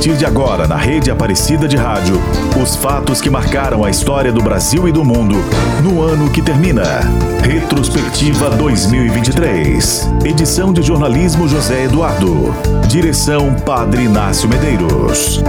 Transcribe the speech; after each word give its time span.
partir 0.00 0.16
de 0.16 0.24
agora, 0.24 0.66
na 0.66 0.76
rede 0.76 1.10
Aparecida 1.10 1.68
de 1.68 1.76
Rádio, 1.76 2.18
os 2.58 2.74
fatos 2.74 3.20
que 3.20 3.28
marcaram 3.28 3.84
a 3.84 3.90
história 3.90 4.32
do 4.32 4.40
Brasil 4.40 4.88
e 4.88 4.92
do 4.92 5.04
mundo 5.04 5.36
no 5.84 6.00
ano 6.00 6.30
que 6.30 6.40
termina. 6.40 7.02
Retrospectiva 7.42 8.48
2023. 8.48 10.08
Edição 10.24 10.72
de 10.72 10.80
jornalismo 10.80 11.46
José 11.46 11.84
Eduardo. 11.84 12.54
Direção 12.88 13.54
Padre 13.56 14.04
Inácio 14.04 14.48
Medeiros. 14.48 15.44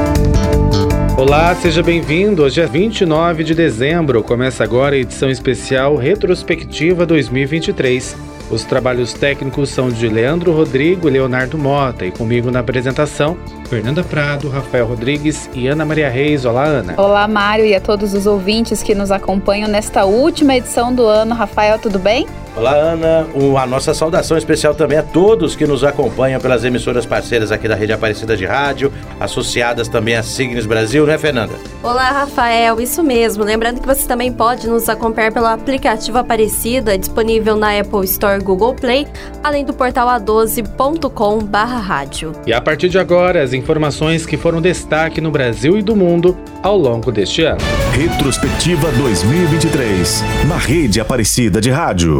Olá, 1.17 1.55
seja 1.55 1.81
bem-vindo. 1.81 2.43
Hoje 2.43 2.59
é 2.59 2.67
29 2.67 3.45
de 3.45 3.55
dezembro. 3.55 4.21
Começa 4.21 4.65
agora 4.65 4.97
a 4.97 4.99
edição 4.99 5.29
especial 5.29 5.95
Retrospectiva 5.95 7.05
2023 7.05 8.31
os 8.51 8.65
trabalhos 8.65 9.13
técnicos 9.13 9.69
são 9.69 9.87
de 9.87 10.09
Leandro 10.09 10.51
Rodrigo 10.51 11.07
e 11.07 11.11
Leonardo 11.11 11.57
Mota, 11.57 12.05
e 12.05 12.11
comigo 12.11 12.51
na 12.51 12.59
apresentação, 12.59 13.37
Fernanda 13.71 14.03
Prado, 14.03 14.49
Rafael 14.49 14.85
Rodrigues 14.85 15.49
e 15.53 15.65
Ana 15.65 15.85
Maria 15.85 16.09
Reis. 16.09 16.43
Olá, 16.43 16.65
Ana. 16.65 16.93
Olá, 16.97 17.25
Mário, 17.25 17.65
e 17.65 17.73
a 17.73 17.79
todos 17.79 18.13
os 18.13 18.27
ouvintes 18.27 18.83
que 18.83 18.93
nos 18.93 19.11
acompanham 19.11 19.69
nesta 19.69 20.03
última 20.03 20.57
edição 20.57 20.93
do 20.93 21.05
ano. 21.05 21.33
Rafael, 21.33 21.79
tudo 21.79 21.97
bem? 21.97 22.27
Olá, 22.53 22.73
Ana. 22.73 23.25
a 23.61 23.65
nossa 23.65 23.93
saudação 23.93 24.37
especial 24.37 24.75
também 24.75 24.97
a 24.97 25.03
todos 25.03 25.55
que 25.55 25.65
nos 25.65 25.85
acompanham 25.85 26.41
pelas 26.41 26.65
emissoras 26.65 27.05
parceiras 27.05 27.49
aqui 27.49 27.65
da 27.65 27.75
Rede 27.75 27.93
Aparecida 27.93 28.35
de 28.35 28.45
Rádio, 28.45 28.91
associadas 29.21 29.87
também 29.87 30.17
à 30.17 30.23
Signes 30.23 30.65
Brasil, 30.65 31.05
né, 31.05 31.17
Fernanda? 31.17 31.53
Olá, 31.81 32.11
Rafael. 32.11 32.81
Isso 32.81 33.01
mesmo. 33.01 33.45
Lembrando 33.45 33.79
que 33.79 33.87
você 33.87 34.05
também 34.05 34.33
pode 34.33 34.67
nos 34.67 34.89
acompanhar 34.89 35.31
pelo 35.31 35.45
aplicativo 35.45 36.17
Aparecida, 36.17 36.97
disponível 36.97 37.55
na 37.55 37.79
Apple 37.79 38.03
Store 38.03 38.43
Google 38.43 38.73
Play, 38.73 39.07
além 39.41 39.63
do 39.63 39.73
portal 39.73 40.09
a12.com/rádio. 40.09 42.33
E 42.45 42.51
a 42.51 42.59
partir 42.59 42.89
de 42.89 42.99
agora, 42.99 43.41
as 43.41 43.53
informações 43.61 44.25
que 44.25 44.35
foram 44.35 44.59
destaque 44.59 45.21
no 45.21 45.31
Brasil 45.31 45.77
e 45.77 45.81
do 45.81 45.95
mundo 45.95 46.37
ao 46.61 46.77
longo 46.77 47.11
deste 47.11 47.43
ano. 47.43 47.61
Retrospectiva 47.93 48.91
2023, 48.91 50.23
na 50.47 50.57
Rede 50.57 50.99
Aparecida 50.99 51.61
de 51.61 51.69
Rádio. 51.69 52.19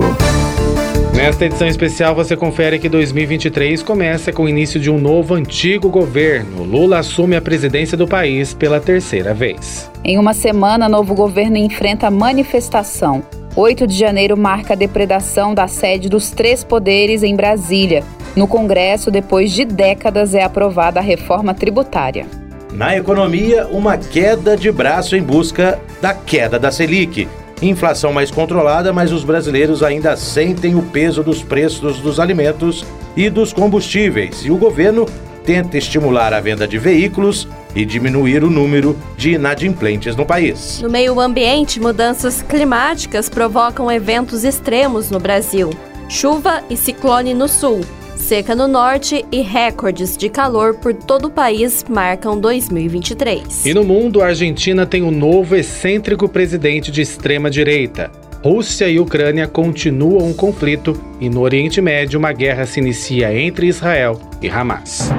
Nesta 1.15 1.45
edição 1.45 1.67
especial, 1.67 2.15
você 2.15 2.37
confere 2.37 2.79
que 2.79 2.87
2023 2.87 3.83
começa 3.83 4.31
com 4.31 4.43
o 4.43 4.49
início 4.49 4.79
de 4.79 4.89
um 4.89 4.97
novo 4.97 5.33
antigo 5.33 5.89
governo. 5.89 6.63
Lula 6.63 6.99
assume 6.99 7.35
a 7.35 7.41
presidência 7.41 7.97
do 7.97 8.07
país 8.07 8.53
pela 8.53 8.79
terceira 8.79 9.33
vez. 9.33 9.91
Em 10.03 10.17
uma 10.17 10.33
semana, 10.33 10.87
novo 10.87 11.13
governo 11.13 11.57
enfrenta 11.57 12.09
manifestação. 12.09 13.23
8 13.55 13.85
de 13.85 13.95
janeiro 13.97 14.37
marca 14.37 14.73
a 14.73 14.77
depredação 14.77 15.53
da 15.53 15.67
sede 15.67 16.07
dos 16.07 16.31
três 16.31 16.63
poderes 16.63 17.21
em 17.21 17.35
Brasília. 17.35 18.03
No 18.35 18.47
Congresso, 18.47 19.11
depois 19.11 19.51
de 19.51 19.65
décadas, 19.65 20.33
é 20.33 20.43
aprovada 20.43 20.99
a 20.99 21.03
reforma 21.03 21.53
tributária. 21.53 22.25
Na 22.71 22.95
economia, 22.95 23.67
uma 23.67 23.97
queda 23.97 24.55
de 24.55 24.71
braço 24.71 25.15
em 25.15 25.21
busca 25.21 25.77
da 26.01 26.13
queda 26.13 26.57
da 26.57 26.71
Selic. 26.71 27.27
Inflação 27.61 28.13
mais 28.13 28.31
controlada, 28.31 28.93
mas 28.93 29.11
os 29.11 29.25
brasileiros 29.25 29.83
ainda 29.83 30.15
sentem 30.15 30.75
o 30.75 30.81
peso 30.81 31.21
dos 31.21 31.43
preços 31.43 31.99
dos 31.99 32.19
alimentos 32.19 32.85
e 33.15 33.29
dos 33.29 33.51
combustíveis. 33.51 34.45
E 34.45 34.49
o 34.49 34.57
governo 34.57 35.05
tenta 35.43 35.77
estimular 35.77 36.33
a 36.33 36.39
venda 36.39 36.65
de 36.65 36.77
veículos 36.77 37.47
e 37.75 37.83
diminuir 37.83 38.43
o 38.43 38.49
número 38.49 38.97
de 39.17 39.33
inadimplentes 39.33 40.15
no 40.15 40.25
país. 40.25 40.79
No 40.81 40.89
meio 40.89 41.19
ambiente, 41.19 41.81
mudanças 41.81 42.41
climáticas 42.41 43.27
provocam 43.27 43.91
eventos 43.91 44.45
extremos 44.45 45.11
no 45.11 45.19
Brasil. 45.19 45.69
Chuva 46.07 46.63
e 46.69 46.75
ciclone 46.75 47.33
no 47.33 47.47
sul, 47.47 47.81
seca 48.21 48.55
no 48.55 48.67
norte 48.67 49.25
e 49.31 49.41
recordes 49.41 50.15
de 50.15 50.29
calor 50.29 50.75
por 50.75 50.93
todo 50.93 51.25
o 51.25 51.29
país 51.29 51.83
marcam 51.89 52.39
2023. 52.39 53.65
E 53.65 53.73
no 53.73 53.83
mundo, 53.83 54.21
a 54.21 54.27
Argentina 54.27 54.85
tem 54.85 55.01
um 55.01 55.11
novo 55.11 55.55
excêntrico 55.55 56.29
presidente 56.29 56.91
de 56.91 57.01
extrema-direita. 57.01 58.11
Rússia 58.43 58.87
e 58.87 58.99
Ucrânia 58.99 59.47
continuam 59.47 60.27
um 60.27 60.33
conflito 60.33 60.99
e 61.19 61.29
no 61.29 61.41
Oriente 61.41 61.81
Médio 61.81 62.19
uma 62.19 62.31
guerra 62.31 62.65
se 62.65 62.79
inicia 62.79 63.33
entre 63.37 63.67
Israel 63.67 64.19
e 64.41 64.49
Hamas. 64.49 65.09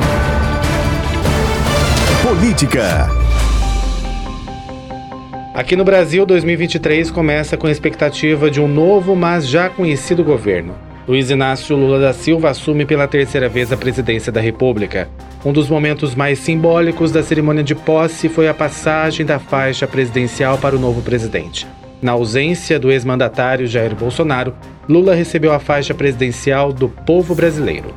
Política. 2.23 3.09
Aqui 5.53 5.77
no 5.77 5.85
Brasil, 5.85 6.25
2023 6.25 7.11
começa 7.11 7.57
com 7.57 7.67
a 7.67 7.71
expectativa 7.71 8.51
de 8.51 8.61
um 8.61 8.69
novo, 8.69 9.15
mas 9.15 9.47
já 9.47 9.69
conhecido 9.69 10.25
governo. 10.25 10.92
Luiz 11.07 11.31
Inácio 11.31 11.77
Lula 11.77 11.99
da 11.99 12.13
Silva 12.13 12.51
assume 12.51 12.85
pela 12.85 13.09
terceira 13.09 13.49
vez 13.49 13.73
a 13.73 13.77
presidência 13.77 14.31
da 14.31 14.41
República. 14.41 15.09
Um 15.45 15.53
dos 15.53 15.69
momentos 15.69 16.15
mais 16.15 16.39
simbólicos 16.39 17.11
da 17.11 17.25
cerimônia 17.25 17.65
de 17.65 17.75
posse 17.75 18.29
foi 18.29 18.49
a 18.49 18.55
passagem 18.55 19.27
da 19.27 19.41
faixa 19.41 19.85
presidencial 19.87 20.59
para 20.59 20.77
o 20.77 20.79
novo 20.79 21.03
presidente. 21.03 21.67
Na 22.01 22.13
ausência 22.13 22.79
do 22.79 22.91
ex-mandatário 22.91 23.67
Jair 23.67 23.97
Bolsonaro, 23.97 24.55
Lula 24.89 25.15
recebeu 25.15 25.53
a 25.53 25.59
faixa 25.59 25.93
presidencial 25.93 26.73
do 26.73 26.89
povo 26.89 27.35
brasileiro. 27.35 27.93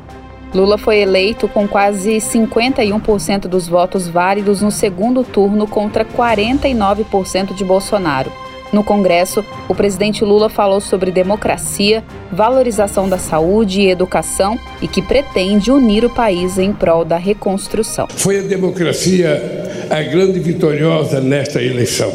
Lula 0.52 0.76
foi 0.76 0.98
eleito 0.98 1.46
com 1.46 1.68
quase 1.68 2.16
51% 2.16 3.42
dos 3.42 3.68
votos 3.68 4.08
válidos 4.08 4.62
no 4.62 4.70
segundo 4.70 5.22
turno 5.22 5.66
contra 5.66 6.04
49% 6.04 7.54
de 7.54 7.64
Bolsonaro. 7.64 8.32
No 8.72 8.82
Congresso, 8.82 9.44
o 9.68 9.74
presidente 9.74 10.24
Lula 10.24 10.48
falou 10.48 10.80
sobre 10.80 11.10
democracia, 11.10 12.02
valorização 12.32 13.08
da 13.08 13.16
saúde 13.16 13.82
e 13.82 13.90
educação 13.90 14.58
e 14.82 14.88
que 14.88 15.00
pretende 15.00 15.70
unir 15.70 16.04
o 16.04 16.10
país 16.10 16.58
em 16.58 16.72
prol 16.72 17.04
da 17.04 17.16
reconstrução. 17.16 18.08
Foi 18.10 18.40
a 18.40 18.42
democracia 18.42 19.66
a 19.88 20.02
grande 20.02 20.40
vitoriosa 20.40 21.20
nesta 21.20 21.62
eleição, 21.62 22.12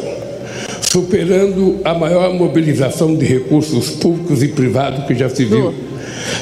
superando 0.82 1.80
a 1.84 1.94
maior 1.94 2.34
mobilização 2.34 3.16
de 3.16 3.24
recursos 3.24 3.90
públicos 3.90 4.42
e 4.42 4.48
privados 4.48 5.06
que 5.06 5.14
já 5.14 5.28
se 5.28 5.44
viu, 5.44 5.74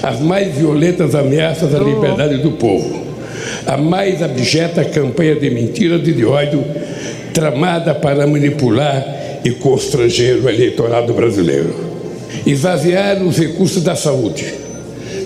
as 0.03 0.21
mais 0.21 0.55
violentas 0.57 1.15
ameaças 1.15 1.75
à 1.75 1.79
liberdade 1.79 2.39
do 2.39 2.53
povo, 2.53 3.07
a 3.67 3.77
mais 3.77 4.23
abjeta 4.23 4.85
campanha 4.85 5.37
de 5.37 5.51
mentiras 5.51 6.07
e 6.07 6.13
de 6.13 6.25
ódio 6.25 6.65
tramada 7.33 7.95
para 7.95 8.27
manipular 8.27 9.20
e 9.45 9.51
constranger 9.53 10.45
o 10.45 10.49
eleitorado 10.49 11.13
brasileiro. 11.13 11.75
Esvaziar 12.47 13.23
os 13.23 13.39
recursos 13.39 13.83
da 13.83 13.97
saúde, 13.97 14.55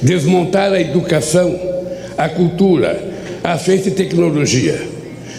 desmontar 0.03 0.73
a 0.73 0.81
educação, 0.81 1.59
a 2.17 2.29
cultura, 2.29 3.13
a 3.43 3.59
ciência 3.59 3.91
e 3.91 3.93
tecnologia, 3.93 4.81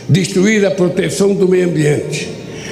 destruir 0.07 0.65
a 0.65 0.71
proteção 0.71 1.33
do 1.33 1.47
meio 1.47 1.67
ambiente, 1.67 2.29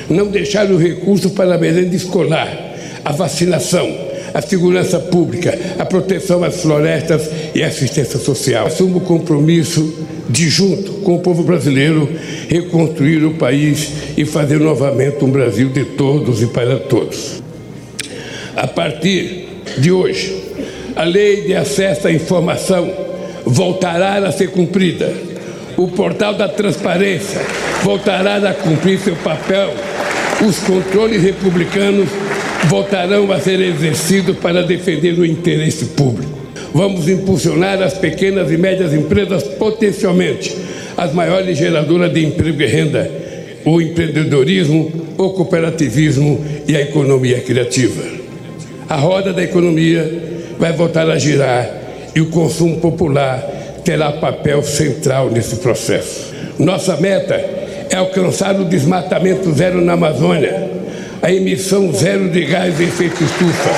não 0.09 0.27
deixar 0.27 0.69
o 0.69 0.77
recurso 0.77 1.31
para 1.31 1.55
a 1.55 1.57
merenda 1.57 1.95
escolar, 1.95 2.75
a 3.03 3.11
vacinação, 3.11 4.12
a 4.33 4.41
segurança 4.41 4.99
pública, 4.99 5.57
a 5.77 5.85
proteção 5.85 6.43
às 6.43 6.61
florestas 6.61 7.29
e 7.53 7.63
a 7.63 7.67
assistência 7.67 8.19
social. 8.19 8.65
Assumo 8.65 8.97
o 8.97 9.01
compromisso 9.01 9.93
de, 10.29 10.49
junto 10.49 10.93
com 11.01 11.15
o 11.15 11.19
povo 11.19 11.43
brasileiro, 11.43 12.09
reconstruir 12.49 13.23
o 13.23 13.35
país 13.35 13.91
e 14.17 14.25
fazer 14.25 14.59
novamente 14.59 15.23
um 15.23 15.29
Brasil 15.29 15.69
de 15.69 15.85
todos 15.85 16.41
e 16.41 16.47
para 16.47 16.77
todos. 16.79 17.43
A 18.55 18.67
partir 18.67 19.47
de 19.77 19.91
hoje, 19.91 20.43
a 20.95 21.03
lei 21.03 21.41
de 21.41 21.55
acesso 21.55 22.07
à 22.07 22.11
informação 22.11 22.91
voltará 23.45 24.17
a 24.17 24.31
ser 24.31 24.49
cumprida. 24.49 25.13
O 25.75 25.87
portal 25.87 26.35
da 26.35 26.47
transparência 26.47 27.41
voltará 27.83 28.37
a 28.37 28.53
cumprir 28.53 28.99
seu 28.99 29.15
papel. 29.17 29.73
Os 30.47 30.59
controles 30.59 31.21
republicanos 31.21 32.09
voltarão 32.67 33.31
a 33.31 33.39
ser 33.39 33.59
exercidos 33.59 34.37
para 34.37 34.63
defender 34.63 35.17
o 35.19 35.25
interesse 35.25 35.85
público. 35.85 36.31
Vamos 36.73 37.07
impulsionar 37.07 37.81
as 37.81 37.93
pequenas 37.93 38.51
e 38.51 38.57
médias 38.57 38.93
empresas 38.93 39.43
potencialmente 39.43 40.55
as 40.97 41.13
maiores 41.13 41.57
geradoras 41.57 42.13
de 42.13 42.25
emprego 42.25 42.61
e 42.61 42.65
renda, 42.67 43.11
o 43.65 43.81
empreendedorismo, 43.81 44.91
o 45.17 45.29
cooperativismo 45.31 46.43
e 46.67 46.75
a 46.75 46.81
economia 46.81 47.41
criativa. 47.41 48.03
A 48.89 48.95
roda 48.95 49.33
da 49.33 49.43
economia 49.43 50.21
vai 50.59 50.73
voltar 50.73 51.09
a 51.09 51.17
girar 51.17 51.69
e 52.15 52.21
o 52.21 52.27
consumo 52.27 52.79
popular 52.79 53.39
terá 53.83 54.11
papel 54.11 54.61
central 54.61 55.29
nesse 55.29 55.57
processo. 55.57 56.33
Nossa 56.59 56.95
meta 56.97 57.35
é 57.89 57.95
alcançar 57.95 58.59
o 58.59 58.65
desmatamento 58.65 59.51
zero 59.51 59.81
na 59.81 59.93
Amazônia 59.93 60.72
a 61.23 61.31
emissão 61.31 61.89
zero 61.93 62.29
de 62.29 62.43
gás 62.43 62.75
de 62.75 62.83
efeito 62.83 63.23
estufa 63.23 63.69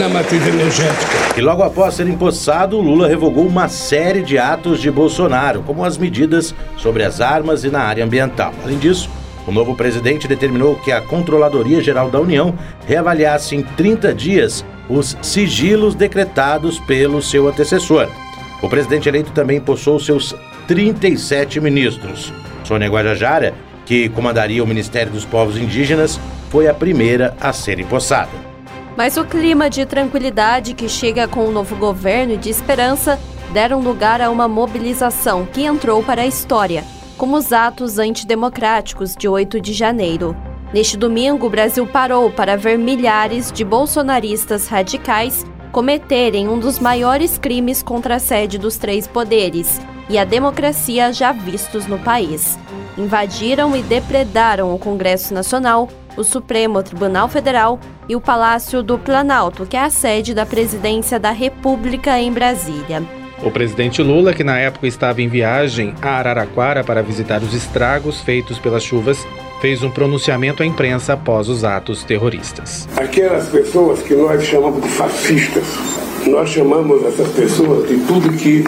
na 0.00 0.08
matriz 0.08 0.46
energética. 0.46 1.36
E 1.36 1.40
logo 1.42 1.62
após 1.62 1.92
ser 1.92 2.08
empossado, 2.08 2.80
Lula 2.80 3.06
revogou 3.06 3.46
uma 3.46 3.68
série 3.68 4.22
de 4.22 4.38
atos 4.38 4.80
de 4.80 4.90
Bolsonaro, 4.90 5.62
como 5.64 5.84
as 5.84 5.98
medidas 5.98 6.54
sobre 6.78 7.02
as 7.04 7.20
armas 7.20 7.62
e 7.62 7.68
na 7.68 7.80
área 7.80 8.02
ambiental. 8.02 8.54
Além 8.64 8.78
disso, 8.78 9.10
o 9.46 9.52
novo 9.52 9.76
presidente 9.76 10.26
determinou 10.26 10.76
que 10.76 10.90
a 10.90 11.02
Controladoria 11.02 11.82
Geral 11.82 12.10
da 12.10 12.18
União 12.18 12.54
reavaliasse 12.86 13.54
em 13.54 13.60
30 13.62 14.14
dias 14.14 14.64
os 14.88 15.14
sigilos 15.20 15.94
decretados 15.94 16.78
pelo 16.80 17.20
seu 17.20 17.46
antecessor. 17.48 18.08
O 18.62 18.68
presidente 18.68 19.10
eleito 19.10 19.30
também 19.32 19.58
empossou 19.58 20.00
seus 20.00 20.34
37 20.66 21.60
ministros. 21.60 22.32
Sônia 22.64 22.88
Guajajara, 22.88 23.52
que 23.84 24.08
comandaria 24.08 24.64
o 24.64 24.66
Ministério 24.66 25.12
dos 25.12 25.26
Povos 25.26 25.58
Indígenas, 25.58 26.18
foi 26.50 26.68
a 26.68 26.74
primeira 26.74 27.36
a 27.40 27.52
ser 27.52 27.78
empossada. 27.78 28.30
Mas 28.96 29.16
o 29.16 29.24
clima 29.24 29.70
de 29.70 29.86
tranquilidade 29.86 30.74
que 30.74 30.88
chega 30.88 31.28
com 31.28 31.44
o 31.44 31.52
novo 31.52 31.76
governo 31.76 32.34
e 32.34 32.36
de 32.36 32.50
esperança 32.50 33.18
deram 33.52 33.80
lugar 33.80 34.20
a 34.20 34.30
uma 34.30 34.48
mobilização 34.48 35.46
que 35.46 35.62
entrou 35.62 36.02
para 36.02 36.22
a 36.22 36.26
história, 36.26 36.84
como 37.16 37.36
os 37.36 37.52
atos 37.52 37.98
antidemocráticos 37.98 39.14
de 39.14 39.28
8 39.28 39.60
de 39.60 39.72
janeiro. 39.72 40.36
Neste 40.72 40.96
domingo, 40.96 41.46
o 41.46 41.50
Brasil 41.50 41.86
parou 41.86 42.30
para 42.30 42.56
ver 42.56 42.76
milhares 42.76 43.50
de 43.50 43.64
bolsonaristas 43.64 44.68
radicais 44.68 45.46
cometerem 45.72 46.48
um 46.48 46.58
dos 46.58 46.78
maiores 46.78 47.38
crimes 47.38 47.82
contra 47.82 48.16
a 48.16 48.18
sede 48.18 48.58
dos 48.58 48.76
três 48.76 49.06
poderes 49.06 49.80
e 50.08 50.18
a 50.18 50.24
democracia 50.24 51.12
já 51.12 51.32
vistos 51.32 51.86
no 51.86 51.98
país. 51.98 52.58
Invadiram 52.98 53.76
e 53.76 53.82
depredaram 53.82 54.74
o 54.74 54.78
Congresso 54.78 55.32
Nacional, 55.32 55.88
o 56.16 56.24
Supremo 56.24 56.82
Tribunal 56.82 57.28
Federal 57.28 57.78
e 58.08 58.16
o 58.16 58.20
Palácio 58.20 58.82
do 58.82 58.98
Planalto, 58.98 59.64
que 59.64 59.76
é 59.76 59.84
a 59.84 59.88
sede 59.88 60.34
da 60.34 60.44
Presidência 60.44 61.18
da 61.20 61.30
República 61.30 62.18
em 62.18 62.32
Brasília. 62.32 63.04
O 63.40 63.52
presidente 63.52 64.02
Lula, 64.02 64.34
que 64.34 64.42
na 64.42 64.58
época 64.58 64.88
estava 64.88 65.22
em 65.22 65.28
viagem 65.28 65.94
a 66.02 66.18
Araraquara 66.18 66.82
para 66.82 67.00
visitar 67.04 67.40
os 67.40 67.54
estragos 67.54 68.20
feitos 68.20 68.58
pelas 68.58 68.82
chuvas, 68.82 69.24
fez 69.60 69.84
um 69.84 69.90
pronunciamento 69.90 70.64
à 70.64 70.66
imprensa 70.66 71.12
após 71.12 71.48
os 71.48 71.62
atos 71.62 72.02
terroristas. 72.02 72.88
Aquelas 72.96 73.48
pessoas 73.48 74.02
que 74.02 74.16
nós 74.16 74.42
chamamos 74.42 74.82
de 74.82 74.88
fascistas, 74.88 75.64
nós 76.26 76.48
chamamos 76.48 77.04
essas 77.04 77.28
pessoas 77.28 77.88
de 77.88 77.98
tudo 78.06 78.36
que 78.36 78.64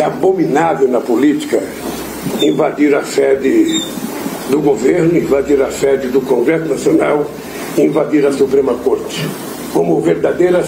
é 0.00 0.04
abominável 0.04 0.88
na 0.88 1.00
política, 1.00 1.62
invadir 2.42 2.94
a 2.94 3.02
sede 3.04 3.80
do 4.50 4.60
governo, 4.60 5.16
invadir 5.16 5.60
a 5.62 5.70
sede 5.70 6.08
do 6.08 6.20
Congresso 6.20 6.66
Nacional, 6.66 7.26
invadir 7.78 8.26
a 8.26 8.32
Suprema 8.32 8.74
Corte, 8.74 9.26
como 9.72 10.00
verdadeiras 10.00 10.66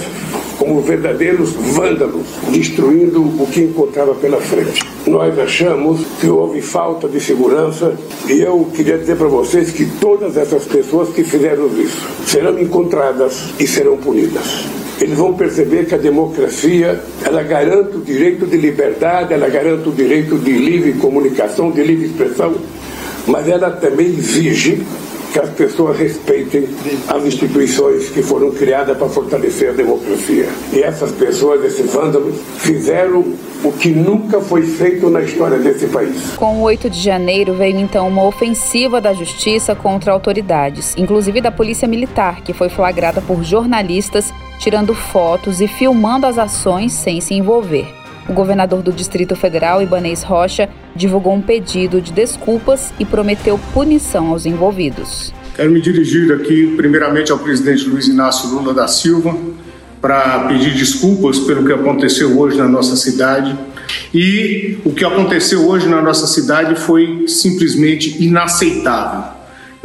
como 0.59 0.81
verdadeiros 0.81 1.53
vândalos, 1.53 2.27
destruindo 2.51 3.23
o 3.23 3.47
que 3.47 3.61
encontrava 3.61 4.15
pela 4.15 4.41
frente. 4.41 4.83
Nós 5.07 5.39
achamos 5.39 6.01
que 6.19 6.29
houve 6.29 6.61
falta 6.61 7.09
de 7.09 7.21
segurança 7.21 7.95
e 8.29 8.41
eu 8.41 8.67
queria 8.75 8.99
dizer 8.99 9.17
para 9.17 9.29
vocês 9.29 9.71
que 9.71 9.87
todas 10.01 10.37
essas 10.37 10.65
pessoas 10.65 11.11
que 11.11 11.23
fizeram 11.23 11.67
isso 11.79 11.99
serão 12.27 12.59
encontradas 12.59 13.51
e 13.61 13.67
serão 13.67 13.97
punidas 13.97 14.67
eles 15.01 15.19
vão 15.19 15.35
perceber 15.35 15.87
que 15.87 15.95
a 15.95 15.99
democracia 15.99 17.01
ela 17.27 17.43
garante 17.43 17.97
o 17.97 18.01
direito 18.01 18.47
de 18.47 18.57
liberdade, 18.57 19.35
ela 19.35 19.49
garante 19.49 19.89
o 19.89 19.93
direito 19.93 20.39
de 20.39 20.53
livre 20.53 20.93
comunicação, 20.93 21.73
de 21.73 21.83
livre 21.83 22.07
expressão, 22.07 22.55
mas 23.27 23.49
ela 23.49 23.69
também 23.69 24.07
exige 24.07 24.87
que 25.37 25.41
as 25.41 25.51
pessoas 25.51 25.99
respeitem 25.99 26.67
as 27.09 27.25
instituições 27.27 28.09
que 28.09 28.23
foram 28.23 28.51
criadas 28.53 28.97
para 28.97 29.07
fortalecer 29.07 29.69
a 29.69 29.73
democracia. 29.75 30.49
E 30.73 30.81
essas 30.83 31.13
pessoas, 31.13 31.63
esses 31.63 31.93
vândalos, 31.93 32.37
fizeram 32.57 33.23
o 33.63 33.71
que 33.71 33.91
nunca 33.91 34.41
foi 34.41 34.63
feito 34.63 35.11
na 35.11 35.21
história 35.21 35.59
desse 35.59 35.89
país. 35.89 36.35
Com 36.37 36.61
o 36.61 36.63
8 36.63 36.89
de 36.89 36.99
janeiro 36.99 37.53
veio 37.53 37.79
então 37.79 38.09
uma 38.09 38.25
ofensiva 38.25 38.99
da 38.99 39.13
justiça 39.13 39.75
contra 39.75 40.11
autoridades, 40.11 40.95
inclusive 40.97 41.43
da 41.43 41.51
Polícia 41.51 41.87
Militar, 41.87 42.41
que 42.41 42.55
foi 42.55 42.71
flagrada 42.71 43.21
por 43.21 43.45
jornalistas 43.45 44.33
tirando 44.59 44.95
fotos 44.95 45.61
e 45.61 45.69
filmando 45.69 46.27
as 46.27 46.39
ações 46.39 46.95
sem 46.95 47.21
se 47.21 47.35
envolver. 47.35 48.06
O 48.29 48.33
governador 48.33 48.83
do 48.83 48.93
Distrito 48.93 49.37
Federal, 49.37 49.81
Ibanez 49.81 50.25
Rocha, 50.25 50.69
divulgou 50.97 51.33
um 51.35 51.41
pedido 51.41 52.01
de 52.01 52.13
desculpas 52.13 52.93
e 52.99 53.05
prometeu 53.05 53.59
punição 53.73 54.29
aos 54.29 54.47
envolvidos. 54.47 55.33
Quero 55.55 55.71
me 55.71 55.81
dirigir 55.81 56.33
aqui, 56.33 56.75
primeiramente, 56.77 57.31
ao 57.31 57.39
presidente 57.39 57.89
Luiz 57.89 58.09
Inácio 58.09 58.51
Lula 58.51 58.75
da 58.75 58.89
Silva, 58.89 59.35
para 60.01 60.41
pedir 60.49 60.75
desculpas 60.75 61.39
pelo 61.39 61.65
que 61.65 61.73
aconteceu 61.73 62.37
hoje 62.39 62.59
na 62.59 62.69
nossa 62.69 62.97
cidade. 62.97 63.57
E 64.13 64.79
o 64.85 64.93
que 64.93 65.05
aconteceu 65.05 65.67
hoje 65.69 65.89
na 65.89 66.03
nossa 66.03 66.27
cidade 66.27 66.75
foi 66.75 67.27
simplesmente 67.29 68.23
inaceitável. 68.23 69.36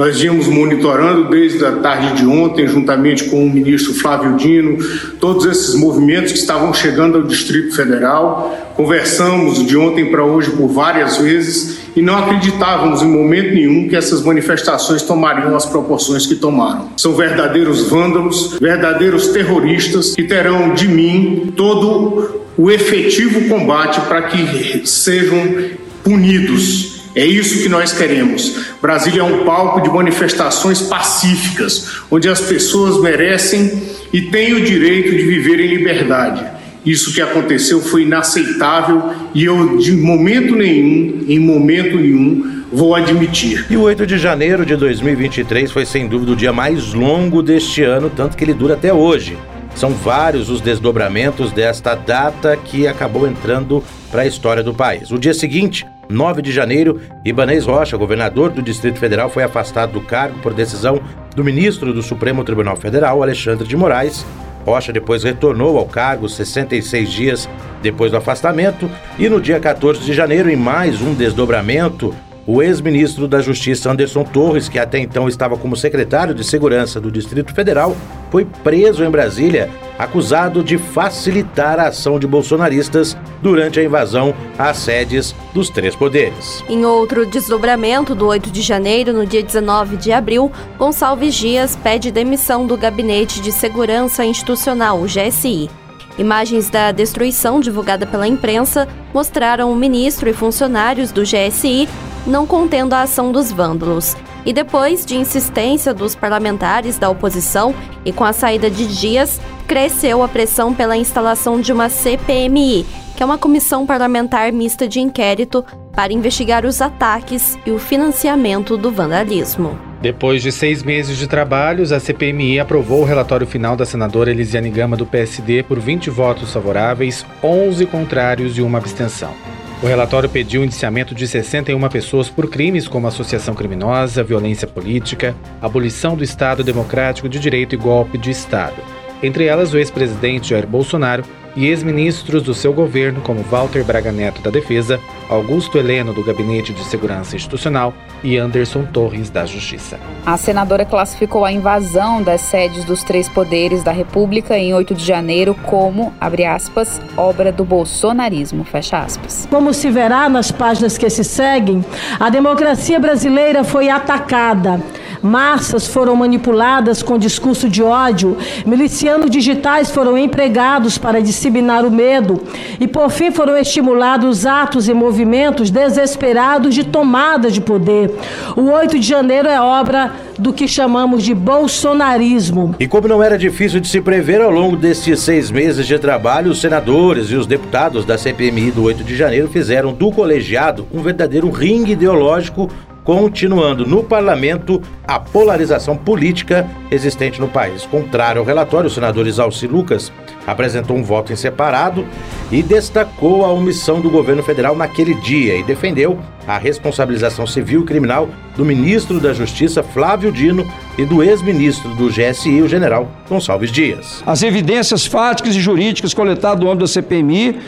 Nós 0.01 0.19
viemos 0.19 0.48
monitorando 0.48 1.30
desde 1.30 1.63
a 1.63 1.74
tarde 1.74 2.15
de 2.15 2.25
ontem, 2.25 2.65
juntamente 2.65 3.25
com 3.25 3.45
o 3.45 3.48
ministro 3.48 3.94
Flávio 3.94 4.36
Dino, 4.36 4.83
todos 5.19 5.45
esses 5.45 5.75
movimentos 5.75 6.31
que 6.31 6.39
estavam 6.39 6.74
chegando 6.74 7.19
ao 7.19 7.24
Distrito 7.24 7.75
Federal. 7.75 8.74
Conversamos 8.75 9.63
de 9.63 9.77
ontem 9.77 10.09
para 10.09 10.24
hoje 10.24 10.50
por 10.50 10.68
várias 10.69 11.18
vezes 11.18 11.81
e 11.95 12.01
não 12.01 12.18
acreditávamos 12.18 13.03
em 13.03 13.07
momento 13.07 13.53
nenhum 13.53 13.88
que 13.88 13.95
essas 13.95 14.24
manifestações 14.24 15.03
tomariam 15.03 15.56
as 15.56 15.68
proporções 15.68 16.25
que 16.25 16.33
tomaram. 16.33 16.89
São 16.98 17.13
verdadeiros 17.13 17.88
vândalos, 17.88 18.57
verdadeiros 18.59 19.27
terroristas 19.27 20.15
que 20.15 20.24
terão 20.24 20.74
de 20.74 20.88
mim 20.88 21.53
todo 21.56 22.42
o 22.57 22.71
efetivo 22.71 23.48
combate 23.48 24.01
para 24.01 24.24
que 24.24 24.81
sejam 24.83 25.69
punidos 26.03 26.90
é 27.16 27.25
isso 27.25 27.62
que 27.62 27.69
nós 27.69 27.92
queremos. 27.92 28.72
Brasília 28.81 29.22
é 29.22 29.24
um 29.24 29.44
palco 29.44 29.81
de 29.81 29.90
manifestações 29.90 30.81
pacíficas, 30.81 32.04
onde 32.10 32.30
as 32.30 32.40
pessoas 32.40 33.02
merecem 33.02 33.84
e 34.13 34.22
têm 34.22 34.54
o 34.54 34.63
direito 34.63 35.12
de 35.12 35.24
viver 35.24 35.60
em 35.60 35.68
liberdade. 35.68 36.46
Isso 36.86 37.13
que 37.13 37.22
aconteceu 37.22 37.80
foi 37.80 38.04
inaceitável 38.04 39.12
e 39.36 39.46
eu, 39.46 39.78
de 39.78 39.92
momento 39.92 40.56
nenhum, 40.56 41.25
em 41.28 41.40
momento 41.40 41.98
nenhum, 41.98 42.63
vou 42.72 42.96
admitir. 42.96 43.68
E 43.69 43.78
o 43.78 43.81
8 43.81 44.08
de 44.08 44.18
janeiro 44.18 44.66
de 44.66 44.75
2023 44.75 45.72
foi 45.72 45.86
sem 45.86 46.08
dúvida 46.08 46.31
o 46.31 46.36
dia 46.36 46.52
mais 46.52 46.94
longo 46.94 47.44
deste 47.44 47.84
ano, 47.84 48.10
tanto 48.10 48.36
que 48.36 48.44
ele 48.44 48.54
dura 48.54 48.74
até 48.74 48.92
hoje. 48.92 49.38
São 49.75 49.92
vários 49.92 50.50
os 50.50 50.60
desdobramentos 50.60 51.52
desta 51.52 51.94
data 51.94 52.58
que 52.58 52.88
acabou 52.88 53.28
entrando 53.28 53.84
para 54.12 54.24
a 54.24 54.28
história 54.28 54.63
do 54.63 54.74
país. 54.74 55.12
O 55.12 55.19
dia 55.19 55.34
seguinte, 55.34 55.86
9 56.12 56.42
de 56.42 56.52
janeiro, 56.52 57.00
Ibanez 57.24 57.66
Rocha, 57.66 57.98
governador 57.98 58.52
do 58.52 58.62
Distrito 58.62 59.00
Federal, 59.00 59.30
foi 59.30 59.44
afastado 59.44 59.94
do 59.94 60.02
cargo 60.02 60.38
por 60.40 60.54
decisão 60.54 61.02
do 61.36 61.44
ministro 61.44 61.94
do 61.94 62.04
Supremo 62.04 62.44
Tribunal 62.44 62.75
Federal, 62.75 63.24
Alexandre 63.24 63.68
de 63.68 63.78
Moraes. 63.78 64.25
Rocha 64.66 64.94
depois 64.94 65.24
retornou 65.24 65.78
ao 65.78 65.86
cargo 65.86 66.30
66 66.30 67.10
dias 67.10 67.50
depois 67.81 68.12
do 68.12 68.18
afastamento 68.18 68.92
e 69.18 69.28
no 69.28 69.42
dia 69.42 69.60
14 69.60 70.02
de 70.02 70.13
janeiro, 70.13 70.50
em 70.50 70.56
mais 70.56 71.02
um 71.02 71.13
desdobramento, 71.13 72.13
o 72.45 72.61
ex-ministro 72.61 73.27
da 73.27 73.41
Justiça 73.41 73.91
Anderson 73.91 74.24
Torres, 74.24 74.67
que 74.67 74.79
até 74.79 74.98
então 74.98 75.27
estava 75.27 75.57
como 75.57 75.75
secretário 75.75 76.33
de 76.33 76.43
Segurança 76.43 77.00
do 77.00 77.12
Distrito 77.12 77.53
Federal, 77.53 77.95
foi 78.31 78.45
preso 78.45 79.03
em 79.03 79.10
Brasília, 79.10 79.69
acusado 80.00 80.63
de 80.63 80.77
facilitar 80.77 81.79
a 81.79 81.88
ação 81.88 82.17
de 82.17 82.25
bolsonaristas 82.25 83.15
durante 83.41 83.79
a 83.79 83.83
invasão 83.83 84.33
às 84.57 84.77
sedes 84.77 85.36
dos 85.53 85.69
três 85.69 85.95
poderes. 85.95 86.63
Em 86.67 86.86
outro 86.86 87.25
desdobramento 87.25 88.15
do 88.15 88.25
8 88.27 88.50
de 88.50 88.62
janeiro, 88.62 89.13
no 89.13 89.25
dia 89.25 89.43
19 89.43 89.98
de 89.98 90.12
abril, 90.12 90.51
Gonçalves 90.77 91.36
Dias 91.36 91.75
pede 91.75 92.12
demissão 92.12 92.65
do 92.65 92.77
Gabinete 92.77 93.41
de 93.41 93.51
Segurança 93.51 94.25
Institucional, 94.25 95.00
o 95.00 95.05
GSI. 95.05 95.69
Imagens 96.17 96.69
da 96.69 96.91
destruição 96.91 97.60
divulgada 97.60 98.05
pela 98.05 98.27
imprensa 98.27 98.88
mostraram 99.13 99.71
o 99.71 99.75
ministro 99.75 100.29
e 100.29 100.33
funcionários 100.33 101.12
do 101.12 101.24
GSI 101.24 101.88
não 102.25 102.46
contendo 102.46 102.94
a 102.94 103.01
ação 103.01 103.32
dos 103.32 103.51
vândalos. 103.51 104.16
E 104.46 104.54
depois 104.54 105.06
de 105.06 105.16
insistência 105.16 105.94
dos 105.94 106.16
parlamentares 106.16 106.98
da 106.98 107.10
oposição 107.10 107.75
e 108.04 108.12
com 108.12 108.24
a 108.24 108.34
saída 108.34 108.70
de 108.70 108.88
Dias, 108.88 109.40
cresceu 109.68 110.24
a 110.24 110.28
pressão 110.28 110.74
pela 110.74 110.98
instalação 110.98 111.62
de 111.62 111.72
uma 111.72 111.90
CPMI, 111.90 112.86
que 113.16 113.24
é 113.24 113.25
uma 113.25 113.38
comissão 113.38 113.86
parlamentar 113.86 114.51
mista 114.51 114.88
de 114.88 115.00
inquérito 115.00 115.63
para 115.94 116.13
investigar 116.13 116.66
os 116.66 116.82
ataques 116.82 117.58
e 117.66 117.72
o 117.72 117.78
financiamento 117.78 118.78
do 118.78 118.92
vandalismo. 118.92 119.78
Depois 120.01 120.42
de 120.42 120.51
seis 120.51 120.82
meses 120.82 121.16
de 121.16 121.28
trabalhos, 121.28 121.92
a 121.92 122.00
CPMI 122.00 122.60
aprovou 122.60 123.01
o 123.01 123.06
relatório 123.06 123.46
final 123.46 123.75
da 123.75 123.86
senadora 123.86 124.32
Elisiane 124.32 124.72
Gama 124.72 124.98
do 124.98 125.06
PSD 125.06 125.62
por 125.62 125.80
20 125.80 126.10
votos 126.10 126.51
favoráveis, 126.51 127.24
11 127.44 127.86
contrários 127.86 128.58
e 128.58 128.63
uma 128.63 128.80
abstenção. 128.80 129.32
O 129.81 129.88
relatório 129.88 130.29
pediu 130.29 130.61
o 130.61 130.63
indiciamento 130.63 131.15
de 131.15 131.27
61 131.27 131.89
pessoas 131.89 132.29
por 132.29 132.47
crimes 132.47 132.88
como 132.88 133.07
associação 133.07 133.55
criminosa, 133.55 134.23
violência 134.23 134.67
política, 134.67 135.35
abolição 135.59 136.15
do 136.15 136.23
Estado 136.23 136.63
Democrático 136.63 137.27
de 137.27 137.39
Direito 137.39 137.73
e 137.73 137.77
golpe 137.79 138.15
de 138.15 138.29
Estado. 138.29 138.75
Entre 139.23 139.45
elas, 139.45 139.73
o 139.73 139.79
ex-presidente 139.79 140.50
Jair 140.51 140.67
Bolsonaro 140.67 141.23
e 141.55 141.67
ex-ministros 141.67 142.43
do 142.43 142.53
seu 142.53 142.74
governo, 142.74 143.22
como 143.22 143.41
Walter 143.43 143.84
Braga 143.84 144.12
Neto 144.12 144.41
da 144.41 144.50
Defesa, 144.50 145.00
Augusto 145.29 145.77
Heleno 145.77 146.13
do 146.13 146.24
Gabinete 146.24 146.74
de 146.74 146.84
Segurança 146.84 147.36
Institucional 147.36 147.93
e 148.24 148.38
Anderson 148.38 148.86
Torres 148.86 149.29
da 149.29 149.46
Justiça. 149.46 150.00
A 150.25 150.38
senadora 150.38 150.86
classificou 150.86 151.46
a 151.46 151.51
invasão 151.51 152.22
das 152.22 152.41
sedes 152.41 152.86
dos 152.86 153.03
três 153.03 153.27
poderes 153.29 153.84
da 153.84 153.91
República 153.91 154.58
em 154.58 154.74
8 154.74 154.93
de 154.93 155.05
janeiro 155.05 155.55
como, 155.63 156.13
abre 156.20 156.46
aspas, 156.46 157.01
obra 157.17 157.51
do 157.51 157.63
bolsonarismo, 157.63 158.63
fecha 158.63 159.00
aspas. 159.00 159.48
Como 159.50 159.74
se 159.74 159.89
verá 159.89 160.29
nas 160.29 160.51
páginas 160.51 160.98
que 160.98 161.10
se 161.10 161.24
seguem, 161.24 161.84
a 162.20 162.29
democracia 162.29 163.00
brasileira 163.00 163.63
foi 163.63 163.89
atacada 163.89 164.81
Massas 165.22 165.86
foram 165.86 166.15
manipuladas 166.15 167.03
com 167.03 167.17
discurso 167.17 167.70
de 167.70 167.84
ódio, 167.84 168.36
milicianos 168.65 169.29
digitais 169.29 169.91
foram 169.91 170.17
empregados 170.17 170.98
para 170.98 171.22
disseminar 171.41 171.83
o 171.83 171.89
medo 171.89 172.39
e, 172.79 172.88
por 172.88 173.10
fim, 173.10 173.31
foram 173.31 173.57
estimulados 173.57 174.45
atos 174.45 174.88
e 174.88 174.93
movimentos 174.93 175.71
desesperados 175.71 176.75
de 176.75 176.83
tomada 176.83 177.50
de 177.50 177.60
poder. 177.60 178.12
O 178.55 178.69
8 178.69 179.00
de 179.00 179.07
janeiro 179.07 179.48
é 179.48 179.60
obra 179.60 180.12
do 180.38 180.53
que 180.53 180.67
chamamos 180.67 181.24
de 181.24 181.33
bolsonarismo. 181.33 182.75
E 182.79 182.88
como 182.88 183.07
não 183.07 183.24
era 183.24 183.38
difícil 183.38 183.79
de 183.79 183.88
se 183.88 184.01
prever 184.01 184.41
ao 184.41 184.51
longo 184.51 184.75
destes 184.75 185.19
seis 185.21 185.50
meses 185.50 185.88
de 185.88 185.98
trabalho, 185.98 186.51
os 186.51 186.62
senadores 186.62 187.31
e 187.31 187.36
os 187.36 187.48
deputados 187.48 188.05
da 188.05 188.17
CPMI 188.17 188.71
do 188.71 188.83
8 188.83 189.03
de 189.03 189.15
janeiro 189.15 189.48
fizeram 189.48 189.93
do 189.93 190.12
colegiado 190.12 190.88
um 190.93 191.01
verdadeiro 191.01 191.50
ringue 191.50 191.93
ideológico 191.93 192.69
continuando 193.03 193.86
no 193.86 194.03
parlamento 194.03 194.81
a 195.08 195.20
polarização 195.20 195.98
política 195.98 196.70
existente 196.89 197.39
no 197.39 197.48
país. 197.48 197.86
Contrário 197.86 198.39
ao 198.39 198.46
relatório, 198.46 198.88
o 198.88 198.91
senador 198.91 199.27
Isalci 199.27 199.67
Lucas 199.67 200.12
apresentou 200.46 200.96
um 200.96 201.03
voto 201.03 201.31
em 201.31 201.36
separado 201.36 202.05
e 202.51 202.62
destacou 202.62 203.46
a 203.46 203.51
omissão 203.51 204.01
do 204.01 204.10
governo 204.10 204.43
federal 204.43 204.75
naquele 204.75 205.13
dia 205.15 205.55
e 205.55 205.63
defendeu 205.63 206.20
a 206.48 206.58
responsabilização 206.58 207.46
civil 207.46 207.81
e 207.81 207.86
criminal 207.86 208.29
do 208.55 208.65
ministro 208.65 209.20
da 209.20 209.34
Justiça, 209.34 209.84
Flávio 209.84 210.31
Dino, 210.31 210.67
e 210.98 211.05
do 211.05 211.24
ex-ministro 211.24 211.93
do 211.96 212.10
GSI, 212.10 212.62
o 212.62 212.67
general 212.67 213.10
Gonçalves 213.29 213.72
Dias. 213.72 214.22
As 214.25 214.43
evidências 214.43 215.05
fáticas 215.05 215.55
e 215.55 215.60
jurídicas 215.60 216.13
coletadas 216.13 216.60
do 216.60 216.67
âmbito 216.67 216.86
da 216.86 216.88
CPMI 216.88 217.60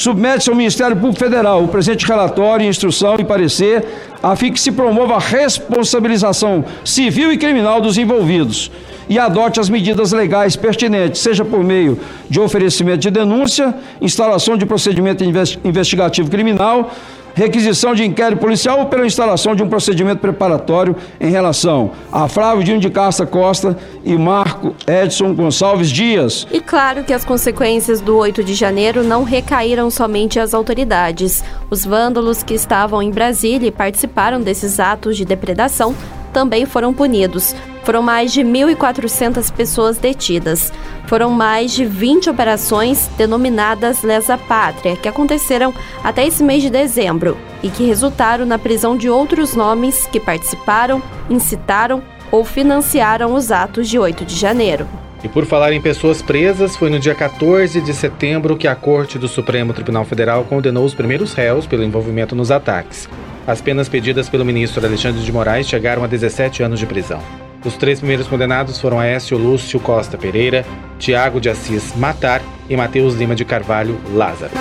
submete-se 0.00 0.48
ao 0.48 0.56
Ministério 0.56 0.96
Público 0.96 1.18
Federal. 1.18 1.62
O 1.62 1.68
presente 1.68 2.06
relatório, 2.06 2.66
instrução 2.66 3.16
e 3.18 3.24
parecer, 3.24 3.84
a 4.22 4.34
fim 4.34 4.50
que 4.50 4.58
se 4.58 4.72
promova 4.72 5.16
a 5.16 5.18
responsabilização 5.18 6.64
civil 6.82 7.30
e 7.30 7.36
criminal 7.36 7.82
dos 7.82 7.98
envolvidos 7.98 8.70
e 9.10 9.18
adote 9.18 9.60
as 9.60 9.68
medidas 9.68 10.12
legais 10.12 10.56
pertinentes, 10.56 11.20
seja 11.20 11.44
por 11.44 11.62
meio 11.62 11.98
de 12.30 12.40
oferecimento 12.40 13.00
de 13.00 13.10
denúncia, 13.10 13.74
instalação 14.00 14.56
de 14.56 14.64
procedimento 14.64 15.22
investigativo 15.62 16.30
criminal, 16.30 16.90
requisição 17.34 17.94
de 17.94 18.02
inquérito 18.02 18.38
policial 18.38 18.80
ou 18.80 18.86
pela 18.86 19.04
instalação 19.04 19.54
de 19.54 19.62
um 19.62 19.68
procedimento 19.68 20.20
preparatório 20.20 20.96
em 21.20 21.30
relação 21.30 21.90
a 22.10 22.26
Flávio 22.26 22.64
Dino 22.64 22.80
de 22.80 22.88
Casta 22.88 23.26
Costa 23.26 23.76
e 24.04 24.16
Marco 24.60 24.76
Edson 24.86 25.34
Gonçalves 25.34 25.90
Dias. 25.90 26.46
E 26.52 26.60
claro 26.60 27.02
que 27.02 27.14
as 27.14 27.24
consequências 27.24 28.00
do 28.00 28.16
8 28.16 28.44
de 28.44 28.54
janeiro 28.54 29.02
não 29.02 29.24
recaíram 29.24 29.90
somente 29.90 30.38
às 30.38 30.52
autoridades. 30.52 31.42
Os 31.70 31.84
vândalos 31.84 32.42
que 32.42 32.52
estavam 32.52 33.02
em 33.02 33.10
Brasília 33.10 33.68
e 33.68 33.72
participaram 33.72 34.40
desses 34.40 34.78
atos 34.78 35.16
de 35.16 35.24
depredação 35.24 35.94
também 36.32 36.66
foram 36.66 36.92
punidos. 36.92 37.56
Foram 37.82 38.02
mais 38.02 38.32
de 38.32 38.42
1.400 38.42 39.50
pessoas 39.50 39.96
detidas. 39.96 40.70
Foram 41.06 41.30
mais 41.30 41.72
de 41.72 41.84
20 41.84 42.28
operações 42.28 43.08
denominadas 43.16 44.02
Lesa 44.02 44.36
Pátria, 44.36 44.94
que 44.94 45.08
aconteceram 45.08 45.74
até 46.04 46.26
esse 46.26 46.44
mês 46.44 46.62
de 46.62 46.70
dezembro 46.70 47.36
e 47.62 47.70
que 47.70 47.84
resultaram 47.84 48.44
na 48.44 48.58
prisão 48.58 48.96
de 48.96 49.08
outros 49.08 49.56
nomes 49.56 50.06
que 50.06 50.20
participaram, 50.20 51.02
incitaram 51.28 52.02
ou 52.30 52.44
financiaram 52.44 53.34
os 53.34 53.50
atos 53.50 53.88
de 53.88 53.98
8 53.98 54.24
de 54.24 54.36
janeiro. 54.36 54.86
E 55.22 55.28
por 55.28 55.44
falar 55.44 55.72
em 55.72 55.80
pessoas 55.80 56.22
presas, 56.22 56.76
foi 56.76 56.88
no 56.88 56.98
dia 56.98 57.14
14 57.14 57.80
de 57.80 57.92
setembro 57.92 58.56
que 58.56 58.66
a 58.66 58.74
Corte 58.74 59.18
do 59.18 59.28
Supremo 59.28 59.74
Tribunal 59.74 60.04
Federal 60.04 60.44
condenou 60.44 60.84
os 60.84 60.94
primeiros 60.94 61.34
réus 61.34 61.66
pelo 61.66 61.84
envolvimento 61.84 62.34
nos 62.34 62.50
ataques. 62.50 63.08
As 63.46 63.60
penas 63.60 63.88
pedidas 63.88 64.28
pelo 64.28 64.44
ministro 64.44 64.84
Alexandre 64.84 65.22
de 65.22 65.32
Moraes 65.32 65.68
chegaram 65.68 66.04
a 66.04 66.06
17 66.06 66.62
anos 66.62 66.78
de 66.78 66.86
prisão. 66.86 67.20
Os 67.64 67.76
três 67.76 67.98
primeiros 67.98 68.26
condenados 68.26 68.80
foram 68.80 68.98
Aécio 68.98 69.36
Lúcio 69.36 69.78
Costa 69.78 70.16
Pereira, 70.16 70.64
Tiago 70.98 71.40
de 71.40 71.50
Assis 71.50 71.94
Matar 71.94 72.40
e 72.68 72.76
Matheus 72.76 73.14
Lima 73.14 73.34
de 73.34 73.44
Carvalho 73.44 74.00
Lázaro. 74.14 74.52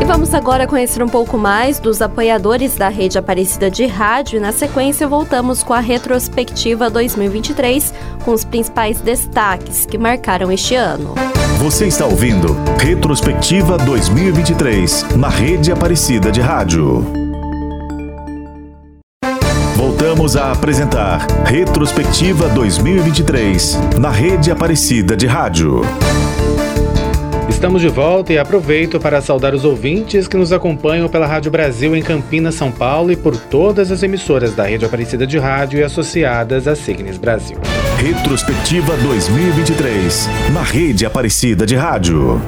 E 0.00 0.04
vamos 0.04 0.32
agora 0.32 0.66
conhecer 0.66 1.02
um 1.02 1.08
pouco 1.08 1.36
mais 1.36 1.78
dos 1.78 2.00
apoiadores 2.00 2.74
da 2.74 2.88
Rede 2.88 3.18
Aparecida 3.18 3.70
de 3.70 3.84
Rádio 3.84 4.38
e 4.38 4.40
na 4.40 4.50
sequência 4.50 5.06
voltamos 5.06 5.62
com 5.62 5.74
a 5.74 5.80
retrospectiva 5.80 6.88
2023 6.88 7.92
com 8.24 8.32
os 8.32 8.42
principais 8.42 8.98
destaques 9.00 9.84
que 9.84 9.98
marcaram 9.98 10.50
este 10.50 10.74
ano. 10.74 11.14
Você 11.58 11.86
está 11.86 12.06
ouvindo 12.06 12.56
Retrospectiva 12.78 13.76
2023 13.76 15.16
na 15.16 15.28
Rede 15.28 15.70
Aparecida 15.70 16.32
de 16.32 16.40
Rádio. 16.40 17.04
Voltamos 19.76 20.34
a 20.34 20.52
apresentar 20.52 21.26
Retrospectiva 21.44 22.48
2023 22.48 23.78
na 23.98 24.08
Rede 24.10 24.50
Aparecida 24.50 25.14
de 25.14 25.26
Rádio. 25.26 25.82
Estamos 27.50 27.82
de 27.82 27.88
volta 27.88 28.32
e 28.32 28.38
aproveito 28.38 28.98
para 29.00 29.20
saudar 29.20 29.54
os 29.54 29.64
ouvintes 29.64 30.26
que 30.26 30.36
nos 30.36 30.52
acompanham 30.52 31.08
pela 31.08 31.26
Rádio 31.26 31.50
Brasil 31.50 31.94
em 31.94 32.00
Campinas, 32.00 32.54
São 32.54 32.70
Paulo 32.70 33.10
e 33.10 33.16
por 33.16 33.36
todas 33.36 33.90
as 33.90 34.02
emissoras 34.02 34.54
da 34.54 34.64
Rede 34.64 34.86
Aparecida 34.86 35.26
de 35.26 35.36
Rádio 35.36 35.80
e 35.80 35.82
associadas 35.82 36.66
à 36.66 36.74
Signes 36.74 37.18
Brasil. 37.18 37.58
Retrospectiva 37.98 38.96
2023 38.98 40.28
na 40.54 40.62
Rede 40.62 41.04
Aparecida 41.04 41.66
de 41.66 41.74
Rádio. 41.74 42.40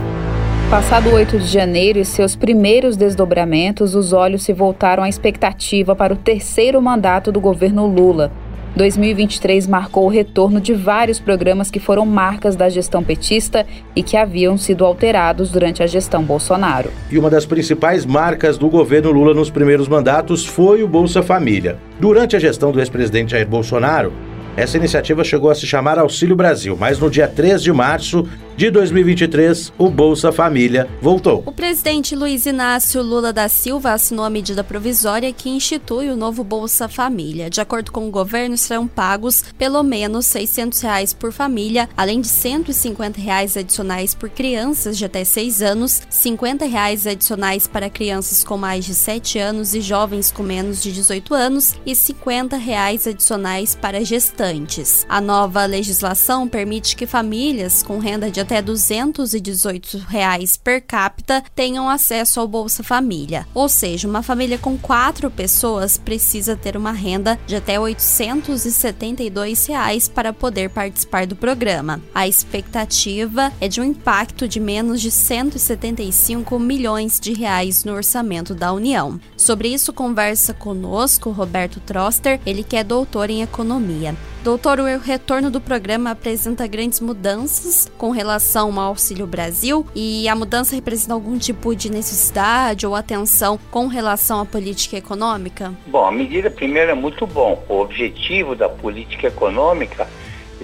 Passado 0.70 1.10
o 1.10 1.14
8 1.14 1.40
de 1.40 1.46
janeiro 1.46 1.98
e 1.98 2.04
seus 2.04 2.34
primeiros 2.34 2.96
desdobramentos, 2.96 3.94
os 3.94 4.14
olhos 4.14 4.44
se 4.44 4.54
voltaram 4.54 5.02
à 5.02 5.08
expectativa 5.08 5.94
para 5.94 6.14
o 6.14 6.16
terceiro 6.16 6.80
mandato 6.80 7.30
do 7.30 7.40
governo 7.40 7.86
Lula. 7.86 8.32
2023 8.74 9.66
marcou 9.66 10.06
o 10.06 10.08
retorno 10.08 10.60
de 10.60 10.72
vários 10.72 11.20
programas 11.20 11.70
que 11.70 11.78
foram 11.78 12.06
marcas 12.06 12.56
da 12.56 12.68
gestão 12.68 13.02
petista 13.02 13.66
e 13.94 14.02
que 14.02 14.16
haviam 14.16 14.56
sido 14.56 14.84
alterados 14.84 15.50
durante 15.50 15.82
a 15.82 15.86
gestão 15.86 16.22
Bolsonaro. 16.22 16.90
E 17.10 17.18
uma 17.18 17.28
das 17.28 17.44
principais 17.44 18.06
marcas 18.06 18.56
do 18.56 18.68
governo 18.68 19.10
Lula 19.10 19.34
nos 19.34 19.50
primeiros 19.50 19.88
mandatos 19.88 20.46
foi 20.46 20.82
o 20.82 20.88
Bolsa 20.88 21.22
Família. 21.22 21.78
Durante 22.00 22.34
a 22.34 22.38
gestão 22.38 22.72
do 22.72 22.80
ex-presidente 22.80 23.32
Jair 23.32 23.46
Bolsonaro, 23.46 24.12
essa 24.56 24.76
iniciativa 24.76 25.24
chegou 25.24 25.50
a 25.50 25.54
se 25.54 25.66
chamar 25.66 25.98
Auxílio 25.98 26.36
Brasil, 26.36 26.76
mas 26.78 26.98
no 26.98 27.08
dia 27.08 27.26
3 27.26 27.62
de 27.62 27.72
março 27.72 28.26
de 28.56 28.70
2023, 28.70 29.72
o 29.78 29.88
Bolsa 29.88 30.30
Família 30.30 30.88
voltou. 31.00 31.42
O 31.46 31.52
presidente 31.52 32.14
Luiz 32.14 32.44
Inácio 32.44 33.02
Lula 33.02 33.32
da 33.32 33.48
Silva 33.48 33.92
assinou 33.92 34.24
a 34.24 34.30
medida 34.30 34.62
provisória 34.62 35.32
que 35.32 35.48
institui 35.48 36.10
o 36.10 36.16
novo 36.16 36.44
Bolsa 36.44 36.88
Família. 36.88 37.48
De 37.48 37.60
acordo 37.60 37.90
com 37.90 38.06
o 38.06 38.10
governo, 38.10 38.56
serão 38.58 38.86
pagos 38.86 39.42
pelo 39.56 39.82
menos 39.82 40.26
600 40.26 40.80
reais 40.82 41.12
por 41.14 41.32
família, 41.32 41.88
além 41.96 42.20
de 42.20 42.28
150 42.28 43.20
reais 43.20 43.56
adicionais 43.56 44.14
por 44.14 44.28
crianças 44.28 44.98
de 44.98 45.06
até 45.06 45.24
6 45.24 45.62
anos, 45.62 46.02
50 46.10 46.66
reais 46.66 47.06
adicionais 47.06 47.66
para 47.66 47.88
crianças 47.88 48.44
com 48.44 48.58
mais 48.58 48.84
de 48.84 48.94
7 48.94 49.38
anos 49.38 49.74
e 49.74 49.80
jovens 49.80 50.30
com 50.30 50.42
menos 50.42 50.82
de 50.82 50.92
18 50.92 51.34
anos 51.34 51.74
e 51.86 51.96
50 51.96 52.56
reais 52.56 53.06
adicionais 53.06 53.74
para 53.74 54.04
gestantes. 54.04 55.06
A 55.08 55.20
nova 55.20 55.64
legislação 55.64 56.46
permite 56.46 56.94
que 56.94 57.06
famílias 57.06 57.82
com 57.82 57.98
renda 57.98 58.30
de 58.30 58.41
até 58.42 58.60
218 58.60 59.98
reais 60.08 60.56
per 60.56 60.82
capita 60.84 61.42
tenham 61.54 61.88
acesso 61.88 62.40
ao 62.40 62.46
Bolsa 62.46 62.82
Família. 62.82 63.46
Ou 63.54 63.68
seja, 63.68 64.06
uma 64.06 64.22
família 64.22 64.58
com 64.58 64.76
quatro 64.76 65.30
pessoas 65.30 65.96
precisa 65.96 66.56
ter 66.56 66.76
uma 66.76 66.92
renda 66.92 67.38
de 67.46 67.56
até 67.56 67.78
872 67.80 69.66
reais 69.66 70.08
para 70.08 70.32
poder 70.32 70.70
participar 70.70 71.26
do 71.26 71.36
programa. 71.36 72.00
A 72.14 72.28
expectativa 72.28 73.52
é 73.60 73.68
de 73.68 73.80
um 73.80 73.84
impacto 73.84 74.46
de 74.46 74.60
menos 74.60 75.00
de 75.00 75.10
175 75.10 76.58
milhões 76.58 77.18
de 77.18 77.32
reais 77.32 77.84
no 77.84 77.94
orçamento 77.94 78.54
da 78.54 78.72
União. 78.72 79.20
Sobre 79.36 79.68
isso 79.68 79.92
conversa 79.92 80.52
conosco 80.52 81.30
Roberto 81.30 81.80
Troster, 81.80 82.40
ele 82.44 82.62
que 82.62 82.76
é 82.76 82.84
doutor 82.84 83.30
em 83.30 83.42
economia. 83.42 84.16
Doutor, 84.42 84.80
o 84.80 84.98
retorno 84.98 85.52
do 85.52 85.60
programa 85.60 86.10
apresenta 86.10 86.66
grandes 86.66 86.98
mudanças 86.98 87.88
com 87.96 88.10
relação 88.10 88.31
ao 88.78 88.88
Auxílio 88.88 89.26
Brasil 89.26 89.86
e 89.94 90.28
a 90.28 90.34
mudança 90.34 90.74
representa 90.74 91.14
algum 91.14 91.38
tipo 91.38 91.74
de 91.74 91.90
necessidade 91.90 92.86
ou 92.86 92.94
atenção 92.94 93.58
com 93.70 93.86
relação 93.86 94.40
à 94.40 94.46
política 94.46 94.96
econômica? 94.96 95.72
Bom, 95.86 96.06
a 96.06 96.12
medida 96.12 96.50
primeiro 96.50 96.90
é 96.90 96.94
muito 96.94 97.26
bom. 97.26 97.62
O 97.68 97.80
objetivo 97.80 98.54
da 98.54 98.68
política 98.68 99.28
econômica 99.28 100.08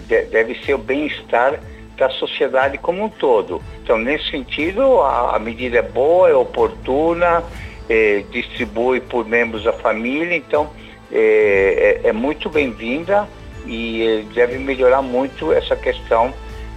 deve 0.06 0.54
ser 0.64 0.75
o 0.75 0.78
bem-estar 0.78 1.60
da 1.96 2.08
sociedade 2.10 2.78
como 2.78 3.04
um 3.04 3.08
todo. 3.08 3.60
Então, 3.82 3.98
nesse 3.98 4.30
sentido, 4.30 5.02
a, 5.02 5.38
medida 5.38 5.78
é 5.78 5.82
boa, 5.82 6.30
é 6.30 6.34
oportuna, 6.34 7.42
é, 7.88 8.22
distribui 8.30 9.00
por 9.00 9.26
membros 9.26 9.64
da 9.64 9.72
família, 9.72 10.37
então 10.37 10.70
é, 11.10 12.00
é, 12.04 12.08
é 12.08 12.12
muito 12.12 12.48
bem-vinda 12.48 13.28
e 13.66 14.06
é, 14.06 14.34
deve 14.34 14.58
melhorar 14.58 15.02
muito 15.02 15.52
essa 15.52 15.75
questão 15.75 16.32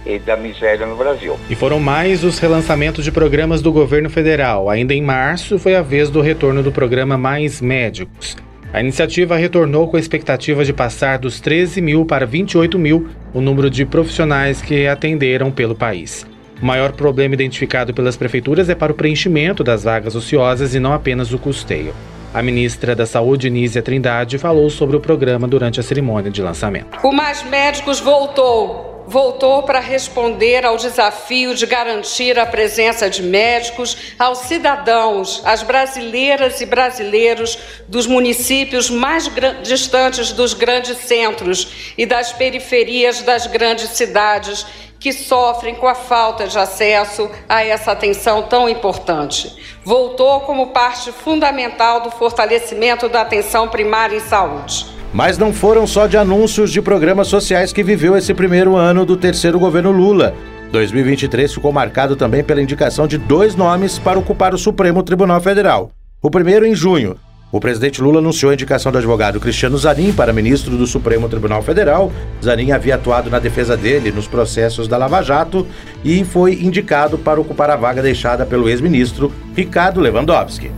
é, 0.06 0.18
da 0.18 0.36
miséria 0.36 0.86
no 0.86 0.96
Brasil. 0.96 1.38
E 1.48 1.54
foram 1.54 1.80
mais 1.80 2.24
os 2.24 2.38
relançamentos 2.38 3.04
de 3.04 3.12
programas 3.12 3.62
do 3.62 3.72
governo 3.72 4.10
federal. 4.10 4.68
Ainda 4.68 4.94
em 4.94 5.02
março 5.02 5.58
foi 5.58 5.74
a 5.74 5.82
vez 5.82 6.10
do 6.10 6.20
retorno 6.20 6.62
do 6.62 6.72
programa 6.72 7.16
Mais 7.16 7.60
Médicos. 7.60 8.36
A 8.72 8.80
iniciativa 8.80 9.36
retornou 9.36 9.86
com 9.88 9.98
a 9.98 10.00
expectativa 10.00 10.64
de 10.64 10.72
passar 10.72 11.18
dos 11.18 11.40
13 11.40 11.80
mil 11.82 12.06
para 12.06 12.24
28 12.24 12.78
mil 12.78 13.08
o 13.34 13.40
número 13.40 13.68
de 13.68 13.84
profissionais 13.84 14.62
que 14.62 14.86
atenderam 14.86 15.50
pelo 15.50 15.74
país. 15.74 16.26
O 16.60 16.64
maior 16.64 16.92
problema 16.92 17.34
identificado 17.34 17.92
pelas 17.92 18.16
prefeituras 18.16 18.68
é 18.70 18.74
para 18.74 18.92
o 18.92 18.94
preenchimento 18.94 19.62
das 19.62 19.84
vagas 19.84 20.14
ociosas 20.14 20.74
e 20.74 20.80
não 20.80 20.92
apenas 20.94 21.32
o 21.34 21.38
custeio. 21.38 21.92
A 22.32 22.42
ministra 22.42 22.96
da 22.96 23.04
Saúde, 23.04 23.50
Nízia 23.50 23.82
Trindade, 23.82 24.38
falou 24.38 24.70
sobre 24.70 24.96
o 24.96 25.00
programa 25.00 25.46
durante 25.46 25.78
a 25.78 25.82
cerimônia 25.82 26.30
de 26.30 26.40
lançamento. 26.40 26.98
O 27.02 27.12
Mais 27.12 27.42
Médicos 27.42 28.00
voltou 28.00 28.91
voltou 29.12 29.62
para 29.62 29.78
responder 29.78 30.64
ao 30.64 30.78
desafio 30.78 31.54
de 31.54 31.66
garantir 31.66 32.38
a 32.38 32.46
presença 32.46 33.10
de 33.10 33.22
médicos 33.22 34.14
aos 34.18 34.38
cidadãos, 34.38 35.42
às 35.44 35.62
brasileiras 35.62 36.62
e 36.62 36.66
brasileiros 36.66 37.58
dos 37.86 38.06
municípios 38.06 38.88
mais 38.88 39.30
distantes 39.62 40.32
dos 40.32 40.54
grandes 40.54 40.96
centros 40.96 41.92
e 41.98 42.06
das 42.06 42.32
periferias 42.32 43.20
das 43.20 43.46
grandes 43.46 43.90
cidades 43.90 44.64
que 44.98 45.12
sofrem 45.12 45.74
com 45.74 45.86
a 45.86 45.94
falta 45.94 46.46
de 46.46 46.58
acesso 46.58 47.30
a 47.46 47.62
essa 47.62 47.92
atenção 47.92 48.44
tão 48.44 48.66
importante. 48.66 49.54
Voltou 49.84 50.40
como 50.40 50.68
parte 50.68 51.12
fundamental 51.12 52.00
do 52.00 52.10
fortalecimento 52.10 53.10
da 53.10 53.20
atenção 53.20 53.68
primária 53.68 54.16
em 54.16 54.20
saúde. 54.20 55.01
Mas 55.12 55.36
não 55.36 55.52
foram 55.52 55.86
só 55.86 56.06
de 56.06 56.16
anúncios 56.16 56.72
de 56.72 56.80
programas 56.80 57.28
sociais 57.28 57.72
que 57.72 57.82
viveu 57.82 58.16
esse 58.16 58.32
primeiro 58.32 58.76
ano 58.76 59.04
do 59.04 59.16
terceiro 59.16 59.58
governo 59.58 59.90
Lula. 59.90 60.34
2023 60.72 61.52
ficou 61.52 61.70
marcado 61.70 62.16
também 62.16 62.42
pela 62.42 62.62
indicação 62.62 63.06
de 63.06 63.18
dois 63.18 63.54
nomes 63.54 63.98
para 63.98 64.18
ocupar 64.18 64.54
o 64.54 64.58
Supremo 64.58 65.02
Tribunal 65.02 65.38
Federal. 65.38 65.90
O 66.22 66.30
primeiro 66.30 66.64
em 66.64 66.74
junho. 66.74 67.16
O 67.52 67.60
presidente 67.60 68.00
Lula 68.00 68.20
anunciou 68.20 68.50
a 68.50 68.54
indicação 68.54 68.90
do 68.90 68.96
advogado 68.96 69.38
Cristiano 69.38 69.76
Zanin 69.76 70.14
para 70.14 70.32
ministro 70.32 70.78
do 70.78 70.86
Supremo 70.86 71.28
Tribunal 71.28 71.62
Federal. 71.62 72.10
Zanin 72.42 72.72
havia 72.72 72.94
atuado 72.94 73.28
na 73.28 73.38
defesa 73.38 73.76
dele 73.76 74.10
nos 74.10 74.26
processos 74.26 74.88
da 74.88 74.96
Lava 74.96 75.20
Jato 75.20 75.66
e 76.02 76.24
foi 76.24 76.54
indicado 76.54 77.18
para 77.18 77.38
ocupar 77.38 77.68
a 77.68 77.76
vaga 77.76 78.00
deixada 78.00 78.46
pelo 78.46 78.70
ex-ministro 78.70 79.30
Ricardo 79.54 80.00
Lewandowski. 80.00 80.70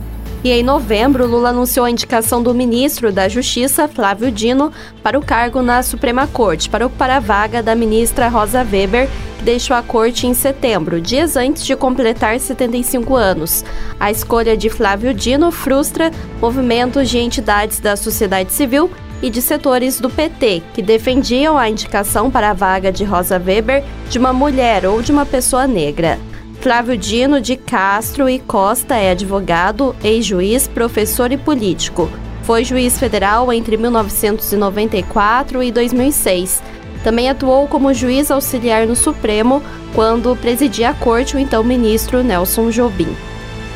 E 0.43 0.51
em 0.51 0.61
novembro, 0.61 1.25
Lula 1.25 1.49
anunciou 1.49 1.85
a 1.85 1.89
indicação 1.89 2.43
do 2.43 2.53
ministro 2.53 3.11
da 3.11 3.27
Justiça, 3.27 3.87
Flávio 3.87 4.31
Dino, 4.31 4.71
para 5.01 5.17
o 5.17 5.25
cargo 5.25 5.61
na 5.61 5.81
Suprema 5.81 6.27
Corte, 6.27 6.69
para 6.69 6.85
ocupar 6.85 7.09
a 7.09 7.19
vaga 7.19 7.63
da 7.63 7.73
ministra 7.73 8.27
Rosa 8.27 8.59
Weber, 8.59 9.09
que 9.39 9.43
deixou 9.43 9.75
a 9.75 9.81
corte 9.81 10.27
em 10.27 10.35
setembro, 10.35 11.01
dias 11.01 11.35
antes 11.35 11.65
de 11.65 11.75
completar 11.75 12.39
75 12.39 13.15
anos. 13.15 13.65
A 13.99 14.11
escolha 14.11 14.55
de 14.55 14.69
Flávio 14.69 15.15
Dino 15.15 15.51
frustra 15.51 16.11
movimentos 16.39 17.09
de 17.09 17.17
entidades 17.17 17.79
da 17.79 17.95
sociedade 17.95 18.53
civil 18.53 18.91
e 19.23 19.29
de 19.31 19.41
setores 19.41 19.99
do 19.99 20.11
PT, 20.11 20.61
que 20.75 20.81
defendiam 20.83 21.57
a 21.57 21.67
indicação 21.67 22.29
para 22.29 22.51
a 22.51 22.53
vaga 22.53 22.91
de 22.91 23.03
Rosa 23.03 23.41
Weber 23.43 23.83
de 24.11 24.19
uma 24.19 24.31
mulher 24.31 24.85
ou 24.85 25.01
de 25.01 25.11
uma 25.11 25.25
pessoa 25.25 25.65
negra. 25.65 26.19
Flávio 26.59 26.97
Dino 26.97 27.39
de 27.39 27.55
Castro 27.55 28.27
e 28.27 28.39
Costa 28.39 28.95
é 28.95 29.11
advogado, 29.11 29.95
ex-juiz, 30.03 30.67
professor 30.67 31.31
e 31.31 31.37
político. 31.37 32.09
Foi 32.43 32.63
juiz 32.63 32.97
federal 32.97 33.53
entre 33.53 33.77
1994 33.77 35.61
e 35.61 35.71
2006. 35.71 36.63
Também 37.03 37.29
atuou 37.29 37.67
como 37.67 37.93
juiz 37.93 38.31
auxiliar 38.31 38.87
no 38.87 38.95
Supremo 38.95 39.61
quando 39.93 40.35
presidia 40.35 40.89
a 40.89 40.93
corte 40.93 41.35
o 41.35 41.39
então 41.39 41.63
ministro 41.63 42.23
Nelson 42.23 42.71
Jobim. 42.71 43.15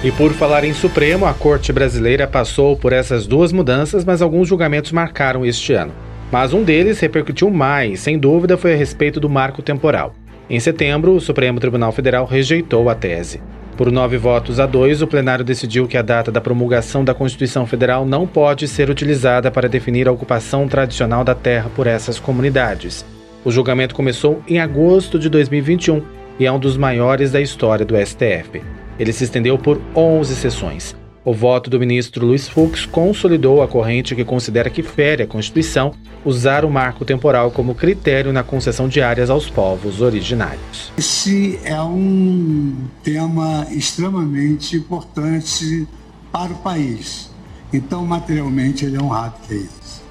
E 0.04 0.12
por 0.12 0.32
falar 0.34 0.64
em 0.64 0.74
Supremo, 0.74 1.26
a 1.26 1.34
Corte 1.34 1.74
Brasileira 1.74 2.26
passou 2.26 2.76
por 2.76 2.94
essas 2.94 3.28
duas 3.28 3.52
mudanças, 3.52 4.06
mas 4.06 4.22
alguns 4.22 4.48
julgamentos 4.48 4.92
marcaram 4.92 5.46
este 5.46 5.74
ano. 5.74 5.92
Mas 6.32 6.54
um 6.54 6.64
deles 6.64 7.00
repercutiu 7.00 7.50
mais, 7.50 8.00
sem 8.00 8.18
dúvida, 8.18 8.56
foi 8.56 8.74
a 8.74 8.78
respeito 8.78 9.20
do 9.20 9.30
marco 9.30 9.62
temporal. 9.62 10.16
Em 10.50 10.60
setembro, 10.60 11.14
o 11.14 11.22
Supremo 11.22 11.60
Tribunal 11.60 11.92
Federal 11.92 12.26
rejeitou 12.26 12.90
a 12.90 12.96
tese. 12.96 13.40
Por 13.78 13.92
nove 13.92 14.18
votos 14.18 14.60
a 14.60 14.66
dois, 14.66 15.02
o 15.02 15.08
plenário 15.08 15.46
decidiu 15.46 15.88
que 15.88 15.96
a 15.96 16.02
data 16.02 16.32
da 16.32 16.42
promulgação 16.42 17.06
da 17.06 17.14
Constituição 17.14 17.68
Federal 17.68 18.04
não 18.04 18.26
pode 18.26 18.68
ser 18.68 18.90
utilizada 18.90 19.52
para 19.52 19.70
definir 19.70 20.08
a 20.08 20.12
ocupação 20.12 20.68
tradicional 20.68 21.24
da 21.24 21.36
terra 21.36 21.70
por 21.76 21.86
essas 21.86 22.20
comunidades. 22.20 23.06
O 23.46 23.52
julgamento 23.52 23.94
começou 23.94 24.42
em 24.48 24.60
agosto 24.60 25.20
de 25.20 25.30
2021 25.30 26.02
e 26.40 26.46
é 26.46 26.52
um 26.52 26.60
dos 26.60 26.76
maiores 26.76 27.32
da 27.32 27.40
história 27.40 27.86
do 27.86 27.96
STF. 27.96 28.62
Ele 29.00 29.14
se 29.14 29.24
estendeu 29.24 29.58
por 29.58 29.80
11 29.96 30.36
sessões. 30.36 30.99
O 31.26 31.34
voto 31.34 31.70
do 31.70 31.78
ministro 31.78 32.26
Luiz 32.26 32.48
Fux 32.48 32.86
consolidou 32.86 33.62
a 33.62 33.68
corrente 33.68 34.16
que 34.16 34.24
considera 34.24 34.70
que 34.70 34.82
fere 34.82 35.24
a 35.24 35.28
Constituição 35.28 35.94
usar 36.24 36.64
o 36.64 36.70
marco 36.70 37.04
temporal 37.04 37.52
como 37.52 37.76
critério 37.76 38.32
na 38.32 38.42
concessão 38.42 38.88
de 38.88 39.02
áreas 39.02 39.30
aos 39.30 39.50
povos 39.50 40.02
originários. 40.02 40.94
Esse 40.98 41.60
é 41.64 41.82
um 41.82 42.74
tema 43.04 43.68
extremamente 43.70 44.78
importante 44.78 45.86
para 46.32 46.54
o 46.54 46.58
país. 46.58 47.30
Então, 47.74 48.06
materialmente, 48.06 48.86
ele 48.86 48.96
é 48.96 49.02
honrado 49.02 49.36
que 49.46 49.54
é 49.54 49.58
isso. 49.58 50.02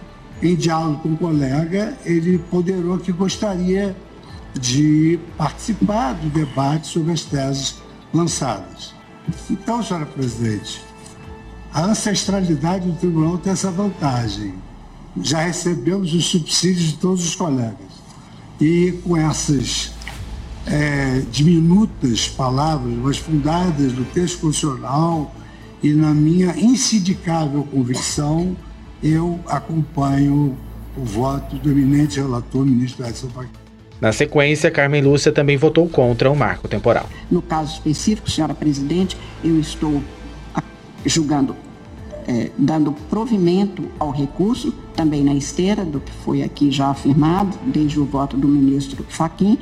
Em 0.43 0.55
diálogo 0.55 1.01
com 1.01 1.09
o 1.09 1.13
um 1.13 1.17
colega, 1.17 1.97
ele 2.05 2.39
ponderou 2.51 2.99
que 2.99 3.13
gostaria 3.13 3.97
de 4.61 5.19
participar 5.37 6.13
do 6.13 6.29
debate 6.29 6.87
sobre 6.87 7.13
as 7.13 7.23
teses 7.23 7.77
lançadas. 8.13 8.95
Então, 9.51 9.83
senhora 9.83 10.07
presidente, 10.07 10.81
a 11.73 11.85
ancestralidade 11.85 12.87
do 12.87 12.95
tribunal 12.95 13.39
tem 13.39 13.53
essa 13.53 13.71
vantagem. 13.71 14.55
Já 15.21 15.43
recebemos 15.43 16.15
os 16.15 16.25
subsídios 16.27 16.89
de 16.89 16.97
todos 16.99 17.25
os 17.25 17.35
colegas. 17.35 17.77
E 18.61 18.99
com 19.05 19.17
essas 19.17 19.93
é, 20.67 21.23
diminutas 21.31 22.29
palavras, 22.29 22.93
mas 22.95 23.17
fundadas 23.17 23.93
no 23.93 24.05
texto 24.07 24.41
constitucional 24.41 25.35
e 25.83 25.93
na 25.93 26.13
minha 26.13 26.57
insidicável 26.59 27.65
convicção, 27.65 28.57
eu 29.03 29.39
acompanho 29.47 30.57
o 30.97 31.05
voto 31.05 31.57
do 31.57 31.71
eminente 31.71 32.19
relator, 32.19 32.65
ministro 32.65 33.07
Edson 33.07 33.29
Fachin. 33.29 33.51
Na 34.01 34.13
sequência, 34.13 34.71
Carmen 34.71 35.03
Lúcia 35.03 35.33
também 35.33 35.57
votou 35.57 35.89
contra 35.89 36.31
o 36.31 36.37
marco 36.37 36.69
temporal. 36.69 37.09
No 37.31 37.43
caso 37.43 37.75
específico, 37.75 38.31
senhora 38.31 38.55
presidente, 38.55 39.17
eu 39.43 39.59
estou 39.59 40.03
julgando, 41.05 41.55
é, 42.27 42.51
dando 42.59 42.93
provimento 43.09 43.85
ao 43.99 44.11
recurso, 44.11 44.73
também 44.95 45.23
na 45.23 45.35
esteira 45.35 45.85
do 45.85 46.01
que 46.01 46.13
foi 46.13 46.43
aqui 46.43 46.71
já 46.71 46.89
afirmado, 46.89 47.57
desde 47.67 47.99
o 48.01 48.05
voto 48.05 48.37
do 48.37 48.49
ministro 48.49 49.05
Faquim, 49.09 49.59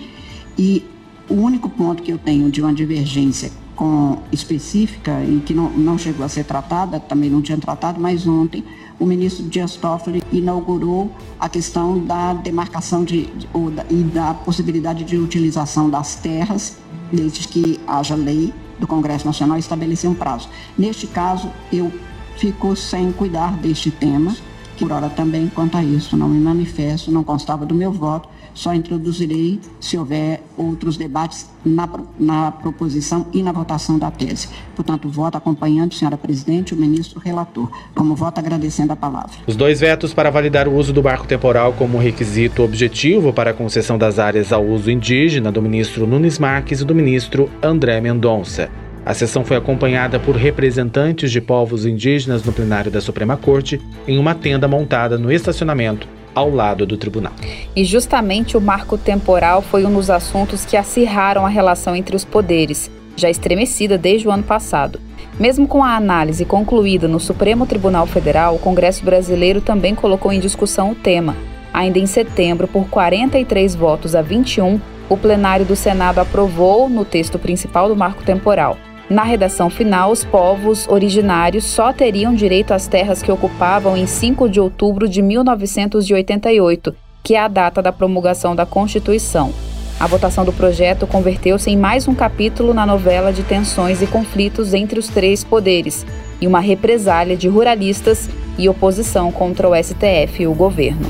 e 0.58 0.84
o 1.28 1.34
único 1.34 1.68
ponto 1.68 2.02
que 2.02 2.12
eu 2.12 2.18
tenho 2.18 2.50
de 2.50 2.60
uma 2.62 2.72
divergência 2.72 3.50
com 3.76 4.18
específica 4.32 5.22
e 5.22 5.40
que 5.44 5.52
não, 5.52 5.68
não 5.70 5.98
chegou 5.98 6.24
a 6.24 6.28
ser 6.28 6.44
tratada, 6.44 6.98
também 6.98 7.28
não 7.28 7.42
tinha 7.42 7.58
tratado, 7.58 8.00
mas 8.00 8.26
ontem 8.26 8.64
o 8.98 9.04
ministro 9.04 9.44
Dias 9.44 9.76
Toffoli 9.76 10.22
inaugurou 10.32 11.10
a 11.38 11.48
questão 11.48 11.98
da 11.98 12.32
demarcação 12.32 13.04
de, 13.04 13.26
de, 13.26 13.46
da, 13.46 13.84
e 13.90 14.02
da 14.02 14.32
possibilidade 14.32 15.04
de 15.04 15.18
utilização 15.18 15.90
das 15.90 16.16
terras, 16.16 16.78
desde 17.12 17.46
que 17.46 17.78
haja 17.86 18.14
lei 18.14 18.52
do 18.78 18.86
Congresso 18.86 19.26
Nacional 19.26 19.58
estabelecer 19.58 20.08
um 20.08 20.14
prazo. 20.14 20.48
Neste 20.76 21.06
caso, 21.06 21.50
eu 21.72 21.92
fico 22.36 22.76
sem 22.76 23.12
cuidar 23.12 23.56
deste 23.56 23.90
tema, 23.90 24.34
que 24.76 24.84
por 24.84 24.92
hora 24.92 25.08
também, 25.08 25.48
quanto 25.48 25.76
a 25.76 25.82
isso, 25.82 26.16
não 26.16 26.28
me 26.28 26.38
manifesto, 26.38 27.10
não 27.10 27.24
constava 27.24 27.64
do 27.64 27.74
meu 27.74 27.90
voto, 27.90 28.28
só 28.56 28.74
introduzirei 28.74 29.60
se 29.78 29.98
houver 29.98 30.42
outros 30.56 30.96
debates 30.96 31.48
na, 31.64 31.88
na 32.18 32.50
proposição 32.50 33.26
e 33.32 33.42
na 33.42 33.52
votação 33.52 33.98
da 33.98 34.10
tese. 34.10 34.48
Portanto, 34.74 35.08
voto 35.10 35.36
acompanhando, 35.36 35.92
senhora 35.92 36.16
presidente, 36.16 36.72
o 36.72 36.76
ministro 36.76 37.20
relator. 37.20 37.70
Como 37.94 38.16
voto 38.16 38.38
agradecendo 38.38 38.94
a 38.94 38.96
palavra. 38.96 39.32
Os 39.46 39.54
dois 39.54 39.78
vetos 39.78 40.14
para 40.14 40.30
validar 40.30 40.66
o 40.66 40.74
uso 40.74 40.92
do 40.92 41.02
marco 41.02 41.26
temporal 41.26 41.74
como 41.74 41.98
requisito 41.98 42.62
objetivo 42.62 43.30
para 43.30 43.50
a 43.50 43.54
concessão 43.54 43.98
das 43.98 44.18
áreas 44.18 44.52
ao 44.52 44.64
uso 44.64 44.90
indígena 44.90 45.52
do 45.52 45.60
ministro 45.60 46.06
Nunes 46.06 46.38
Marques 46.38 46.80
e 46.80 46.84
do 46.84 46.94
ministro 46.94 47.50
André 47.62 48.00
Mendonça. 48.00 48.70
A 49.04 49.12
sessão 49.12 49.44
foi 49.44 49.56
acompanhada 49.58 50.18
por 50.18 50.34
representantes 50.34 51.30
de 51.30 51.42
povos 51.42 51.84
indígenas 51.84 52.42
no 52.42 52.52
plenário 52.52 52.90
da 52.90 53.02
Suprema 53.02 53.36
Corte 53.36 53.80
em 54.08 54.18
uma 54.18 54.34
tenda 54.34 54.66
montada 54.66 55.18
no 55.18 55.30
estacionamento 55.30 56.15
ao 56.36 56.50
lado 56.50 56.84
do 56.84 56.98
tribunal. 56.98 57.32
E 57.74 57.82
justamente 57.82 58.58
o 58.58 58.60
marco 58.60 58.98
temporal 58.98 59.62
foi 59.62 59.86
um 59.86 59.94
dos 59.94 60.10
assuntos 60.10 60.66
que 60.66 60.76
acirraram 60.76 61.46
a 61.46 61.48
relação 61.48 61.96
entre 61.96 62.14
os 62.14 62.26
poderes, 62.26 62.90
já 63.16 63.30
estremecida 63.30 63.96
desde 63.96 64.28
o 64.28 64.30
ano 64.30 64.42
passado. 64.42 65.00
Mesmo 65.40 65.66
com 65.66 65.82
a 65.82 65.96
análise 65.96 66.44
concluída 66.44 67.08
no 67.08 67.18
Supremo 67.18 67.66
Tribunal 67.66 68.06
Federal, 68.06 68.54
o 68.54 68.58
Congresso 68.58 69.02
brasileiro 69.02 69.62
também 69.62 69.94
colocou 69.94 70.30
em 70.30 70.38
discussão 70.38 70.90
o 70.90 70.94
tema. 70.94 71.34
Ainda 71.72 71.98
em 71.98 72.06
setembro, 72.06 72.68
por 72.68 72.86
43 72.88 73.74
votos 73.74 74.14
a 74.14 74.20
21, 74.20 74.78
o 75.08 75.16
plenário 75.16 75.64
do 75.64 75.76
Senado 75.76 76.18
aprovou 76.18 76.88
no 76.88 77.04
texto 77.04 77.38
principal 77.38 77.88
do 77.88 77.96
marco 77.96 78.22
temporal. 78.22 78.76
Na 79.08 79.22
redação 79.22 79.70
final, 79.70 80.10
os 80.10 80.24
povos 80.24 80.88
originários 80.88 81.64
só 81.64 81.92
teriam 81.92 82.34
direito 82.34 82.74
às 82.74 82.88
terras 82.88 83.22
que 83.22 83.30
ocupavam 83.30 83.96
em 83.96 84.04
5 84.04 84.48
de 84.48 84.58
outubro 84.58 85.08
de 85.08 85.22
1988, 85.22 86.92
que 87.22 87.36
é 87.36 87.40
a 87.40 87.46
data 87.46 87.80
da 87.80 87.92
promulgação 87.92 88.56
da 88.56 88.66
Constituição. 88.66 89.52
A 90.00 90.08
votação 90.08 90.44
do 90.44 90.52
projeto 90.52 91.06
converteu-se 91.06 91.70
em 91.70 91.76
mais 91.76 92.08
um 92.08 92.14
capítulo 92.16 92.74
na 92.74 92.84
novela 92.84 93.32
de 93.32 93.44
tensões 93.44 94.02
e 94.02 94.08
conflitos 94.08 94.74
entre 94.74 94.98
os 94.98 95.06
três 95.06 95.44
poderes 95.44 96.04
e 96.40 96.46
uma 96.46 96.60
represália 96.60 97.36
de 97.36 97.48
ruralistas 97.48 98.28
e 98.58 98.68
oposição 98.68 99.30
contra 99.30 99.68
o 99.68 99.74
STF 99.74 100.42
e 100.42 100.46
o 100.48 100.52
governo. 100.52 101.06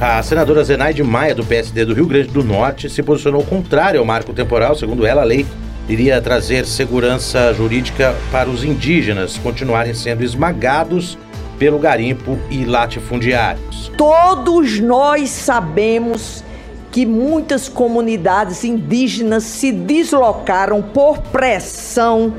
A 0.00 0.22
senadora 0.22 0.64
Zenaide 0.64 1.02
Maia, 1.02 1.34
do 1.34 1.44
PSD 1.44 1.84
do 1.84 1.94
Rio 1.94 2.06
Grande 2.06 2.28
do 2.28 2.44
Norte, 2.44 2.90
se 2.90 3.02
posicionou 3.02 3.42
contrário 3.44 4.00
ao 4.00 4.04
marco 4.04 4.34
temporal. 4.34 4.74
Segundo 4.74 5.06
ela, 5.06 5.22
a 5.22 5.24
lei 5.24 5.46
iria 5.88 6.20
trazer 6.20 6.66
segurança 6.66 7.52
jurídica 7.54 8.14
para 8.30 8.48
os 8.50 8.64
indígenas 8.64 9.38
continuarem 9.38 9.94
sendo 9.94 10.24
esmagados 10.24 11.16
pelo 11.58 11.78
garimpo 11.78 12.38
e 12.50 12.64
latifundiários. 12.64 13.90
Todos 13.96 14.80
nós 14.80 15.30
sabemos 15.30 16.44
que 16.90 17.06
muitas 17.06 17.68
comunidades 17.68 18.64
indígenas 18.64 19.44
se 19.44 19.70
deslocaram 19.70 20.82
por 20.82 21.18
pressão 21.18 22.34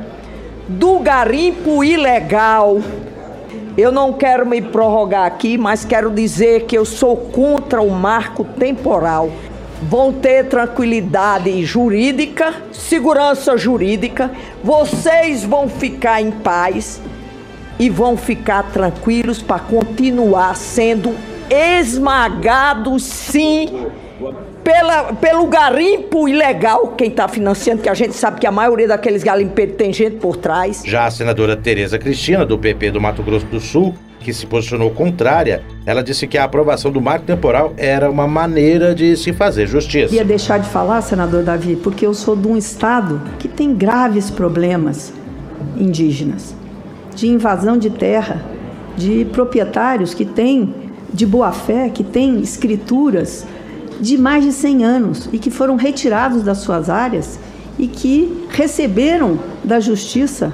do 0.68 1.00
garimpo 1.00 1.84
ilegal. 1.84 2.82
Eu 3.78 3.92
não 3.92 4.12
quero 4.12 4.46
me 4.46 4.62
prorrogar 4.62 5.26
aqui, 5.26 5.58
mas 5.58 5.86
quero 5.86 6.10
dizer 6.10 6.66
que 6.66 6.78
eu 6.78 6.86
sou 6.86 7.16
contra 7.16 7.82
o 7.82 7.92
marco 7.92 8.44
temporal 8.44 9.32
vão 9.82 10.12
ter 10.12 10.46
tranquilidade 10.46 11.64
jurídica, 11.64 12.54
segurança 12.72 13.58
jurídica, 13.58 14.32
vocês 14.64 15.44
vão 15.44 15.70
ficar 15.70 16.22
em 16.22 16.32
paz 16.32 17.02
e 17.80 17.90
vão 17.90 18.18
ficar 18.18 18.64
tranquilos 18.72 19.42
para 19.42 19.60
continuar 19.60 20.56
sendo 20.56 21.16
esmagados, 21.50 23.04
sim, 23.04 23.88
pela, 24.64 25.14
pelo 25.14 25.48
garimpo 25.48 26.28
ilegal, 26.28 26.90
quem 26.98 27.08
está 27.08 27.28
financiando, 27.28 27.82
que 27.82 27.90
a 27.90 27.94
gente 27.94 28.14
sabe 28.16 28.40
que 28.40 28.48
a 28.48 28.52
maioria 28.52 28.88
daqueles 28.88 29.24
garimpeiros 29.24 29.76
tem 29.78 29.94
gente 29.94 30.18
por 30.18 30.36
trás. 30.36 30.84
Já 30.86 31.06
a 31.06 31.12
senadora 31.12 31.56
Tereza 31.56 31.98
Cristina, 31.98 32.46
do 32.46 32.58
PP 32.58 32.92
do 32.92 33.00
Mato 33.00 33.24
Grosso 33.24 33.46
do 33.46 33.60
Sul, 33.60 33.96
que 34.28 34.34
se 34.34 34.46
posicionou 34.46 34.92
contrária, 34.92 35.64
ela 35.86 36.04
disse 36.04 36.28
que 36.28 36.38
a 36.38 36.44
aprovação 36.44 36.92
do 36.92 37.00
marco 37.00 37.26
temporal 37.26 37.74
era 37.78 38.12
uma 38.12 38.28
maneira 38.28 38.94
de 38.94 39.16
se 39.16 39.32
fazer 39.32 39.68
justiça. 39.68 40.14
Ia 40.14 40.26
deixar 40.26 40.58
de 40.58 40.68
falar, 40.68 41.00
senador 41.00 41.44
Davi, 41.44 41.78
porque 41.78 42.06
eu 42.06 42.14
sou 42.14 42.36
de 42.36 42.46
um 42.46 42.58
estado 42.58 43.22
que 43.40 43.48
tem 43.48 43.74
graves 43.74 44.30
problemas 44.30 45.14
indígenas, 45.78 46.54
de 47.16 47.30
invasão 47.30 47.78
de 47.78 47.90
terra, 47.90 48.44
de 48.98 49.24
proprietários 49.32 50.14
que 50.14 50.26
têm 50.26 50.76
de 51.14 51.26
boa 51.26 51.54
fé, 51.54 51.88
que 51.88 52.04
têm 52.04 52.42
escrituras 52.42 53.46
de 53.98 54.18
mais 54.18 54.44
de 54.44 54.52
100 54.52 54.84
anos 54.84 55.30
e 55.32 55.40
que 55.40 55.50
foram 55.50 55.78
retirados 55.78 56.44
das 56.44 56.58
suas 56.58 56.90
áreas 56.90 57.40
e 57.80 57.88
que 57.88 58.46
receberam 58.50 59.40
da 59.64 59.80
justiça 59.80 60.54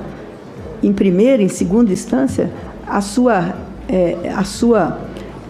em 0.83 0.93
primeira 0.93 1.41
e 1.41 1.49
segunda 1.49 1.91
instância 1.91 2.51
a 2.88 3.02
sua, 3.02 3.56
é, 3.88 4.32
a 4.36 4.43
sua 4.43 5.00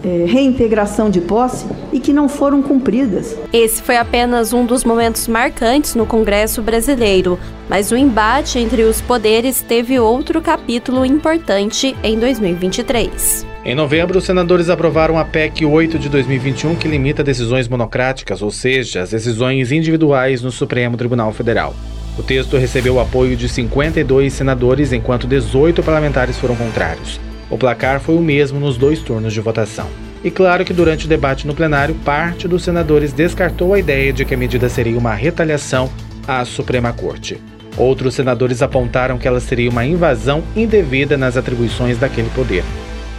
é, 0.04 0.24
reintegração 0.26 1.08
de 1.08 1.20
posse 1.20 1.66
e 1.92 1.98
que 1.98 2.12
não 2.12 2.28
foram 2.28 2.62
cumpridas. 2.62 3.36
Esse 3.52 3.82
foi 3.82 3.96
apenas 3.96 4.52
um 4.52 4.66
dos 4.66 4.84
momentos 4.84 5.26
marcantes 5.26 5.94
no 5.94 6.04
Congresso 6.04 6.60
brasileiro, 6.60 7.38
mas 7.68 7.90
o 7.90 7.96
embate 7.96 8.58
entre 8.58 8.82
os 8.82 9.00
poderes 9.00 9.62
teve 9.62 9.98
outro 9.98 10.42
capítulo 10.42 11.04
importante 11.06 11.96
em 12.02 12.18
2023. 12.18 13.46
Em 13.64 13.74
novembro, 13.74 14.18
os 14.18 14.24
senadores 14.24 14.68
aprovaram 14.68 15.18
a 15.18 15.24
PEC 15.24 15.64
8 15.64 15.98
de 15.98 16.10
2021, 16.10 16.76
que 16.76 16.86
limita 16.86 17.24
decisões 17.24 17.66
monocráticas, 17.66 18.42
ou 18.42 18.50
seja, 18.50 19.00
as 19.00 19.10
decisões 19.10 19.72
individuais 19.72 20.42
no 20.42 20.52
Supremo 20.52 20.98
Tribunal 20.98 21.32
Federal. 21.32 21.74
O 22.16 22.22
texto 22.22 22.56
recebeu 22.56 22.94
o 22.94 23.00
apoio 23.00 23.36
de 23.36 23.48
52 23.48 24.32
senadores, 24.32 24.92
enquanto 24.92 25.26
18 25.26 25.82
parlamentares 25.82 26.38
foram 26.38 26.54
contrários. 26.54 27.20
O 27.50 27.58
placar 27.58 28.00
foi 28.00 28.14
o 28.14 28.20
mesmo 28.20 28.60
nos 28.60 28.76
dois 28.76 29.00
turnos 29.00 29.32
de 29.32 29.40
votação. 29.40 29.88
E 30.22 30.30
claro 30.30 30.64
que 30.64 30.72
durante 30.72 31.06
o 31.06 31.08
debate 31.08 31.46
no 31.46 31.54
plenário, 31.54 31.94
parte 32.04 32.46
dos 32.46 32.62
senadores 32.62 33.12
descartou 33.12 33.74
a 33.74 33.78
ideia 33.78 34.12
de 34.12 34.24
que 34.24 34.32
a 34.32 34.36
medida 34.36 34.68
seria 34.68 34.96
uma 34.96 35.12
retaliação 35.12 35.90
à 36.26 36.44
Suprema 36.44 36.92
Corte. 36.92 37.38
Outros 37.76 38.14
senadores 38.14 38.62
apontaram 38.62 39.18
que 39.18 39.26
ela 39.26 39.40
seria 39.40 39.68
uma 39.68 39.84
invasão 39.84 40.42
indevida 40.54 41.18
nas 41.18 41.36
atribuições 41.36 41.98
daquele 41.98 42.30
poder. 42.30 42.62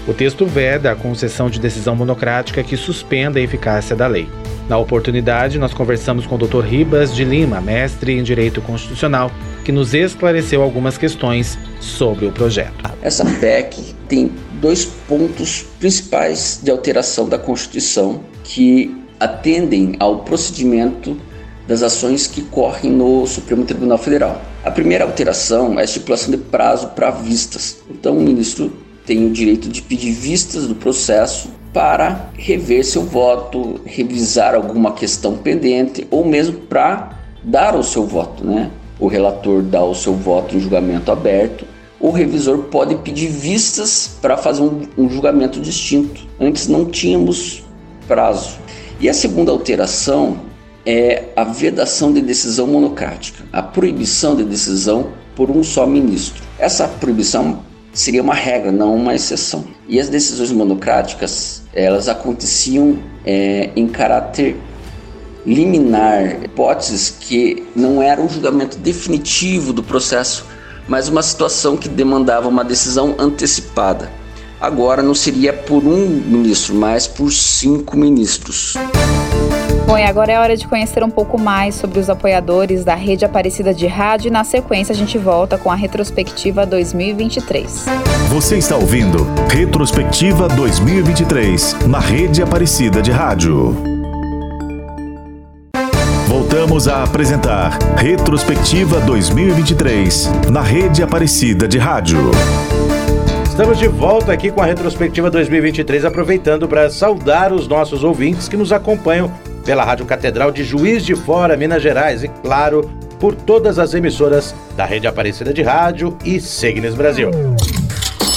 O 0.07 0.13
texto 0.13 0.45
veda 0.45 0.91
a 0.91 0.95
concessão 0.95 1.49
de 1.49 1.59
decisão 1.59 1.95
monocrática 1.95 2.63
que 2.63 2.77
suspenda 2.77 3.39
a 3.39 3.41
eficácia 3.41 3.95
da 3.95 4.07
lei. 4.07 4.27
Na 4.67 4.79
oportunidade, 4.79 5.59
nós 5.59 5.75
conversamos 5.75 6.25
com 6.25 6.35
o 6.35 6.37
Dr. 6.39 6.61
Ribas 6.61 7.13
de 7.13 7.23
Lima, 7.23 7.61
mestre 7.61 8.13
em 8.13 8.23
Direito 8.23 8.61
Constitucional, 8.61 9.31
que 9.63 9.71
nos 9.71 9.93
esclareceu 9.93 10.63
algumas 10.63 10.97
questões 10.97 11.55
sobre 11.79 12.25
o 12.25 12.31
projeto. 12.31 12.73
Essa 13.01 13.23
PEC 13.23 13.93
tem 14.07 14.31
dois 14.59 14.83
pontos 14.83 15.65
principais 15.79 16.59
de 16.63 16.71
alteração 16.71 17.29
da 17.29 17.37
Constituição 17.37 18.21
que 18.43 18.95
atendem 19.19 19.95
ao 19.99 20.23
procedimento 20.23 21.15
das 21.67 21.83
ações 21.83 22.25
que 22.25 22.41
correm 22.41 22.91
no 22.91 23.27
Supremo 23.27 23.65
Tribunal 23.65 23.99
Federal. 23.99 24.41
A 24.63 24.71
primeira 24.71 25.03
alteração 25.03 25.77
é 25.77 25.81
a 25.81 25.85
estipulação 25.85 26.31
de 26.31 26.37
prazo 26.37 26.87
para 26.89 27.11
vistas. 27.11 27.77
Então, 27.89 28.17
o 28.17 28.21
ministro 28.21 28.73
tem 29.05 29.27
o 29.27 29.29
direito 29.29 29.69
de 29.69 29.83
pedir 29.83 30.11
vistas 30.11 30.67
do 30.67 30.73
processo 30.73 31.49
para 31.75 32.29
rever 32.37 32.85
seu 32.85 33.03
voto, 33.03 33.81
revisar 33.85 34.55
alguma 34.55 34.93
questão 34.93 35.35
pendente 35.35 36.07
ou 36.09 36.23
mesmo 36.23 36.61
para 36.61 37.19
dar 37.43 37.75
o 37.75 37.83
seu 37.83 38.05
voto, 38.05 38.45
né? 38.45 38.71
O 38.97 39.07
relator 39.07 39.61
dá 39.61 39.83
o 39.83 39.93
seu 39.93 40.13
voto 40.13 40.55
em 40.55 40.59
julgamento 40.61 41.11
aberto. 41.11 41.65
O 41.99 42.11
revisor 42.11 42.59
pode 42.71 42.95
pedir 42.95 43.27
vistas 43.27 44.17
para 44.21 44.37
fazer 44.37 44.61
um, 44.61 44.87
um 44.97 45.09
julgamento 45.09 45.59
distinto. 45.59 46.25
Antes 46.39 46.69
não 46.69 46.85
tínhamos 46.85 47.65
prazo. 48.07 48.57
E 49.01 49.09
a 49.09 49.13
segunda 49.13 49.51
alteração 49.51 50.37
é 50.85 51.25
a 51.35 51.43
vedação 51.43 52.13
de 52.13 52.21
decisão 52.21 52.67
monocrática, 52.67 53.43
a 53.51 53.61
proibição 53.61 54.33
de 54.33 54.45
decisão 54.45 55.09
por 55.35 55.51
um 55.51 55.61
só 55.61 55.85
ministro. 55.85 56.41
Essa 56.57 56.87
proibição 56.87 57.59
seria 57.95 58.21
uma 58.21 58.35
regra, 58.35 58.71
não 58.71 58.93
uma 58.93 59.15
exceção. 59.15 59.65
E 59.87 59.99
as 59.99 60.09
decisões 60.09 60.51
monocráticas 60.51 61.63
elas 61.73 62.07
aconteciam 62.07 62.99
é, 63.25 63.69
em 63.75 63.87
caráter 63.87 64.57
liminar, 65.45 66.43
hipóteses 66.43 67.15
que 67.19 67.65
não 67.75 68.01
era 68.01 68.21
um 68.21 68.27
julgamento 68.27 68.77
definitivo 68.77 69.71
do 69.71 69.81
processo, 69.81 70.45
mas 70.87 71.07
uma 71.07 71.23
situação 71.23 71.77
que 71.77 71.87
demandava 71.87 72.47
uma 72.47 72.63
decisão 72.63 73.15
antecipada. 73.17 74.11
Agora 74.59 75.01
não 75.01 75.13
seria 75.13 75.53
por 75.53 75.83
um 75.83 76.07
ministro, 76.07 76.75
mas 76.75 77.07
por 77.07 77.31
cinco 77.31 77.95
ministros. 77.95 78.73
Bom, 79.85 79.95
e 79.95 80.03
agora 80.03 80.31
é 80.31 80.39
hora 80.39 80.57
de 80.57 80.67
conhecer 80.67 81.03
um 81.03 81.11
pouco 81.11 81.39
mais 81.39 81.75
sobre 81.75 81.99
os 81.99 82.09
apoiadores 82.09 82.83
da 82.83 82.95
Rede 82.95 83.23
Aparecida 83.23 83.71
de 83.71 83.85
Rádio 83.85 84.29
e 84.29 84.31
na 84.31 84.43
sequência 84.43 84.93
a 84.93 84.95
gente 84.95 85.15
volta 85.15 85.59
com 85.59 85.69
a 85.69 85.75
retrospectiva 85.75 86.65
2023. 86.65 87.85
Você 88.29 88.57
está 88.57 88.75
ouvindo 88.75 89.27
Retrospectiva 89.47 90.47
2023 90.47 91.85
na 91.87 91.99
Rede 91.99 92.41
Aparecida 92.41 92.99
de 92.99 93.11
Rádio. 93.11 93.77
Voltamos 96.27 96.87
a 96.87 97.03
apresentar 97.03 97.77
Retrospectiva 97.95 98.99
2023 99.01 100.49
na 100.51 100.61
Rede 100.61 101.03
Aparecida 101.03 101.67
de 101.67 101.77
Rádio. 101.77 102.31
Estamos 103.45 103.77
de 103.77 103.87
volta 103.87 104.33
aqui 104.33 104.51
com 104.51 104.61
a 104.61 104.65
Retrospectiva 104.65 105.29
2023, 105.29 106.03
aproveitando 106.03 106.67
para 106.67 106.89
saudar 106.89 107.53
os 107.53 107.67
nossos 107.67 108.03
ouvintes 108.03 108.49
que 108.49 108.57
nos 108.57 108.73
acompanham 108.73 109.31
pela 109.65 109.83
Rádio 109.83 110.05
Catedral 110.05 110.51
de 110.51 110.63
Juiz 110.63 111.03
de 111.03 111.15
Fora, 111.15 111.57
Minas 111.57 111.81
Gerais 111.81 112.23
e, 112.23 112.27
claro, 112.27 112.89
por 113.19 113.35
todas 113.35 113.79
as 113.79 113.93
emissoras 113.95 114.55
da 114.77 114.85
Rede 114.85 115.07
Aparecida 115.07 115.51
de 115.51 115.63
Rádio 115.63 116.15
e 116.23 116.39
Segnes 116.39 116.93
Brasil. 116.93 117.31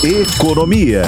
Economia. 0.02 1.02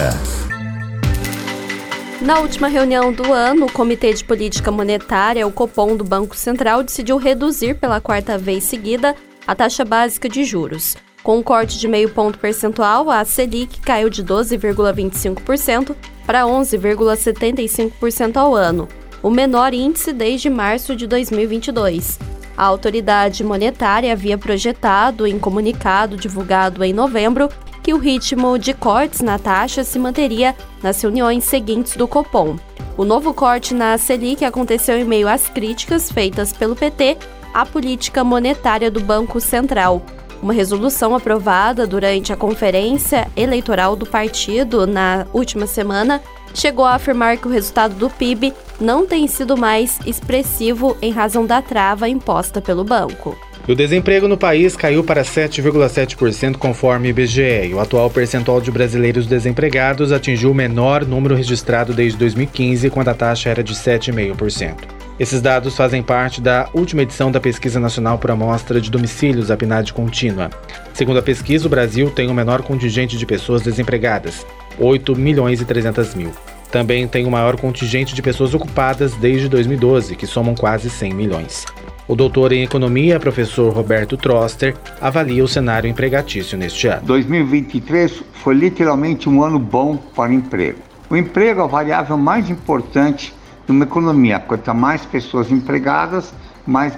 Na 2.21 2.39
última 2.41 2.69
reunião 2.69 3.11
do 3.11 3.33
ano, 3.33 3.65
o 3.65 3.73
Comitê 3.73 4.13
de 4.13 4.23
Política 4.23 4.71
Monetária, 4.71 5.47
o 5.47 5.53
Copom 5.53 5.97
do 5.97 6.05
Banco 6.05 6.37
Central, 6.37 6.83
decidiu 6.83 7.17
reduzir 7.17 7.77
pela 7.77 7.99
quarta 7.99 8.37
vez 8.37 8.65
seguida 8.65 9.17
a 9.47 9.55
taxa 9.55 9.87
básica 9.87 10.29
de 10.29 10.45
juros. 10.45 10.99
Com 11.23 11.39
um 11.39 11.43
corte 11.43 11.79
de 11.79 11.89
meio 11.89 12.11
ponto 12.11 12.39
percentual, 12.39 13.11
a 13.11 13.25
Selic 13.25 13.81
caiu 13.81 14.11
de 14.11 14.23
12,25% 14.23 15.95
para 16.27 16.43
11,75% 16.43 18.37
ao 18.37 18.55
ano, 18.55 18.87
o 19.23 19.31
menor 19.31 19.75
índice 19.75 20.13
desde 20.13 20.49
março 20.49 20.97
de 20.97 21.07
2022. 21.07 22.19
A 22.57 22.65
autoridade 22.65 23.43
monetária 23.43 24.13
havia 24.13 24.37
projetado 24.37 25.27
em 25.27 25.39
comunicado 25.39 26.17
divulgado 26.17 26.85
em 26.85 26.93
novembro 26.93 27.49
que 27.83 27.95
o 27.95 27.99
ritmo 27.99 28.59
de 28.59 28.75
cortes 28.75 29.21
na 29.21 29.39
taxa 29.39 29.83
se 29.83 29.99
manteria 29.99 30.55
nas 30.83 31.01
reuniões 31.01 31.45
seguintes 31.45 31.97
do 31.97 32.07
Copom. 32.07 32.57
O 32.97 33.05
novo 33.05 33.33
corte 33.33 33.73
na 33.73 33.97
Selic 33.97 34.45
aconteceu 34.45 34.99
em 34.99 35.05
meio 35.05 35.29
às 35.29 35.49
críticas 35.49 36.11
feitas 36.13 36.53
pelo 36.53 36.77
PT 36.77 37.17
à 37.55 37.65
política 37.65 38.23
monetária 38.23 38.91
do 38.91 39.01
Banco 39.01 39.41
Central. 39.41 40.03
Uma 40.43 40.53
resolução 40.53 41.15
aprovada 41.15 41.87
durante 41.87 42.33
a 42.33 42.37
conferência 42.37 43.29
eleitoral 43.37 43.97
do 43.97 44.07
partido 44.07 44.87
na 44.87 45.27
última 45.33 45.67
semana 45.67 46.21
chegou 46.55 46.85
a 46.85 46.95
afirmar 46.95 47.37
que 47.37 47.49
o 47.49 47.51
resultado 47.51 47.95
do 47.95 48.11
PIB 48.11 48.53
não 48.81 49.07
tem 49.07 49.27
sido 49.27 49.57
mais 49.57 49.99
expressivo 50.07 50.97
em 51.01 51.11
razão 51.11 51.47
da 51.47 51.61
trava 51.61 52.09
imposta 52.09 52.61
pelo 52.61 52.85
banco. 52.85 53.37
o 53.69 53.75
desemprego 53.75 54.27
no 54.27 54.37
país 54.37 54.75
caiu 54.75 55.05
para 55.05 55.23
7,7% 55.23 56.57
conforme 56.57 57.11
IBGE, 57.11 57.69
e 57.69 57.75
o 57.75 57.81
atual 57.81 58.11
percentual 58.11 58.61
de 58.61 58.71
brasileiros 58.71 59.27
desempregados 59.27 60.13
atingiu 60.13 60.51
o 60.51 60.55
menor 60.55 61.07
número 61.07 61.35
registrado 61.35 61.93
desde 61.93 62.19
2015, 62.19 62.91
quando 62.91 63.09
a 63.09 63.15
taxa 63.15 63.51
era 63.51 63.63
de 63.63 63.75
7,5%. 63.75 65.00
Esses 65.21 65.43
dados 65.43 65.77
fazem 65.77 66.03
parte 66.03 66.41
da 66.41 66.71
última 66.73 67.03
edição 67.03 67.31
da 67.31 67.39
Pesquisa 67.39 67.79
Nacional 67.79 68.17
por 68.17 68.31
Amostra 68.31 68.81
de 68.81 68.91
Domicílios, 68.91 69.51
a 69.51 69.57
PNAD 69.57 69.93
contínua. 69.93 70.49
Segundo 70.95 71.19
a 71.19 71.23
pesquisa, 71.23 71.67
o 71.67 71.71
Brasil 71.71 72.11
tem 72.11 72.31
o 72.31 72.35
menor 72.35 72.63
contingente 72.63 73.19
de 73.19 73.27
pessoas 73.27 73.61
desempregadas, 73.61 74.47
8 74.79 75.15
milhões 75.15 75.61
e 75.61 75.67
300 75.67 76.15
mil. 76.15 76.33
Também 76.73 77.07
tem 77.07 77.27
o 77.27 77.31
maior 77.31 77.61
contingente 77.61 78.15
de 78.15 78.23
pessoas 78.23 78.55
ocupadas 78.55 79.15
desde 79.17 79.47
2012, 79.47 80.17
que 80.17 80.27
somam 80.27 80.55
quase 80.55 80.89
100 80.89 81.13
milhões. 81.13 81.67
O 82.09 82.17
doutor 82.17 82.51
em 82.51 82.63
economia, 82.63 83.21
professor 83.21 83.75
Roberto 83.75 84.17
Troster, 84.17 84.75
avalia 85.03 85.45
o 85.45 85.49
cenário 85.49 85.91
empregatício 85.91 86.57
neste 86.57 86.89
ano. 86.89 87.03
2023 87.05 88.23
foi 88.43 88.55
literalmente 88.55 89.29
um 89.29 89.45
ano 89.45 89.59
bom 89.59 89.99
para 89.99 90.31
o 90.31 90.35
emprego. 90.35 90.79
O 91.11 91.17
emprego 91.17 91.61
é 91.61 91.65
a 91.65 91.67
variável 91.67 92.17
mais 92.17 92.49
importante 92.49 93.35
numa 93.73 93.85
economia. 93.85 94.39
Quanto 94.41 94.75
mais 94.75 95.05
pessoas 95.05 95.51
empregadas, 95.51 96.35
mais 96.67 96.97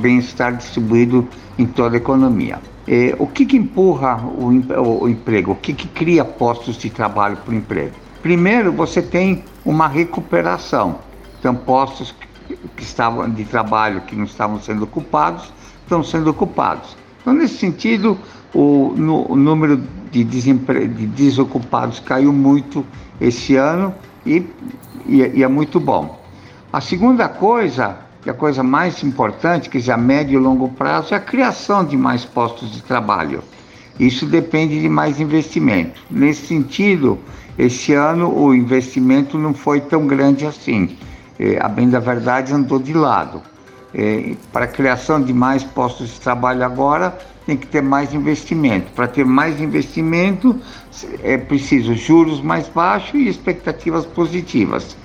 bem-estar 0.00 0.56
distribuído 0.56 1.26
em 1.58 1.66
toda 1.66 1.96
a 1.96 1.98
economia. 1.98 2.60
É, 2.86 3.16
o 3.18 3.26
que, 3.26 3.46
que 3.46 3.56
empurra 3.56 4.16
o, 4.16 4.50
o, 4.50 5.04
o, 5.04 5.08
emprego? 5.08 5.52
O 5.52 5.56
que, 5.56 5.72
que 5.72 5.88
cria 5.88 6.24
postos 6.24 6.76
de 6.76 6.90
trabalho 6.90 7.36
para 7.38 7.52
o 7.52 7.54
emprego? 7.54 7.94
Primeiro, 8.22 8.72
você 8.72 9.00
tem 9.00 9.44
uma 9.64 9.88
recuperação. 9.88 10.98
Então, 11.38 11.54
postos 11.54 12.14
que 12.76 12.82
estavam 12.82 13.28
de 13.30 13.44
trabalho 13.44 14.02
que 14.02 14.14
não 14.14 14.24
estavam 14.24 14.60
sendo 14.60 14.84
ocupados 14.84 15.52
estão 15.82 16.02
sendo 16.02 16.30
ocupados. 16.30 16.96
Então, 17.20 17.32
nesse 17.32 17.56
sentido, 17.56 18.18
o, 18.54 18.94
no, 18.96 19.32
o 19.32 19.36
número 19.36 19.82
de, 20.10 20.24
de 20.24 21.06
desocupados 21.06 22.00
caiu 22.00 22.32
muito 22.32 22.84
esse 23.20 23.56
ano 23.56 23.94
e 24.26 24.46
e, 25.06 25.38
e 25.38 25.42
é 25.42 25.48
muito 25.48 25.78
bom. 25.78 26.20
A 26.72 26.80
segunda 26.80 27.28
coisa, 27.28 27.96
que 28.22 28.28
é 28.28 28.32
a 28.32 28.34
coisa 28.34 28.62
mais 28.62 29.02
importante, 29.02 29.68
que 29.68 29.78
é 29.90 29.92
a 29.92 29.96
médio 29.96 30.40
e 30.40 30.42
longo 30.42 30.68
prazo, 30.70 31.14
é 31.14 31.16
a 31.16 31.20
criação 31.20 31.84
de 31.84 31.96
mais 31.96 32.24
postos 32.24 32.72
de 32.72 32.82
trabalho. 32.82 33.42
Isso 33.98 34.26
depende 34.26 34.80
de 34.80 34.88
mais 34.88 35.20
investimento. 35.20 36.00
Nesse 36.10 36.46
sentido, 36.46 37.18
esse 37.56 37.92
ano 37.92 38.36
o 38.36 38.52
investimento 38.54 39.38
não 39.38 39.54
foi 39.54 39.80
tão 39.80 40.06
grande 40.06 40.44
assim. 40.46 40.96
É, 41.38 41.58
a 41.60 41.68
bem 41.68 41.88
da 41.88 42.00
verdade 42.00 42.52
andou 42.52 42.78
de 42.78 42.92
lado. 42.92 43.40
É, 43.94 44.34
para 44.52 44.64
a 44.64 44.68
criação 44.68 45.22
de 45.22 45.32
mais 45.32 45.62
postos 45.62 46.12
de 46.12 46.20
trabalho 46.20 46.64
agora, 46.64 47.16
tem 47.46 47.56
que 47.56 47.66
ter 47.66 47.82
mais 47.82 48.12
investimento. 48.12 48.90
Para 48.92 49.06
ter 49.06 49.24
mais 49.24 49.60
investimento, 49.60 50.58
é 51.22 51.36
preciso 51.36 51.94
juros 51.94 52.40
mais 52.40 52.68
baixos 52.68 53.14
e 53.14 53.28
expectativas 53.28 54.04
positivas. 54.06 54.96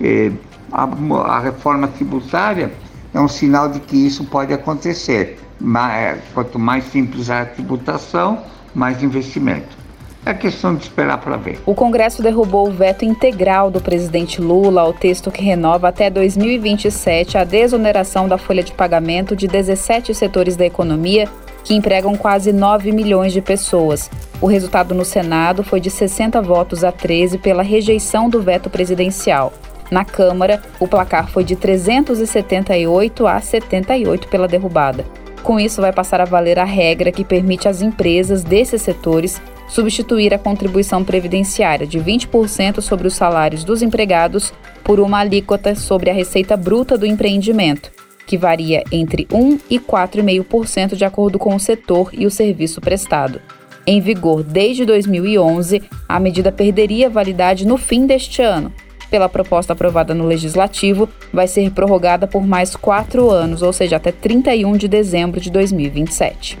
É, 0.00 0.30
a, 0.72 0.84
a, 0.84 1.40
reforma 1.40 1.88
tributária 1.88 2.72
é 3.12 3.20
um 3.20 3.28
sinal 3.28 3.68
de 3.68 3.80
que 3.80 3.96
isso 3.96 4.24
pode 4.24 4.52
acontecer. 4.52 5.38
Mas, 5.60 5.92
é, 5.92 6.18
quanto 6.32 6.58
mais 6.58 6.84
simples 6.84 7.30
a 7.30 7.44
tributação, 7.44 8.42
mais 8.74 9.02
investimento. 9.02 9.84
É 10.26 10.32
questão 10.32 10.74
de 10.74 10.84
esperar 10.84 11.18
para 11.18 11.36
ver. 11.36 11.60
O 11.66 11.74
Congresso 11.74 12.22
derrubou 12.22 12.68
o 12.68 12.72
veto 12.72 13.04
integral 13.04 13.70
do 13.70 13.78
presidente 13.78 14.40
Lula 14.40 14.80
ao 14.80 14.92
texto 14.92 15.30
que 15.30 15.44
renova 15.44 15.88
até 15.88 16.08
2027 16.08 17.36
a 17.36 17.44
desoneração 17.44 18.26
da 18.26 18.38
folha 18.38 18.62
de 18.62 18.72
pagamento 18.72 19.36
de 19.36 19.46
17 19.46 20.14
setores 20.14 20.56
da 20.56 20.64
economia 20.64 21.28
que 21.62 21.74
empregam 21.74 22.16
quase 22.16 22.52
9 22.52 22.90
milhões 22.90 23.34
de 23.34 23.42
pessoas. 23.42 24.10
O 24.44 24.46
resultado 24.46 24.94
no 24.94 25.06
Senado 25.06 25.64
foi 25.64 25.80
de 25.80 25.88
60 25.88 26.42
votos 26.42 26.84
a 26.84 26.92
13 26.92 27.38
pela 27.38 27.62
rejeição 27.62 28.28
do 28.28 28.42
veto 28.42 28.68
presidencial. 28.68 29.54
Na 29.90 30.04
Câmara, 30.04 30.62
o 30.78 30.86
placar 30.86 31.30
foi 31.30 31.42
de 31.44 31.56
378 31.56 33.26
a 33.26 33.40
78 33.40 34.28
pela 34.28 34.46
derrubada. 34.46 35.06
Com 35.42 35.58
isso, 35.58 35.80
vai 35.80 35.94
passar 35.94 36.20
a 36.20 36.26
valer 36.26 36.58
a 36.58 36.64
regra 36.64 37.10
que 37.10 37.24
permite 37.24 37.68
às 37.68 37.80
empresas 37.80 38.44
desses 38.44 38.82
setores 38.82 39.40
substituir 39.66 40.34
a 40.34 40.38
contribuição 40.38 41.02
previdenciária 41.02 41.86
de 41.86 41.98
20% 41.98 42.82
sobre 42.82 43.08
os 43.08 43.14
salários 43.14 43.64
dos 43.64 43.80
empregados 43.80 44.52
por 44.84 45.00
uma 45.00 45.20
alíquota 45.20 45.74
sobre 45.74 46.10
a 46.10 46.12
receita 46.12 46.54
bruta 46.54 46.98
do 46.98 47.06
empreendimento, 47.06 47.90
que 48.26 48.36
varia 48.36 48.84
entre 48.92 49.26
1 49.32 49.58
e 49.70 49.78
4,5% 49.78 50.96
de 50.96 51.04
acordo 51.06 51.38
com 51.38 51.54
o 51.54 51.60
setor 51.60 52.10
e 52.12 52.26
o 52.26 52.30
serviço 52.30 52.78
prestado. 52.82 53.40
Em 53.86 54.00
vigor 54.00 54.42
desde 54.42 54.86
2011, 54.86 55.82
a 56.08 56.18
medida 56.18 56.50
perderia 56.50 57.10
validade 57.10 57.66
no 57.66 57.76
fim 57.76 58.06
deste 58.06 58.40
ano, 58.40 58.72
pela 59.10 59.28
proposta 59.28 59.74
aprovada 59.74 60.14
no 60.14 60.26
Legislativo, 60.26 61.08
vai 61.32 61.46
ser 61.46 61.70
prorrogada 61.70 62.26
por 62.26 62.46
mais 62.46 62.74
quatro 62.74 63.30
anos, 63.30 63.62
ou 63.62 63.72
seja, 63.72 63.96
até 63.96 64.10
31 64.10 64.76
de 64.76 64.88
dezembro 64.88 65.38
de 65.38 65.50
2027. 65.50 66.58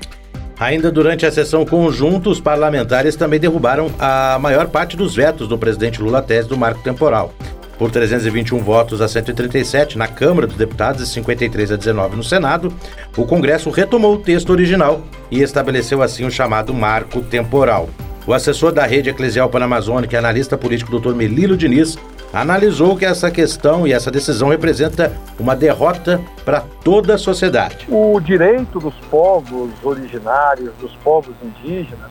Ainda 0.58 0.92
durante 0.92 1.26
a 1.26 1.32
sessão 1.32 1.64
conjunta, 1.64 2.28
os 2.28 2.40
parlamentares 2.40 3.16
também 3.16 3.40
derrubaram 3.40 3.90
a 3.98 4.38
maior 4.38 4.68
parte 4.68 4.96
dos 4.96 5.16
vetos 5.16 5.48
do 5.48 5.58
presidente 5.58 6.00
Lula 6.00 6.22
tese 6.22 6.48
do 6.48 6.56
marco 6.56 6.80
temporal. 6.82 7.34
Por 7.78 7.90
321 7.90 8.58
votos 8.58 9.00
a 9.00 9.08
137 9.08 9.98
na 9.98 10.06
Câmara 10.06 10.46
dos 10.46 10.56
Deputados 10.56 11.02
e 11.02 11.06
53 11.06 11.72
a 11.72 11.76
19 11.76 12.16
no 12.16 12.22
Senado, 12.22 12.72
o 13.16 13.26
Congresso 13.26 13.70
retomou 13.70 14.14
o 14.14 14.18
texto 14.18 14.50
original 14.50 15.02
e 15.30 15.42
estabeleceu 15.42 16.02
assim 16.02 16.24
o 16.24 16.30
chamado 16.30 16.72
marco 16.72 17.20
temporal. 17.20 17.88
O 18.26 18.32
assessor 18.32 18.72
da 18.72 18.86
rede 18.86 19.10
eclesial 19.10 19.50
panamazônica 19.50 20.14
e 20.14 20.18
analista 20.18 20.56
político 20.56 20.98
Dr. 20.98 21.14
Melilo 21.14 21.56
Diniz 21.56 21.98
analisou 22.32 22.96
que 22.96 23.04
essa 23.04 23.30
questão 23.30 23.86
e 23.86 23.92
essa 23.92 24.10
decisão 24.10 24.48
representa 24.48 25.12
uma 25.38 25.54
derrota 25.54 26.20
para 26.44 26.60
toda 26.82 27.14
a 27.14 27.18
sociedade. 27.18 27.86
O 27.88 28.18
direito 28.20 28.80
dos 28.80 28.94
povos 29.10 29.70
originários, 29.82 30.72
dos 30.80 30.92
povos 30.96 31.34
indígenas, 31.42 32.10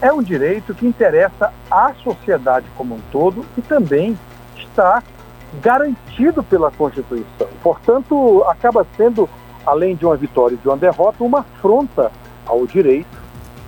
é 0.00 0.12
um 0.12 0.22
direito 0.22 0.74
que 0.74 0.86
interessa 0.86 1.52
à 1.70 1.92
sociedade 2.02 2.66
como 2.76 2.94
um 2.94 3.00
todo 3.10 3.44
e 3.56 3.62
também 3.62 4.16
está 4.64 5.02
garantido 5.62 6.42
pela 6.42 6.70
Constituição. 6.70 7.48
Portanto, 7.62 8.44
acaba 8.48 8.86
sendo, 8.96 9.28
além 9.66 9.94
de 9.94 10.04
uma 10.04 10.16
vitória 10.16 10.54
e 10.54 10.58
de 10.58 10.68
uma 10.68 10.76
derrota, 10.76 11.24
uma 11.24 11.40
afronta 11.40 12.10
ao 12.46 12.66
direito, 12.66 13.18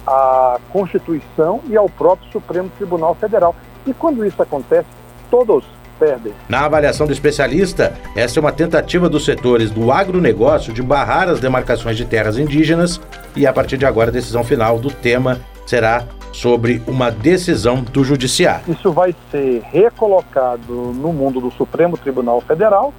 à 0.07 0.59
Constituição 0.71 1.61
e 1.69 1.77
ao 1.77 1.89
próprio 1.89 2.31
Supremo 2.31 2.71
Tribunal 2.77 3.15
Federal. 3.15 3.55
E 3.87 3.95
quando 3.95 4.25
isso 4.25 4.43
acontece, 4.43 4.89
todos 5.31 5.65
perdem. 5.99 6.33
Na 6.49 6.65
avaliação 6.65 7.07
do 7.07 7.13
especialista, 7.13 7.95
essa 8.17 8.39
é 8.39 8.41
uma 8.41 8.51
tentativa 8.51 9.09
dos 9.09 9.25
setores 9.25 9.71
do 9.71 9.93
agronegócio 9.93 10.73
de 10.73 10.83
barrar 10.83 11.29
as 11.29 11.41
demarcações 11.41 11.97
de 11.97 12.07
terras 12.07 12.39
indígenas 12.39 13.01
e, 13.37 13.47
a 13.47 13.53
partir 13.53 13.77
de 13.77 13.85
agora, 13.85 14.09
a 14.09 14.13
decisão 14.13 14.43
final 14.43 14.79
do 14.79 14.91
tema 14.91 15.39
será 15.67 16.05
sobre 16.33 16.83
uma 16.87 17.11
decisão 17.11 17.83
do 17.83 18.05
Judiciário. 18.05 18.65
Isso 18.69 18.93
vai 18.93 19.15
ser 19.31 19.63
recolocado 19.63 20.73
no 20.73 21.13
mundo 21.13 21.41
do 21.41 21.51
Supremo 21.51 21.97
Tribunal 21.97 22.41
Federal, 22.41 22.95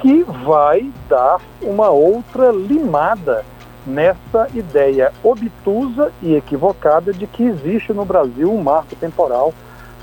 que 0.00 0.24
vai 0.44 0.90
dar 1.08 1.40
uma 1.62 1.90
outra 1.90 2.50
limada 2.50 3.44
nessa 3.86 4.48
ideia 4.52 5.12
obtusa 5.22 6.12
e 6.20 6.34
equivocada 6.34 7.12
de 7.12 7.26
que 7.26 7.44
existe 7.44 7.92
no 7.92 8.04
Brasil 8.04 8.52
um 8.52 8.62
marco 8.62 8.96
temporal 8.96 9.54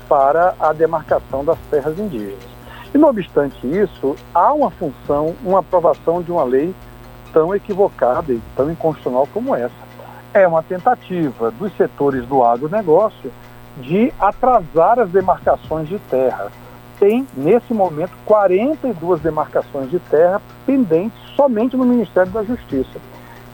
para 0.08 0.54
a 0.58 0.72
demarcação 0.72 1.44
das 1.44 1.58
terras 1.70 1.98
indígenas. 1.98 2.54
E, 2.94 2.98
não 2.98 3.08
obstante 3.08 3.66
isso, 3.66 4.14
há 4.32 4.52
uma 4.52 4.70
função, 4.70 5.34
uma 5.44 5.58
aprovação 5.58 6.22
de 6.22 6.30
uma 6.30 6.44
lei 6.44 6.74
tão 7.32 7.54
equivocada 7.54 8.32
e 8.32 8.40
tão 8.56 8.70
inconstitucional 8.70 9.28
como 9.32 9.54
essa. 9.54 9.83
É 10.34 10.48
uma 10.48 10.64
tentativa 10.64 11.52
dos 11.52 11.72
setores 11.76 12.26
do 12.26 12.42
agronegócio 12.42 13.30
de 13.78 14.12
atrasar 14.18 14.98
as 14.98 15.08
demarcações 15.08 15.88
de 15.88 15.96
terra. 16.00 16.50
Tem, 16.98 17.24
nesse 17.36 17.72
momento, 17.72 18.10
42 18.26 19.20
demarcações 19.20 19.88
de 19.90 20.00
terra 20.00 20.42
pendentes 20.66 21.16
somente 21.36 21.76
no 21.76 21.84
Ministério 21.84 22.32
da 22.32 22.42
Justiça. 22.42 22.98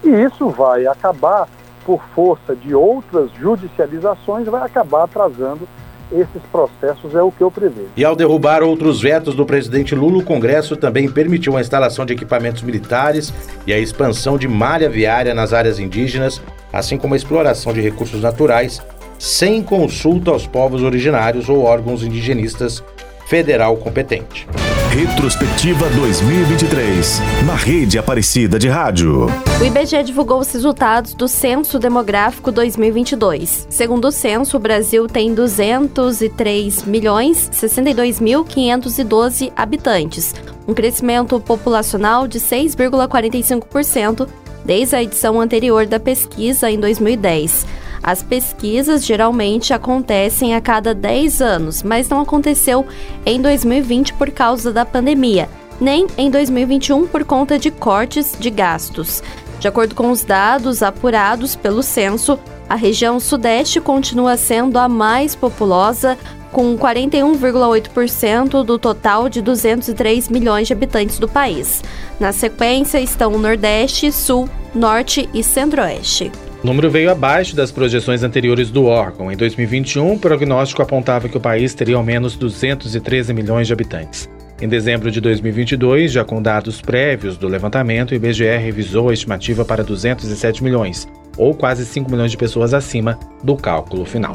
E 0.03 0.09
isso 0.09 0.49
vai 0.49 0.87
acabar, 0.87 1.47
por 1.85 2.03
força 2.15 2.57
de 2.57 2.75
outras 2.75 3.31
judicializações, 3.33 4.47
vai 4.47 4.63
acabar 4.63 5.05
atrasando 5.05 5.69
esses 6.13 6.43
processos, 6.51 7.15
é 7.15 7.23
o 7.23 7.31
que 7.31 7.43
eu 7.43 7.51
prevejo. 7.51 7.89
E 7.97 8.05
ao 8.05 8.17
derrubar 8.17 8.63
outros 8.63 9.01
vetos 9.01 9.35
do 9.35 9.47
presidente 9.47 9.95
Lula, 9.95 10.19
o 10.19 10.25
Congresso 10.25 10.77
também 10.77 11.11
permitiu 11.11 11.57
a 11.57 11.61
instalação 11.61 12.05
de 12.05 12.13
equipamentos 12.13 12.63
militares 12.63 13.33
e 13.67 13.73
a 13.73 13.79
expansão 13.79 14.37
de 14.37 14.49
malha 14.49 14.89
viária 14.89 15.35
nas 15.35 15.53
áreas 15.53 15.79
indígenas, 15.79 16.41
assim 16.73 16.97
como 16.97 17.15
a 17.15 17.17
exploração 17.17 17.73
de 17.73 17.81
recursos 17.81 18.21
naturais, 18.23 18.83
sem 19.19 19.63
consulta 19.63 20.31
aos 20.31 20.47
povos 20.47 20.83
originários 20.83 21.49
ou 21.49 21.63
órgãos 21.63 22.03
indigenistas 22.03 22.83
federal 23.31 23.77
competente. 23.77 24.49
Retrospectiva 24.91 25.89
2023, 25.91 27.21
na 27.47 27.55
rede 27.55 27.97
Aparecida 27.97 28.59
de 28.59 28.67
Rádio. 28.67 29.29
O 29.61 29.65
IBGE 29.65 30.03
divulgou 30.03 30.41
os 30.41 30.53
resultados 30.53 31.15
do 31.15 31.29
Censo 31.29 31.79
Demográfico 31.79 32.51
2022. 32.51 33.69
Segundo 33.71 34.07
o 34.07 34.11
censo, 34.11 34.57
o 34.57 34.61
Brasil 34.61 35.07
tem 35.07 35.33
203 35.33 36.83
milhões 36.87 37.49
62.512 37.53 39.53
habitantes, 39.55 40.35
um 40.67 40.75
crescimento 40.75 41.39
populacional 41.39 42.27
de 42.27 42.41
6,45% 42.41 44.27
desde 44.65 44.97
a 44.97 45.03
edição 45.05 45.41
anterior 45.41 45.87
da 45.87 46.01
pesquisa 46.01 46.69
em 46.69 46.81
2010. 46.81 47.65
As 48.03 48.23
pesquisas 48.23 49.05
geralmente 49.05 49.75
acontecem 49.75 50.55
a 50.55 50.61
cada 50.61 50.95
10 50.95 51.43
anos, 51.43 51.83
mas 51.83 52.09
não 52.09 52.21
aconteceu 52.21 52.87
em 53.27 53.41
2020 53.41 54.15
por 54.15 54.31
causa 54.31 54.73
da 54.73 54.87
pandemia, 54.87 55.49
nem 55.81 56.07
em 56.17 56.31
2021 56.31 57.07
por 57.07 57.25
conta 57.25 57.59
de 57.59 57.71
cortes 57.71 58.37
de 58.39 58.51
gastos. 58.51 59.23
De 59.59 59.69
acordo 59.69 59.95
com 59.95 60.11
os 60.11 60.25
dados 60.25 60.83
apurados 60.83 61.55
pelo 61.55 61.83
censo, 61.83 62.39
a 62.67 62.75
região 62.75 63.21
Sudeste 63.21 63.81
continua 63.81 64.37
sendo 64.37 64.79
a 64.79 64.89
mais 64.89 65.35
populosa, 65.35 66.17
com 66.51 66.77
41,8% 66.77 68.65
do 68.65 68.79
total 68.79 69.29
de 69.29 69.41
203 69.41 70.29
milhões 70.29 70.67
de 70.67 70.73
habitantes 70.73 71.19
do 71.19 71.29
país. 71.29 71.83
Na 72.19 72.33
sequência 72.33 72.99
estão 72.99 73.35
o 73.35 73.39
Nordeste, 73.39 74.11
Sul, 74.11 74.49
Norte 74.75 75.29
e 75.33 75.45
Centro-Oeste. 75.45 76.33
O 76.63 76.67
número 76.67 76.91
veio 76.91 77.11
abaixo 77.11 77.57
das 77.57 77.73
projeções 77.73 78.23
anteriores 78.23 78.71
do 78.71 78.85
órgão. 78.85 79.33
Em 79.33 79.37
2021, 79.37 80.13
o 80.13 80.19
prognóstico 80.19 80.83
apontava 80.83 81.27
que 81.27 81.37
o 81.37 81.41
país 81.41 81.73
teria 81.73 81.97
ao 81.97 82.03
menos 82.03 82.37
213 82.37 83.33
milhões 83.33 83.67
de 83.67 83.73
habitantes. 83.73 84.29
Em 84.61 84.69
dezembro 84.69 85.11
de 85.11 85.23
2022, 85.23 86.13
já 86.13 86.23
com 86.23 86.43
dados 86.43 86.83
prévios 86.83 87.39
do 87.39 87.49
levantamento, 87.49 88.11
o 88.11 88.15
IBGE 88.15 88.59
revisou 88.59 89.09
a 89.09 89.15
estimativa 89.15 89.65
para 89.65 89.83
207 89.83 90.63
milhões, 90.63 91.09
ou 91.39 91.55
quase 91.55 91.87
5 91.87 92.11
milhões 92.11 92.31
de 92.31 92.37
pessoas 92.37 92.75
acima 92.75 93.19
do 93.43 93.57
cálculo 93.57 94.05
final. 94.05 94.35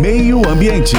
Meio 0.00 0.44
Ambiente. 0.48 0.96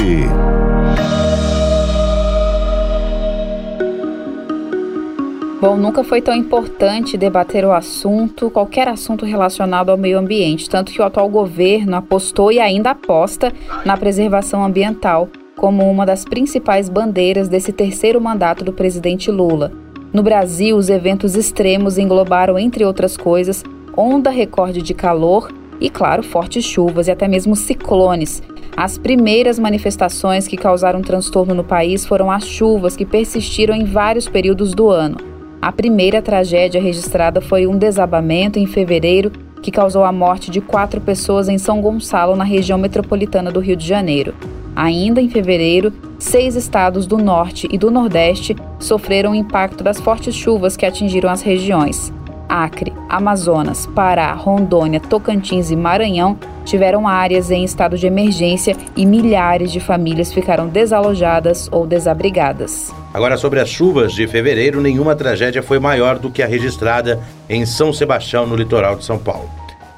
Bom, 5.62 5.78
nunca 5.78 6.04
foi 6.04 6.22
tão 6.22 6.36
importante 6.36 7.18
debater 7.18 7.64
o 7.64 7.72
assunto, 7.72 8.50
qualquer 8.50 8.90
assunto 8.90 9.26
relacionado 9.26 9.90
ao 9.90 9.98
meio 9.98 10.20
ambiente, 10.20 10.70
tanto 10.70 10.92
que 10.92 11.02
o 11.02 11.06
atual 11.06 11.30
governo 11.30 11.96
apostou 11.96 12.52
e 12.52 12.60
ainda 12.60 12.92
aposta 12.92 13.54
na 13.86 13.96
preservação 13.96 14.66
ambiental 14.66 15.30
como 15.56 15.90
uma 15.90 16.06
das 16.06 16.26
principais 16.26 16.90
bandeiras 16.90 17.48
desse 17.48 17.72
terceiro 17.72 18.20
mandato 18.20 18.66
do 18.66 18.74
presidente 18.74 19.32
Lula. 19.32 19.72
No 20.12 20.22
Brasil, 20.22 20.76
os 20.76 20.90
eventos 20.90 21.36
extremos 21.36 21.98
englobaram, 21.98 22.60
entre 22.60 22.84
outras 22.84 23.16
coisas, 23.16 23.64
onda 23.96 24.30
recorde 24.30 24.82
de 24.82 24.94
calor 24.94 25.50
e, 25.80 25.90
claro, 25.90 26.22
fortes 26.22 26.66
chuvas 26.66 27.08
e 27.08 27.12
até 27.12 27.30
mesmo 27.30 27.56
ciclones. 27.56 28.44
As 28.76 28.98
primeiras 28.98 29.58
manifestações 29.58 30.50
que 30.50 30.58
causaram 30.58 31.02
transtorno 31.02 31.56
no 31.56 31.64
país 31.64 32.06
foram 32.06 32.30
as 32.30 32.46
chuvas 32.46 32.98
que 32.98 33.06
persistiram 33.06 33.74
em 33.74 33.86
vários 33.86 34.28
períodos 34.28 34.74
do 34.74 34.90
ano. 34.90 35.35
A 35.66 35.72
primeira 35.72 36.22
tragédia 36.22 36.80
registrada 36.80 37.42
foi 37.42 37.66
um 37.66 37.76
desabamento 37.76 38.60
em 38.60 38.68
fevereiro 38.68 39.32
que 39.64 39.72
causou 39.72 40.04
a 40.04 40.12
morte 40.12 40.52
de 40.52 40.62
quatro 40.62 41.02
pessoas 41.02 41.50
em 41.50 41.58
São 41.58 41.82
Gonçalo, 41.82 42.36
na 42.36 42.44
região 42.44 42.78
metropolitana 42.78 43.52
do 43.52 43.60
Rio 43.60 43.76
de 43.76 43.84
Janeiro. 43.84 44.36
Ainda 44.76 45.20
em 45.20 45.28
fevereiro, 45.28 45.92
seis 46.20 46.56
estados 46.56 47.08
do 47.08 47.18
Norte 47.18 47.68
e 47.72 47.80
do 47.80 47.90
Nordeste 47.90 48.56
sofreram 48.78 49.32
o 49.32 49.36
impacto 49.36 49.84
das 49.84 50.00
fortes 50.00 50.36
chuvas 50.36 50.78
que 50.78 50.86
atingiram 50.86 51.32
as 51.32 51.42
regiões. 51.42 52.14
Acre, 52.48 52.94
Amazonas, 53.10 53.86
Pará, 53.88 54.34
Rondônia, 54.34 55.00
Tocantins 55.00 55.72
e 55.72 55.76
Maranhão 55.76 56.38
tiveram 56.64 57.08
áreas 57.08 57.52
em 57.52 57.64
estado 57.64 57.98
de 57.98 58.08
emergência 58.08 58.76
e 58.96 59.06
milhares 59.06 59.72
de 59.72 59.80
famílias 59.80 60.34
ficaram 60.34 60.68
desalojadas 60.68 61.70
ou 61.72 61.86
desabrigadas. 61.86 62.94
Agora, 63.14 63.38
sobre 63.38 63.60
as 63.60 63.70
chuvas 63.70 64.14
de 64.14 64.28
fevereiro, 64.28 64.82
nenhuma 64.82 65.16
tragédia 65.16 65.64
foi 65.64 65.80
maior 65.80 66.18
do 66.18 66.32
que 66.32 66.44
a 66.44 66.48
registrada 66.48 67.20
em 67.48 67.66
São 67.66 67.94
Sebastião, 67.94 68.46
no 68.46 68.56
litoral 68.56 68.96
de 68.96 69.06
São 69.06 69.18
Paulo. 69.18 69.50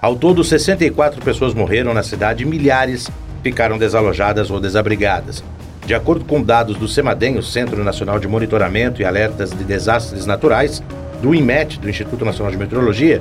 Ao 0.01 0.15
todo, 0.15 0.43
64 0.43 1.23
pessoas 1.23 1.53
morreram 1.53 1.93
na 1.93 2.03
cidade 2.03 2.43
e 2.43 2.45
milhares 2.45 3.09
ficaram 3.41 3.77
desalojadas 3.77 4.51
ou 4.51 4.59
desabrigadas. 4.59 5.43
De 5.85 5.95
acordo 5.95 6.25
com 6.25 6.43
dados 6.43 6.75
do 6.75 6.87
CEMADEM, 6.87 7.37
o 7.37 7.43
Centro 7.43 7.81
Nacional 7.83 8.19
de 8.19 8.27
Monitoramento 8.27 9.01
e 9.01 9.05
Alertas 9.05 9.51
de 9.51 9.63
Desastres 9.63 10.25
Naturais, 10.25 10.83
do 11.21 11.33
INMET, 11.33 11.79
do 11.79 11.89
Instituto 11.89 12.23
Nacional 12.23 12.51
de 12.51 12.57
Meteorologia, 12.57 13.19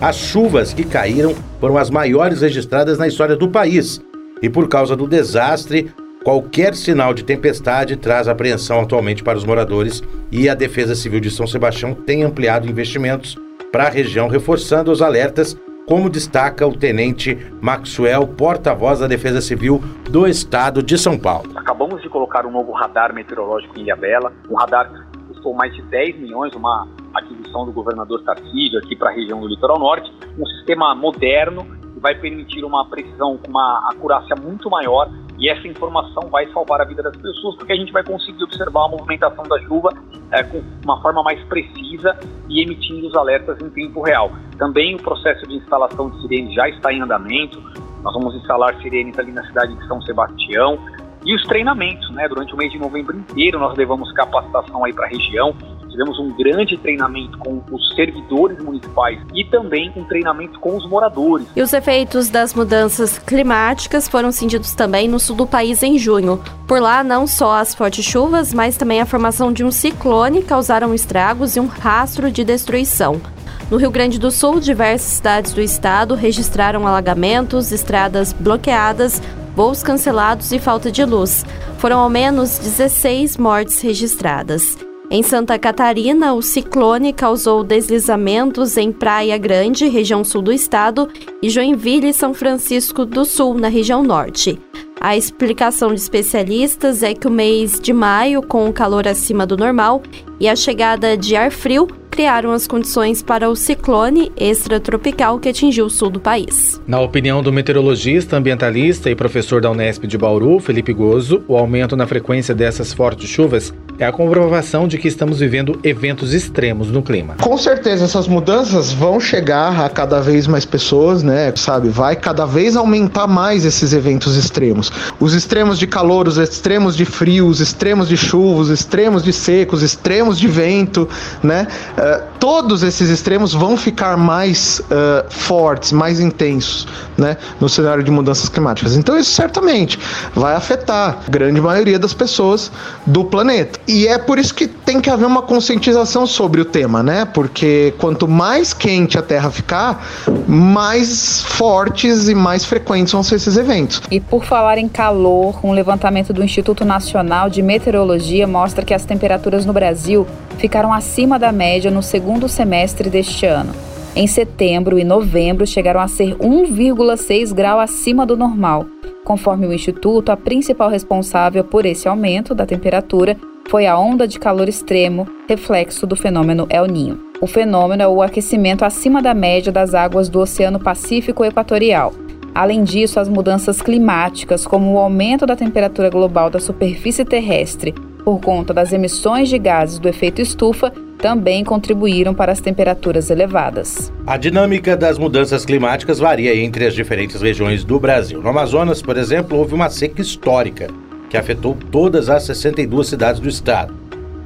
as 0.00 0.16
chuvas 0.16 0.72
que 0.72 0.84
caíram 0.84 1.34
foram 1.60 1.76
as 1.76 1.90
maiores 1.90 2.40
registradas 2.40 2.98
na 2.98 3.08
história 3.08 3.36
do 3.36 3.48
país. 3.48 4.00
E 4.40 4.48
por 4.48 4.68
causa 4.68 4.94
do 4.94 5.08
desastre, 5.08 5.92
qualquer 6.22 6.74
sinal 6.74 7.12
de 7.12 7.24
tempestade 7.24 7.96
traz 7.96 8.28
apreensão 8.28 8.80
atualmente 8.80 9.24
para 9.24 9.36
os 9.36 9.44
moradores 9.44 10.02
e 10.30 10.48
a 10.48 10.54
Defesa 10.54 10.94
Civil 10.94 11.20
de 11.20 11.30
São 11.30 11.46
Sebastião 11.46 11.94
tem 11.94 12.22
ampliado 12.22 12.68
investimentos 12.68 13.36
para 13.72 13.86
a 13.86 13.90
região, 13.90 14.28
reforçando 14.28 14.90
os 14.90 15.02
alertas, 15.02 15.58
como 15.86 16.10
destaca 16.10 16.66
o 16.66 16.76
tenente 16.76 17.36
Maxwell, 17.60 18.26
porta-voz 18.26 19.00
da 19.00 19.06
Defesa 19.06 19.40
Civil 19.40 19.82
do 20.10 20.26
Estado 20.26 20.82
de 20.82 20.98
São 20.98 21.18
Paulo. 21.18 21.50
Acabamos 21.56 22.02
de 22.02 22.08
colocar 22.08 22.46
um 22.46 22.52
novo 22.52 22.72
radar 22.72 23.14
meteorológico 23.14 23.78
em 23.78 23.82
Ilhabela, 23.82 24.32
um 24.50 24.54
radar 24.54 24.90
custou 25.28 25.54
mais 25.54 25.74
de 25.74 25.82
10 25.82 26.18
milhões, 26.18 26.54
uma 26.54 26.86
aquisição 27.18 27.64
do 27.64 27.72
governador 27.72 28.22
Tarcísio 28.22 28.78
aqui 28.78 28.96
para 28.96 29.10
a 29.10 29.12
região 29.12 29.40
do 29.40 29.48
litoral 29.48 29.78
norte, 29.78 30.12
um 30.38 30.46
sistema 30.46 30.94
moderno 30.94 31.64
que 31.92 32.00
vai 32.00 32.14
permitir 32.14 32.64
uma 32.64 32.86
precisão 32.86 33.38
uma 33.48 33.90
acurácia 33.92 34.36
muito 34.36 34.70
maior 34.70 35.10
e 35.38 35.48
essa 35.48 35.66
informação 35.66 36.28
vai 36.30 36.46
salvar 36.52 36.80
a 36.80 36.84
vida 36.84 37.02
das 37.02 37.16
pessoas 37.16 37.56
porque 37.56 37.72
a 37.72 37.76
gente 37.76 37.92
vai 37.92 38.04
conseguir 38.04 38.42
observar 38.42 38.86
a 38.86 38.88
movimentação 38.88 39.44
da 39.44 39.60
chuva 39.62 39.90
é, 40.30 40.42
com 40.42 40.62
uma 40.84 41.00
forma 41.00 41.22
mais 41.22 41.42
precisa 41.44 42.18
e 42.48 42.62
emitindo 42.62 43.06
os 43.06 43.14
alertas 43.14 43.60
em 43.60 43.70
tempo 43.70 44.02
real. 44.02 44.30
Também 44.58 44.94
o 44.94 44.98
processo 44.98 45.46
de 45.46 45.56
instalação 45.56 46.10
de 46.10 46.20
sirenes 46.22 46.54
já 46.54 46.68
está 46.68 46.92
em 46.92 47.00
andamento. 47.00 47.60
Nós 48.02 48.14
vamos 48.14 48.34
instalar 48.36 48.76
sirenes 48.80 49.18
ali 49.18 49.32
na 49.32 49.44
cidade 49.46 49.74
de 49.74 49.86
São 49.86 50.00
Sebastião, 50.02 50.78
e 51.24 51.34
os 51.34 51.42
treinamentos, 51.42 52.08
né? 52.10 52.28
Durante 52.28 52.54
o 52.54 52.56
mês 52.56 52.72
de 52.72 52.78
novembro 52.78 53.16
inteiro 53.16 53.58
nós 53.58 53.76
levamos 53.76 54.10
capacitação 54.12 54.84
aí 54.84 54.92
para 54.92 55.06
a 55.06 55.08
região. 55.08 55.54
Tivemos 55.98 56.16
um 56.20 56.30
grande 56.30 56.76
treinamento 56.76 57.36
com 57.38 57.60
os 57.72 57.94
servidores 57.96 58.62
municipais 58.62 59.18
e 59.34 59.44
também 59.44 59.92
um 59.96 60.04
treinamento 60.04 60.60
com 60.60 60.76
os 60.76 60.88
moradores. 60.88 61.48
E 61.56 61.60
os 61.60 61.72
efeitos 61.72 62.28
das 62.28 62.54
mudanças 62.54 63.18
climáticas 63.18 64.06
foram 64.06 64.30
sentidos 64.30 64.74
também 64.74 65.08
no 65.08 65.18
sul 65.18 65.34
do 65.34 65.44
país 65.44 65.82
em 65.82 65.98
junho. 65.98 66.40
Por 66.68 66.80
lá, 66.80 67.02
não 67.02 67.26
só 67.26 67.58
as 67.58 67.74
fortes 67.74 68.04
chuvas, 68.04 68.54
mas 68.54 68.76
também 68.76 69.00
a 69.00 69.06
formação 69.06 69.52
de 69.52 69.64
um 69.64 69.72
ciclone 69.72 70.40
causaram 70.40 70.94
estragos 70.94 71.56
e 71.56 71.60
um 71.60 71.66
rastro 71.66 72.30
de 72.30 72.44
destruição. 72.44 73.20
No 73.68 73.76
Rio 73.76 73.90
Grande 73.90 74.20
do 74.20 74.30
Sul, 74.30 74.60
diversas 74.60 75.14
cidades 75.14 75.52
do 75.52 75.60
estado 75.60 76.14
registraram 76.14 76.86
alagamentos, 76.86 77.72
estradas 77.72 78.32
bloqueadas, 78.32 79.20
voos 79.56 79.82
cancelados 79.82 80.52
e 80.52 80.60
falta 80.60 80.92
de 80.92 81.04
luz. 81.04 81.44
Foram 81.78 81.98
ao 81.98 82.08
menos 82.08 82.56
16 82.56 83.36
mortes 83.36 83.80
registradas. 83.80 84.78
Em 85.10 85.22
Santa 85.22 85.58
Catarina, 85.58 86.34
o 86.34 86.42
ciclone 86.42 87.14
causou 87.14 87.64
deslizamentos 87.64 88.76
em 88.76 88.92
Praia 88.92 89.38
Grande, 89.38 89.88
região 89.88 90.22
sul 90.22 90.42
do 90.42 90.52
estado, 90.52 91.08
e 91.40 91.48
Joinville 91.48 92.10
e 92.10 92.12
São 92.12 92.34
Francisco 92.34 93.06
do 93.06 93.24
Sul, 93.24 93.54
na 93.54 93.68
região 93.68 94.02
norte. 94.02 94.60
A 95.00 95.16
explicação 95.16 95.94
de 95.94 96.00
especialistas 96.00 97.02
é 97.02 97.14
que 97.14 97.26
o 97.26 97.30
mês 97.30 97.80
de 97.80 97.90
maio, 97.90 98.42
com 98.42 98.68
o 98.68 98.72
calor 98.72 99.08
acima 99.08 99.46
do 99.46 99.56
normal 99.56 100.02
e 100.38 100.46
a 100.46 100.54
chegada 100.54 101.16
de 101.16 101.34
ar 101.34 101.50
frio, 101.50 101.86
criaram 102.10 102.52
as 102.52 102.66
condições 102.66 103.22
para 103.22 103.48
o 103.48 103.56
ciclone 103.56 104.30
extratropical 104.36 105.38
que 105.38 105.48
atingiu 105.48 105.86
o 105.86 105.90
sul 105.90 106.10
do 106.10 106.20
país. 106.20 106.82
Na 106.86 107.00
opinião 107.00 107.42
do 107.42 107.50
meteorologista, 107.50 108.36
ambientalista 108.36 109.08
e 109.08 109.14
professor 109.14 109.62
da 109.62 109.70
Unesp 109.70 110.04
de 110.04 110.18
Bauru, 110.18 110.58
Felipe 110.58 110.92
Gozo, 110.92 111.42
o 111.48 111.56
aumento 111.56 111.96
na 111.96 112.06
frequência 112.06 112.54
dessas 112.54 112.92
fortes 112.92 113.30
chuvas 113.30 113.72
é 113.98 114.06
a 114.06 114.12
comprovação 114.12 114.86
de 114.86 114.96
que 114.96 115.08
estamos 115.08 115.40
vivendo 115.40 115.78
eventos 115.82 116.32
extremos 116.32 116.90
no 116.90 117.02
clima. 117.02 117.34
Com 117.40 117.58
certeza 117.58 118.04
essas 118.04 118.28
mudanças 118.28 118.92
vão 118.92 119.18
chegar 119.18 119.80
a 119.84 119.88
cada 119.88 120.20
vez 120.20 120.46
mais 120.46 120.64
pessoas, 120.64 121.22
né? 121.22 121.52
Sabe, 121.56 121.88
vai 121.88 122.14
cada 122.14 122.46
vez 122.46 122.76
aumentar 122.76 123.26
mais 123.26 123.64
esses 123.64 123.92
eventos 123.92 124.36
extremos. 124.36 124.92
Os 125.18 125.34
extremos 125.34 125.78
de 125.78 125.86
calor, 125.86 126.28
os 126.28 126.38
extremos 126.38 126.96
de 126.96 127.04
frio, 127.04 127.48
os 127.48 127.60
extremos 127.60 128.08
de 128.08 128.16
chuva, 128.16 128.60
os 128.60 128.70
extremos 128.70 129.22
de 129.22 129.32
seco, 129.32 129.74
os 129.74 129.82
extremos 129.82 130.38
de 130.38 130.46
vento, 130.46 131.08
né? 131.42 131.66
Uh, 131.96 132.28
todos 132.38 132.84
esses 132.84 133.10
extremos 133.10 133.52
vão 133.52 133.76
ficar 133.76 134.16
mais 134.16 134.80
uh, 134.80 135.28
fortes, 135.28 135.90
mais 135.90 136.20
intensos, 136.20 136.86
né? 137.16 137.36
No 137.60 137.68
cenário 137.68 138.04
de 138.04 138.10
mudanças 138.12 138.48
climáticas. 138.48 138.96
Então 138.96 139.18
isso 139.18 139.32
certamente 139.32 139.98
vai 140.34 140.54
afetar 140.54 141.18
a 141.26 141.30
grande 141.30 141.60
maioria 141.60 141.98
das 141.98 142.14
pessoas 142.14 142.70
do 143.04 143.24
planeta. 143.24 143.80
E 143.88 144.06
é 144.06 144.18
por 144.18 144.38
isso 144.38 144.54
que 144.54 144.66
tem 144.68 145.00
que 145.00 145.08
haver 145.08 145.24
uma 145.24 145.40
conscientização 145.40 146.26
sobre 146.26 146.60
o 146.60 146.64
tema, 146.66 147.02
né? 147.02 147.24
Porque 147.24 147.94
quanto 147.96 148.28
mais 148.28 148.74
quente 148.74 149.16
a 149.16 149.22
Terra 149.22 149.50
ficar, 149.50 150.06
mais 150.46 151.40
fortes 151.40 152.28
e 152.28 152.34
mais 152.34 152.66
frequentes 152.66 153.14
vão 153.14 153.22
ser 153.22 153.36
esses 153.36 153.56
eventos. 153.56 154.02
E 154.10 154.20
por 154.20 154.44
falar 154.44 154.76
em 154.76 154.90
calor, 154.90 155.58
um 155.64 155.72
levantamento 155.72 156.34
do 156.34 156.44
Instituto 156.44 156.84
Nacional 156.84 157.48
de 157.48 157.62
Meteorologia 157.62 158.46
mostra 158.46 158.84
que 158.84 158.92
as 158.92 159.06
temperaturas 159.06 159.64
no 159.64 159.72
Brasil 159.72 160.26
ficaram 160.58 160.92
acima 160.92 161.38
da 161.38 161.50
média 161.50 161.90
no 161.90 162.02
segundo 162.02 162.46
semestre 162.46 163.08
deste 163.08 163.46
ano. 163.46 163.72
Em 164.14 164.26
setembro 164.26 164.98
e 164.98 165.04
novembro 165.04 165.66
chegaram 165.66 166.00
a 166.00 166.08
ser 166.08 166.34
1,6 166.36 167.54
grau 167.54 167.80
acima 167.80 168.26
do 168.26 168.36
normal. 168.36 168.84
Conforme 169.24 169.66
o 169.66 169.72
Instituto, 169.72 170.32
a 170.32 170.36
principal 170.36 170.90
responsável 170.90 171.62
por 171.62 171.86
esse 171.86 172.08
aumento 172.08 172.54
da 172.54 172.66
temperatura 172.66 173.36
foi 173.68 173.86
a 173.86 173.98
onda 173.98 174.26
de 174.26 174.38
calor 174.38 174.66
extremo, 174.66 175.28
reflexo 175.46 176.06
do 176.06 176.16
fenômeno 176.16 176.66
El 176.70 176.86
Ninho. 176.86 177.20
O 177.40 177.46
fenômeno 177.46 178.02
é 178.02 178.08
o 178.08 178.22
aquecimento 178.22 178.82
acima 178.82 179.20
da 179.20 179.34
média 179.34 179.70
das 179.70 179.94
águas 179.94 180.28
do 180.28 180.40
Oceano 180.40 180.80
Pacífico 180.80 181.44
Equatorial. 181.44 182.14
Além 182.54 182.82
disso, 182.82 183.20
as 183.20 183.28
mudanças 183.28 183.82
climáticas, 183.82 184.66
como 184.66 184.94
o 184.94 184.98
aumento 184.98 185.44
da 185.44 185.54
temperatura 185.54 186.08
global 186.08 186.48
da 186.48 186.58
superfície 186.58 187.24
terrestre 187.24 187.94
por 188.24 188.40
conta 188.40 188.72
das 188.72 188.92
emissões 188.92 189.50
de 189.50 189.58
gases 189.58 189.98
do 189.98 190.08
efeito 190.08 190.40
estufa, 190.40 190.90
também 191.18 191.62
contribuíram 191.62 192.34
para 192.34 192.52
as 192.52 192.60
temperaturas 192.60 193.28
elevadas. 193.28 194.10
A 194.26 194.36
dinâmica 194.36 194.96
das 194.96 195.18
mudanças 195.18 195.66
climáticas 195.66 196.18
varia 196.18 196.56
entre 196.56 196.86
as 196.86 196.94
diferentes 196.94 197.42
regiões 197.42 197.84
do 197.84 198.00
Brasil. 198.00 198.40
No 198.40 198.48
Amazonas, 198.48 199.02
por 199.02 199.16
exemplo, 199.16 199.58
houve 199.58 199.74
uma 199.74 199.90
seca 199.90 200.22
histórica 200.22 200.88
que 201.28 201.36
afetou 201.36 201.76
todas 201.90 202.28
as 202.28 202.44
62 202.44 203.06
cidades 203.06 203.40
do 203.40 203.48
estado. 203.48 203.94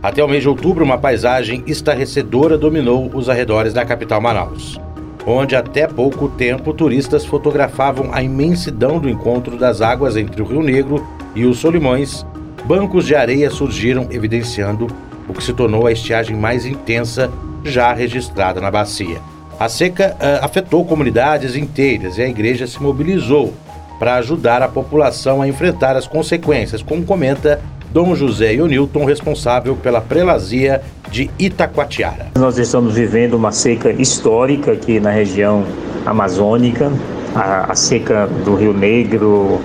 Até 0.03 0.22
o 0.22 0.28
mês 0.28 0.43
de 0.43 0.49
outubro, 0.49 0.85
uma 0.85 0.99
paisagem 0.99 1.62
estarrecedora 1.66 2.59
dominou 2.59 3.11
os 3.14 3.28
arredores 3.28 3.72
da 3.72 3.85
capital 3.85 4.20
Manaus, 4.20 4.80
onde 5.24 5.55
até 5.55 5.87
pouco 5.87 6.28
tempo 6.28 6.72
turistas 6.72 7.24
fotografavam 7.24 8.11
a 8.12 8.22
imensidão 8.22 8.99
do 8.99 9.09
encontro 9.09 9.57
das 9.57 9.80
águas 9.80 10.16
entre 10.16 10.43
o 10.43 10.45
Rio 10.45 10.62
Negro 10.62 11.07
e 11.37 11.45
os 11.45 11.59
Solimões. 11.59 12.26
Bancos 12.64 13.07
de 13.07 13.14
areia 13.14 13.51
surgiram, 13.51 14.09
evidenciando 14.11 14.89
o 15.28 15.33
que 15.33 15.43
se 15.43 15.53
tornou 15.53 15.87
a 15.87 15.93
estiagem 15.93 16.37
mais 16.37 16.66
intensa 16.66 17.30
já 17.64 17.93
registrada 17.93 18.61
na 18.61 18.70
bacia. 18.70 19.20
A 19.59 19.68
seca 19.68 20.16
uh, 20.16 20.45
afetou 20.45 20.85
comunidades 20.85 21.55
inteiras 21.55 22.18
e 22.18 22.22
a 22.22 22.28
igreja 22.28 22.66
se 22.66 22.83
mobilizou 22.83 23.55
para 24.03 24.17
ajudar 24.17 24.63
a 24.63 24.67
população 24.67 25.41
a 25.41 25.47
enfrentar 25.47 25.95
as 25.95 26.09
consequências, 26.09 26.83
como 26.83 27.05
comenta 27.05 27.61
Dom 27.93 28.17
José 28.17 28.57
Newton, 28.57 29.05
responsável 29.05 29.77
pela 29.77 30.01
prelazia 30.01 30.83
de 31.09 31.31
Itacoatiara. 31.39 32.27
Nós 32.37 32.59
estamos 32.59 32.97
vivendo 32.97 33.35
uma 33.35 33.53
seca 33.53 33.93
histórica 33.93 34.73
aqui 34.73 34.99
na 34.99 35.13
região 35.13 35.63
amazônica, 36.05 36.91
a, 37.33 37.71
a 37.71 37.77
seca 37.77 38.27
do 38.45 38.57
Rio 38.57 38.75
Negro, 38.75 39.61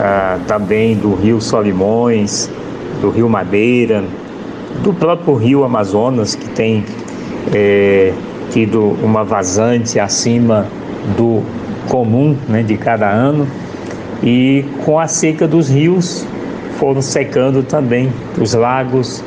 a, 0.00 0.38
também 0.46 0.94
do 0.94 1.16
Rio 1.16 1.40
Solimões, 1.40 2.48
do 3.00 3.10
Rio 3.10 3.28
Madeira, 3.28 4.04
do 4.84 4.94
próprio 4.94 5.34
Rio 5.34 5.64
Amazonas, 5.64 6.36
que 6.36 6.48
tem 6.50 6.84
é, 7.52 8.12
tido 8.52 8.96
uma 9.02 9.24
vazante 9.24 9.98
acima 9.98 10.68
do 11.16 11.42
comum 11.88 12.36
né, 12.48 12.62
de 12.62 12.76
cada 12.76 13.10
ano 13.10 13.44
e 14.22 14.64
com 14.84 14.98
a 14.98 15.08
seca 15.08 15.48
dos 15.48 15.68
rios 15.68 16.26
foram 16.78 17.02
secando 17.02 17.62
também 17.62 18.12
os 18.40 18.54
lagos 18.54 19.22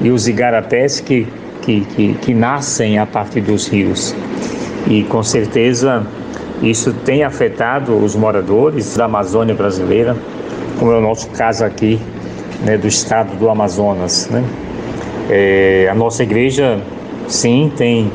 e 0.00 0.10
os 0.10 0.28
igarapés 0.28 1.00
que, 1.00 1.26
que, 1.62 1.80
que, 1.82 2.14
que 2.14 2.34
nascem 2.34 2.98
a 2.98 3.06
partir 3.06 3.40
dos 3.40 3.68
rios. 3.68 4.14
E 4.86 5.04
com 5.04 5.22
certeza 5.22 6.06
isso 6.62 6.92
tem 6.92 7.22
afetado 7.22 7.96
os 7.96 8.14
moradores 8.14 8.96
da 8.96 9.06
Amazônia 9.06 9.54
brasileira, 9.54 10.16
como 10.78 10.92
é 10.92 10.98
o 10.98 11.00
nosso 11.00 11.28
caso 11.30 11.64
aqui 11.64 12.00
né, 12.64 12.76
do 12.76 12.86
estado 12.86 13.36
do 13.38 13.48
Amazonas. 13.48 14.28
Né? 14.30 14.44
É, 15.28 15.88
a 15.90 15.94
nossa 15.94 16.22
igreja, 16.22 16.78
sim, 17.28 17.72
tem 17.76 18.06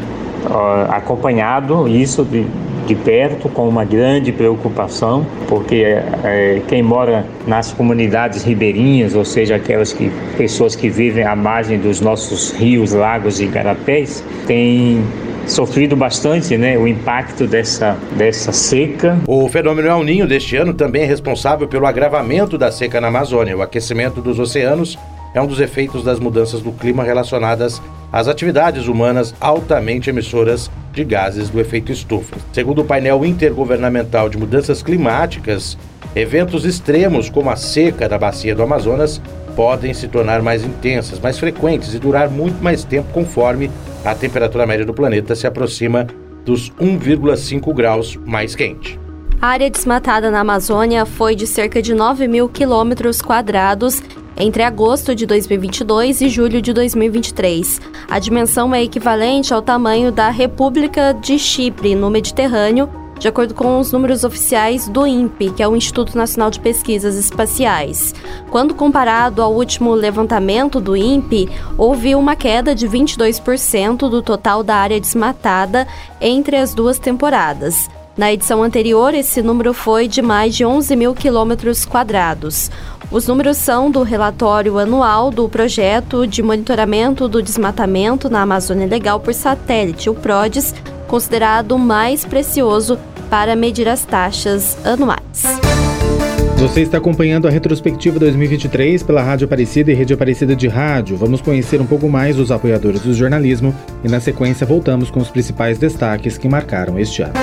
uh, 0.45 0.91
acompanhado 0.91 1.88
isso 1.88 2.23
de, 2.23 2.45
de 2.86 2.95
perto 2.95 3.49
com 3.49 3.67
uma 3.67 3.83
grande 3.83 4.31
preocupação, 4.31 5.25
porque 5.47 5.83
é, 6.23 6.61
quem 6.67 6.81
mora 6.81 7.25
nas 7.47 7.71
comunidades 7.71 8.43
ribeirinhas, 8.43 9.15
ou 9.15 9.25
seja, 9.25 9.55
aquelas 9.55 9.93
que, 9.93 10.11
pessoas 10.38 10.75
que 10.75 10.89
vivem 10.89 11.23
à 11.23 11.36
margem 11.36 11.79
dos 11.79 12.01
nossos 12.01 12.51
rios, 12.51 12.93
lagos 12.93 13.39
e 13.39 13.45
garapés, 13.45 14.23
tem 14.45 15.03
sofrido 15.47 15.95
bastante 15.95 16.57
né, 16.57 16.77
o 16.77 16.88
impacto 16.88 17.47
dessa, 17.47 17.97
dessa 18.17 18.51
seca. 18.51 19.17
O 19.27 19.47
fenômeno 19.47 19.88
El 19.88 20.03
Ninho 20.03 20.27
deste 20.27 20.55
ano 20.55 20.73
também 20.73 21.03
é 21.03 21.05
responsável 21.05 21.67
pelo 21.67 21.86
agravamento 21.86 22.57
da 22.57 22.71
seca 22.71 22.99
na 22.99 23.07
Amazônia. 23.07 23.55
O 23.55 23.61
aquecimento 23.61 24.21
dos 24.21 24.39
oceanos 24.39 24.97
é 25.36 25.41
um 25.41 25.45
dos 25.45 25.59
efeitos 25.59 26.01
das 26.01 26.17
mudanças 26.17 26.61
do 26.61 26.71
clima 26.71 27.03
relacionadas 27.03 27.81
às 28.11 28.29
atividades 28.29 28.88
humanas 28.88 29.36
altamente 29.39 30.09
emissoras 30.09 30.71
de 30.93 31.03
gases 31.03 31.49
do 31.49 31.59
efeito 31.59 31.91
estufa. 31.91 32.38
Segundo 32.53 32.81
o 32.81 32.86
painel 32.86 33.25
intergovernamental 33.25 34.29
de 34.29 34.38
mudanças 34.38 34.81
climáticas, 34.81 35.77
eventos 36.15 36.63
extremos 36.63 37.29
como 37.29 37.49
a 37.49 37.57
seca 37.57 38.07
da 38.07 38.17
bacia 38.17 38.55
do 38.55 38.63
Amazonas 38.63 39.21
podem 39.57 39.93
se 39.93 40.07
tornar 40.07 40.41
mais 40.41 40.63
intensas, 40.63 41.19
mais 41.19 41.38
frequentes 41.38 41.93
e 41.93 41.99
durar 41.99 42.29
muito 42.29 42.63
mais 42.63 42.86
tempo 42.86 43.11
conforme 43.11 43.69
a 44.05 44.15
temperatura 44.15 44.65
média 44.65 44.86
do 44.86 44.93
planeta 44.93 45.36
se 45.36 45.45
aproxima 45.45 46.07
dos 46.45 46.71
1,5 46.71 47.73
graus 47.73 48.17
mais 48.25 48.55
quente. 48.55 49.05
A 49.46 49.50
área 49.50 49.70
desmatada 49.70 50.32
na 50.32 50.39
Amazônia 50.39 51.06
foi 51.06 51.36
de 51.36 51.46
cerca 51.46 51.80
de 51.80 51.93
9 51.93 52.28
mil 52.28 52.50
quilômetros 52.50 53.22
quadrados 53.22 54.02
entre 54.36 54.64
agosto 54.64 55.14
de 55.14 55.28
2022 55.28 56.22
e 56.22 56.30
julho 56.30 56.60
de 56.60 56.74
2023. 56.74 57.80
A 58.10 58.18
dimensão 58.18 58.74
é 58.74 58.82
equivalente 58.82 59.54
ao 59.54 59.62
tamanho 59.62 60.12
da 60.12 60.32
República 60.32 61.14
de 61.14 61.38
Chipre, 61.38 61.93
no 61.93 62.10
Mediterrâneo, 62.10 62.89
de 63.20 63.28
acordo 63.28 63.54
com 63.54 63.80
os 63.80 63.91
números 63.91 64.24
oficiais 64.24 64.89
do 64.89 65.06
INPE, 65.06 65.52
que 65.52 65.62
é 65.62 65.68
o 65.68 65.76
Instituto 65.76 66.18
Nacional 66.18 66.50
de 66.50 66.60
Pesquisas 66.60 67.16
Espaciais. 67.16 68.16
Quando 68.50 68.74
comparado 68.74 69.43
ao 69.43 69.54
último 69.54 69.93
levantamento 69.93 70.82
do 70.82 70.98
INPE, 70.98 71.52
houve 71.78 72.16
uma 72.16 72.36
queda 72.36 72.74
de 72.74 72.89
22% 72.89 74.10
do 74.10 74.24
total 74.24 74.64
da 74.64 74.78
área 74.78 75.00
desmatada 75.00 75.88
entre 76.20 76.58
as 76.58 76.74
duas 76.74 76.98
temporadas. 76.98 77.88
Na 78.18 78.32
edição 78.32 78.63
anterior, 78.63 79.13
esse 79.13 79.41
número 79.41 79.74
foi 79.74 80.07
de 80.07 80.22
mais 80.22 80.55
de 80.55 80.66
11 80.66 80.95
mil 80.95 81.13
quilômetros 81.13 81.84
quadrados. 81.84 82.72
Os 83.11 83.28
números 83.28 83.57
são 83.57 83.91
do 83.91 84.03
relatório 84.03 84.80
anual 84.80 85.30
do 85.30 85.49
Projeto 85.49 86.26
de 86.26 86.41
Monitoramento 86.41 87.28
do 87.28 87.41
Desmatamento 87.41 88.30
na 88.30 88.41
Amazônia 88.41 88.88
Legal 88.88 89.20
por 89.20 89.34
Satélite, 89.34 90.09
o 90.09 90.13
PRODES, 90.13 90.74
considerado 91.09 91.74
o 91.74 91.80
mais 91.80 92.24
precioso 92.24 92.97
para 93.30 93.53
medir 93.53 93.89
as 93.89 94.05
taxas 94.05 94.78
anuais. 94.86 95.43
Você 96.55 96.82
está 96.82 96.97
acompanhando 96.97 97.49
a 97.49 97.51
retrospectiva 97.51 98.18
2023 98.18 99.03
pela 99.03 99.22
Rádio 99.22 99.43
Aparecida 99.43 99.91
e 99.91 99.93
Rede 99.93 100.13
Aparecida 100.13 100.55
de 100.55 100.70
Rádio. 100.70 101.18
Vamos 101.18 101.41
conhecer 101.41 101.82
um 101.82 101.86
pouco 101.86 102.07
mais 102.07 102.38
dos 102.38 102.49
apoiadores 102.49 103.01
do 103.01 103.13
jornalismo 103.13 103.76
e, 104.05 104.07
na 104.07 104.22
sequência, 104.22 104.66
voltamos 104.66 105.11
com 105.11 105.20
os 105.20 105.30
principais 105.30 105.78
destaques 105.78 106.38
que 106.38 106.47
marcaram 106.47 106.97
este 106.97 107.22
ano. 107.24 107.34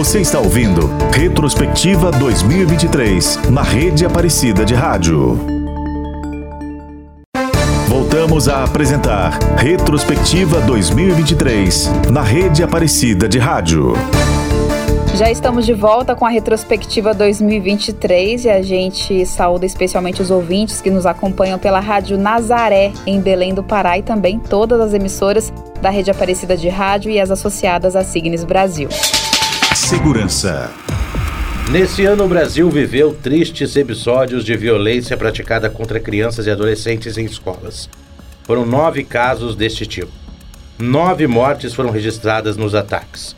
Você 0.00 0.18
está 0.18 0.40
ouvindo 0.40 0.88
Retrospectiva 1.12 2.10
2023 2.10 3.50
na 3.50 3.62
Rede 3.62 4.06
Aparecida 4.06 4.64
de 4.64 4.72
Rádio. 4.72 5.38
Voltamos 7.86 8.48
a 8.48 8.64
apresentar 8.64 9.38
Retrospectiva 9.58 10.58
2023 10.62 11.90
na 12.10 12.22
Rede 12.22 12.62
Aparecida 12.62 13.28
de 13.28 13.38
Rádio. 13.38 13.92
Já 15.16 15.30
estamos 15.30 15.66
de 15.66 15.74
volta 15.74 16.16
com 16.16 16.24
a 16.24 16.30
retrospectiva 16.30 17.12
2023 17.12 18.46
e 18.46 18.48
a 18.48 18.62
gente 18.62 19.26
saúda 19.26 19.66
especialmente 19.66 20.22
os 20.22 20.30
ouvintes 20.30 20.80
que 20.80 20.90
nos 20.90 21.04
acompanham 21.04 21.58
pela 21.58 21.78
Rádio 21.78 22.16
Nazaré, 22.16 22.90
em 23.06 23.20
Belém 23.20 23.52
do 23.52 23.62
Pará, 23.62 23.98
e 23.98 24.02
também 24.02 24.38
todas 24.38 24.80
as 24.80 24.94
emissoras 24.94 25.52
da 25.82 25.90
Rede 25.90 26.10
Aparecida 26.10 26.56
de 26.56 26.70
Rádio 26.70 27.10
e 27.10 27.20
as 27.20 27.30
associadas 27.30 27.94
à 27.94 28.02
Signes 28.02 28.44
Brasil. 28.44 28.88
Segurança. 29.74 30.70
Nesse 31.70 32.04
ano, 32.04 32.24
o 32.24 32.28
Brasil 32.28 32.68
viveu 32.68 33.14
tristes 33.14 33.76
episódios 33.76 34.44
de 34.44 34.56
violência 34.56 35.16
praticada 35.16 35.70
contra 35.70 36.00
crianças 36.00 36.46
e 36.46 36.50
adolescentes 36.50 37.16
em 37.16 37.24
escolas. 37.24 37.88
Foram 38.42 38.66
nove 38.66 39.04
casos 39.04 39.54
deste 39.54 39.86
tipo. 39.86 40.10
Nove 40.78 41.26
mortes 41.26 41.72
foram 41.72 41.90
registradas 41.90 42.56
nos 42.56 42.74
ataques. 42.74 43.36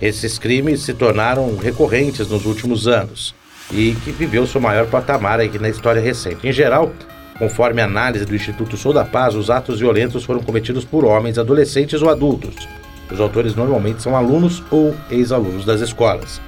Esses 0.00 0.38
crimes 0.38 0.82
se 0.82 0.94
tornaram 0.94 1.56
recorrentes 1.56 2.28
nos 2.28 2.46
últimos 2.46 2.86
anos 2.86 3.34
e 3.70 3.96
que 4.04 4.12
viveu 4.12 4.46
seu 4.46 4.60
maior 4.60 4.86
patamar 4.86 5.40
aqui 5.40 5.58
na 5.58 5.68
história 5.68 6.00
recente. 6.00 6.46
Em 6.46 6.52
geral, 6.52 6.92
conforme 7.38 7.82
a 7.82 7.86
análise 7.86 8.24
do 8.24 8.36
Instituto 8.36 8.76
Sou 8.76 8.92
da 8.92 9.04
Paz, 9.04 9.34
os 9.34 9.50
atos 9.50 9.80
violentos 9.80 10.22
foram 10.24 10.40
cometidos 10.40 10.84
por 10.84 11.04
homens, 11.04 11.38
adolescentes 11.38 12.02
ou 12.02 12.08
adultos. 12.08 12.68
Os 13.10 13.20
autores 13.20 13.54
normalmente 13.54 14.02
são 14.02 14.16
alunos 14.16 14.62
ou 14.70 14.94
ex-alunos 15.10 15.64
das 15.64 15.80
escolas. 15.80 16.40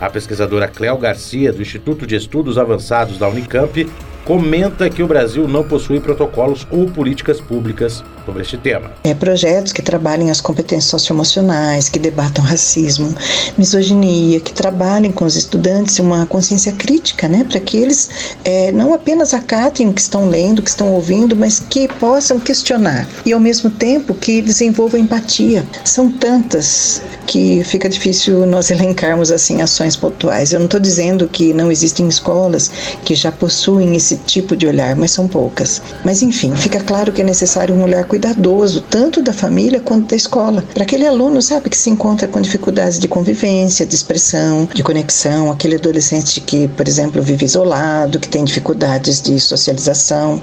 A 0.00 0.08
pesquisadora 0.08 0.66
Cléo 0.66 0.96
Garcia, 0.96 1.52
do 1.52 1.60
Instituto 1.60 2.06
de 2.06 2.16
Estudos 2.16 2.56
Avançados 2.56 3.18
da 3.18 3.28
Unicamp, 3.28 3.86
comenta 4.24 4.88
que 4.88 5.02
o 5.02 5.06
Brasil 5.06 5.46
não 5.46 5.62
possui 5.62 6.00
protocolos 6.00 6.66
ou 6.70 6.86
políticas 6.90 7.40
públicas 7.40 8.04
sobre 8.24 8.42
este 8.42 8.56
tema. 8.56 8.90
É, 9.04 9.14
projetos 9.14 9.72
que 9.72 9.82
trabalhem 9.82 10.30
as 10.30 10.40
competências 10.40 10.90
socioemocionais, 10.90 11.88
que 11.88 11.98
debatam 11.98 12.44
racismo, 12.44 13.14
misoginia, 13.56 14.40
que 14.40 14.52
trabalhem 14.52 15.12
com 15.12 15.24
os 15.24 15.36
estudantes 15.36 15.98
uma 15.98 16.26
consciência 16.26 16.72
crítica, 16.72 17.28
né, 17.28 17.44
para 17.48 17.60
que 17.60 17.76
eles 17.76 18.10
é, 18.44 18.72
não 18.72 18.94
apenas 18.94 19.34
acatem 19.34 19.88
o 19.88 19.92
que 19.92 20.00
estão 20.00 20.28
lendo, 20.28 20.60
o 20.60 20.62
que 20.62 20.70
estão 20.70 20.92
ouvindo, 20.92 21.36
mas 21.36 21.60
que 21.60 21.88
possam 21.88 22.38
questionar 22.38 23.06
e 23.24 23.32
ao 23.32 23.40
mesmo 23.40 23.70
tempo 23.70 24.14
que 24.14 24.42
desenvolvam 24.42 25.00
empatia. 25.00 25.64
São 25.84 26.10
tantas 26.10 27.02
que 27.26 27.62
fica 27.64 27.88
difícil 27.88 28.44
nós 28.46 28.70
elencarmos 28.72 29.30
assim 29.30 29.62
ações 29.62 29.96
pontuais. 29.96 30.52
Eu 30.52 30.58
não 30.58 30.66
estou 30.66 30.80
dizendo 30.80 31.28
que 31.28 31.52
não 31.52 31.70
existem 31.70 32.08
escolas 32.08 32.70
que 33.04 33.14
já 33.14 33.30
possuem 33.30 33.94
esse 33.94 34.16
tipo 34.16 34.56
de 34.56 34.66
olhar, 34.66 34.96
mas 34.96 35.12
são 35.12 35.28
poucas. 35.28 35.80
Mas 36.04 36.22
enfim, 36.22 36.54
fica 36.56 36.80
claro 36.80 37.12
que 37.12 37.20
é 37.20 37.24
necessário 37.24 37.74
um 37.74 37.82
olhar 37.82 38.04
cuidadoso, 38.10 38.80
tanto 38.90 39.22
da 39.22 39.32
família 39.32 39.78
quanto 39.78 40.08
da 40.08 40.16
escola, 40.16 40.64
para 40.74 40.82
aquele 40.82 41.06
aluno, 41.06 41.40
sabe, 41.40 41.70
que 41.70 41.76
se 41.76 41.88
encontra 41.88 42.26
com 42.26 42.40
dificuldades 42.40 42.98
de 42.98 43.06
convivência, 43.06 43.86
de 43.86 43.94
expressão, 43.94 44.68
de 44.74 44.82
conexão, 44.82 45.48
aquele 45.48 45.76
adolescente 45.76 46.40
que, 46.40 46.66
por 46.66 46.88
exemplo, 46.88 47.22
vive 47.22 47.44
isolado, 47.44 48.18
que 48.18 48.28
tem 48.28 48.44
dificuldades 48.44 49.22
de 49.22 49.38
socialização. 49.38 50.42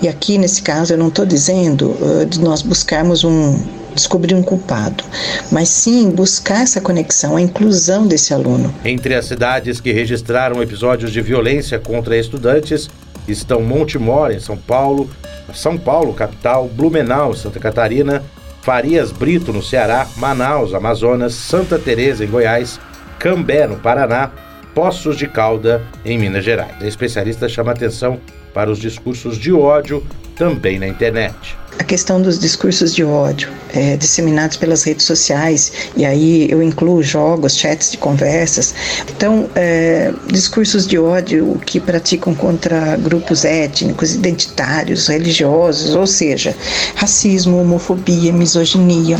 E 0.00 0.06
aqui, 0.06 0.38
nesse 0.38 0.62
caso, 0.62 0.92
eu 0.92 0.98
não 0.98 1.08
estou 1.08 1.26
dizendo 1.26 1.90
uh, 1.90 2.24
de 2.24 2.38
nós 2.38 2.62
buscarmos 2.62 3.24
um 3.24 3.60
descobrir 3.92 4.34
um 4.34 4.42
culpado, 4.42 5.04
mas 5.50 5.68
sim 5.68 6.08
buscar 6.08 6.62
essa 6.62 6.80
conexão, 6.80 7.36
a 7.36 7.42
inclusão 7.42 8.06
desse 8.06 8.32
aluno. 8.32 8.72
Entre 8.84 9.14
as 9.14 9.26
cidades 9.26 9.80
que 9.80 9.92
registraram 9.92 10.62
episódios 10.62 11.12
de 11.12 11.20
violência 11.20 11.78
contra 11.78 12.16
estudantes 12.16 12.88
estão 13.28 13.60
Montemor, 13.60 14.30
em 14.30 14.40
São 14.40 14.56
Paulo, 14.56 15.10
São 15.54 15.76
Paulo, 15.76 16.14
capital, 16.14 16.68
Blumenau, 16.68 17.34
Santa 17.34 17.58
Catarina, 17.58 18.22
Farias 18.62 19.10
Brito, 19.10 19.52
no 19.52 19.62
Ceará, 19.62 20.06
Manaus, 20.16 20.74
Amazonas, 20.74 21.34
Santa 21.34 21.78
Teresa, 21.78 22.24
em 22.24 22.28
Goiás, 22.28 22.80
Cambé, 23.18 23.66
no 23.66 23.76
Paraná, 23.76 24.30
Poços 24.74 25.16
de 25.16 25.26
Calda, 25.26 25.82
em 26.04 26.18
Minas 26.18 26.44
Gerais. 26.44 26.80
A 26.80 26.86
especialista 26.86 27.48
chama 27.48 27.72
atenção 27.72 28.18
para 28.54 28.70
os 28.70 28.78
discursos 28.78 29.36
de 29.36 29.52
ódio 29.52 30.04
também 30.36 30.78
na 30.78 30.88
internet 30.88 31.61
a 31.78 31.84
questão 31.84 32.20
dos 32.20 32.38
discursos 32.38 32.94
de 32.94 33.02
ódio 33.04 33.50
é, 33.74 33.96
disseminados 33.96 34.56
pelas 34.56 34.82
redes 34.82 35.06
sociais, 35.06 35.72
e 35.96 36.04
aí 36.04 36.50
eu 36.50 36.62
incluo 36.62 37.02
jogos, 37.02 37.56
chats 37.56 37.90
de 37.90 37.96
conversas. 37.96 38.74
Então, 39.16 39.48
é, 39.54 40.12
discursos 40.26 40.86
de 40.86 40.98
ódio 40.98 41.58
que 41.64 41.80
praticam 41.80 42.34
contra 42.34 42.96
grupos 42.96 43.44
étnicos, 43.44 44.14
identitários, 44.14 45.08
religiosos, 45.08 45.94
ou 45.94 46.06
seja, 46.06 46.54
racismo, 46.94 47.60
homofobia, 47.60 48.32
misoginia. 48.32 49.18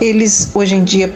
Eles, 0.00 0.50
hoje 0.54 0.74
em 0.74 0.84
dia, 0.84 1.12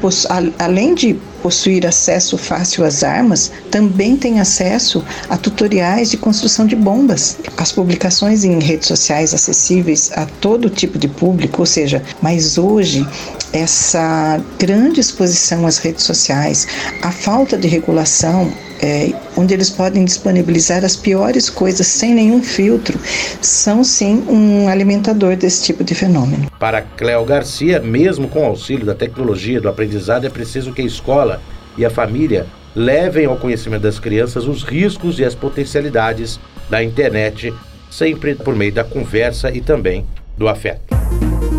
além 0.59 0.95
de 0.95 1.18
possuir 1.43 1.86
acesso 1.86 2.36
fácil 2.36 2.84
às 2.84 3.03
armas, 3.03 3.51
também 3.70 4.16
têm 4.16 4.41
acesso 4.41 5.05
a 5.28 5.36
tutoriais 5.36 6.11
de 6.11 6.16
construção 6.16 6.66
de 6.66 6.76
bombas. 6.76 7.39
As 7.57 7.72
publicações 7.72 8.45
em 8.45 8.59
redes 8.61 8.89
sociais 8.89 9.34
acessíveis 9.34 10.11
a 10.14 10.26
todo 10.41 10.70
tipo 10.70 10.99
de 10.99 11.09
público, 11.09 11.62
ou 11.62 11.66
seja, 11.66 12.03
mas 12.20 12.59
hoje 12.59 13.07
essa 13.53 14.41
grande 14.59 15.01
exposição 15.01 15.66
às 15.66 15.78
redes 15.78 16.05
sociais, 16.05 16.66
a 17.03 17.11
falta 17.11 17.57
de 17.57 17.66
regulação 17.66 18.53
é, 18.81 19.12
onde 19.37 19.55
eles 19.55 19.70
podem 19.70 20.05
disponibilizar 20.05 20.85
as 20.85 20.97
piores 20.97 21.51
coisas 21.51 21.87
sem 21.87 22.14
nenhum 22.14 22.43
filtro, 22.43 22.99
são 23.41 23.83
sim 23.83 24.24
um 24.29 24.68
alimentador 24.68 25.37
desse 25.37 25.64
tipo 25.64 25.85
de 25.85 25.95
fenômeno. 25.95 26.51
Para 26.59 26.83
Cléo 26.83 27.24
Garcia, 27.24 27.81
mesmo 27.81 28.29
com 28.29 28.43
o 28.43 28.47
auxílio 28.47 28.87
da 28.87 28.95
tecnologia 28.95 29.61
do 29.61 29.68
aprendizado, 29.68 30.26
é 30.26 30.31
preciso 30.31 30.72
que 30.72 30.83
a 30.83 30.87
escola 30.87 31.41
e 31.76 31.85
a 31.85 31.91
família 31.91 32.47
levem 32.74 33.26
ao 33.26 33.37
conhecimento 33.37 33.83
das 33.83 33.99
crianças 33.99 34.47
os 34.47 34.62
riscos 34.62 35.18
e 35.18 35.24
as 35.24 35.35
potencialidades 35.35 36.39
da 36.68 36.83
internet, 36.83 37.53
sempre 37.91 38.35
por 38.35 38.55
meio 38.55 38.72
da 38.72 38.85
conversa 38.85 39.51
e 39.51 39.61
também 39.61 40.07
do 40.37 40.49
afeto. 40.49 40.95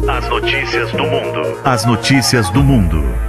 As 0.08 0.28
notícias 0.30 0.92
do 0.92 1.04
mundo. 1.04 1.60
As 1.64 1.86
notícias 1.86 2.50
do 2.52 2.64
mundo. 2.64 3.29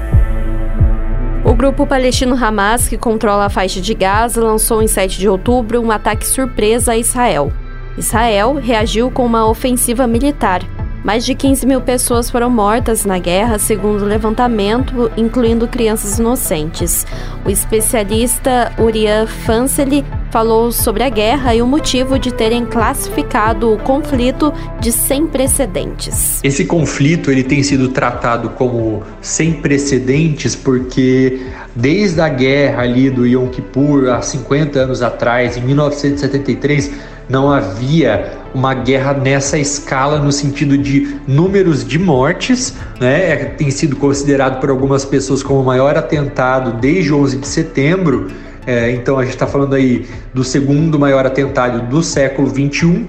Grupo 1.61 1.87
palestino 1.87 2.35
Hamas, 2.43 2.89
que 2.89 2.97
controla 2.97 3.45
a 3.45 3.51
faixa 3.51 3.83
de 3.83 3.93
Gaza, 3.93 4.43
lançou 4.43 4.83
em 4.83 4.87
7 4.87 5.19
de 5.19 5.29
outubro 5.29 5.79
um 5.79 5.91
ataque 5.91 6.27
surpresa 6.27 6.93
a 6.93 6.97
Israel. 6.97 7.53
Israel 7.99 8.55
reagiu 8.55 9.11
com 9.11 9.27
uma 9.27 9.47
ofensiva 9.47 10.07
militar. 10.07 10.63
Mais 11.05 11.23
de 11.23 11.35
15 11.35 11.67
mil 11.67 11.83
pessoas 11.83 12.31
foram 12.31 12.49
mortas 12.49 13.05
na 13.05 13.19
guerra, 13.19 13.59
segundo 13.59 14.05
o 14.05 14.07
levantamento, 14.07 15.13
incluindo 15.19 15.69
crianças 15.69 16.19
inocentes. 16.19 17.07
O 17.45 17.51
especialista 17.51 18.73
Uriah 18.79 19.27
Fanseli 19.27 20.03
falou 20.31 20.71
sobre 20.71 21.03
a 21.03 21.09
guerra 21.09 21.55
e 21.55 21.61
o 21.61 21.67
motivo 21.67 22.19
de 22.19 22.33
terem 22.33 22.65
classificado 22.65 23.73
o 23.73 23.79
conflito 23.79 24.53
de 24.81 24.93
sem 24.93 25.27
precedentes. 25.27 26.41
Esse 26.43 26.65
conflito 26.65 27.31
ele 27.31 27.43
tem 27.43 27.63
sido 27.63 27.89
tratado 27.89 28.51
como 28.51 29.03
sem 29.21 29.55
precedentes 29.55 30.55
porque 30.55 31.41
desde 31.75 32.21
a 32.21 32.29
guerra 32.29 32.83
ali 32.83 33.11
do 33.11 33.27
Yom 33.27 33.49
Kippur 33.49 34.09
há 34.11 34.23
50 34.23 34.79
anos 34.79 35.03
atrás, 35.03 35.57
em 35.57 35.63
1973, 35.63 36.93
não 37.29 37.51
havia 37.51 38.39
uma 38.53 38.75
guerra 38.75 39.15
nessa 39.15 39.57
escala 39.57 40.19
no 40.19 40.33
sentido 40.33 40.77
de 40.77 41.17
números 41.27 41.85
de 41.87 41.99
mortes, 41.99 42.75
né? 43.01 43.31
É, 43.31 43.37
tem 43.45 43.71
sido 43.71 43.95
considerado 43.95 44.61
por 44.61 44.69
algumas 44.69 45.05
pessoas 45.05 45.41
como 45.41 45.61
o 45.61 45.65
maior 45.65 45.97
atentado 45.97 46.81
desde 46.81 47.13
11 47.13 47.39
de 47.39 47.47
setembro 47.47 48.29
é, 48.67 48.91
então 48.91 49.19
a 49.19 49.23
gente 49.23 49.35
está 49.35 49.47
falando 49.47 49.75
aí 49.75 50.07
do 50.35 50.45
segundo 50.45 50.99
maior 50.99 51.27
atentado 51.27 51.89
do 51.89 52.03
século 52.03 52.49
21. 52.49 53.07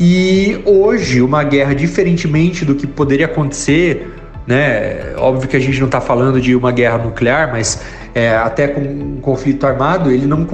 E 0.00 0.60
hoje, 0.64 1.22
uma 1.22 1.44
guerra, 1.44 1.74
diferentemente 1.74 2.64
do 2.64 2.74
que 2.74 2.86
poderia 2.86 3.26
acontecer, 3.26 4.12
né? 4.46 5.14
Óbvio 5.16 5.48
que 5.48 5.56
a 5.56 5.60
gente 5.60 5.78
não 5.78 5.86
está 5.86 6.00
falando 6.00 6.40
de 6.40 6.56
uma 6.56 6.72
guerra 6.72 6.98
nuclear, 6.98 7.50
mas 7.52 7.80
é, 8.14 8.34
até 8.36 8.66
com 8.66 8.80
um 8.80 9.20
conflito 9.20 9.66
armado, 9.66 10.10
ele 10.10 10.26
não 10.26 10.46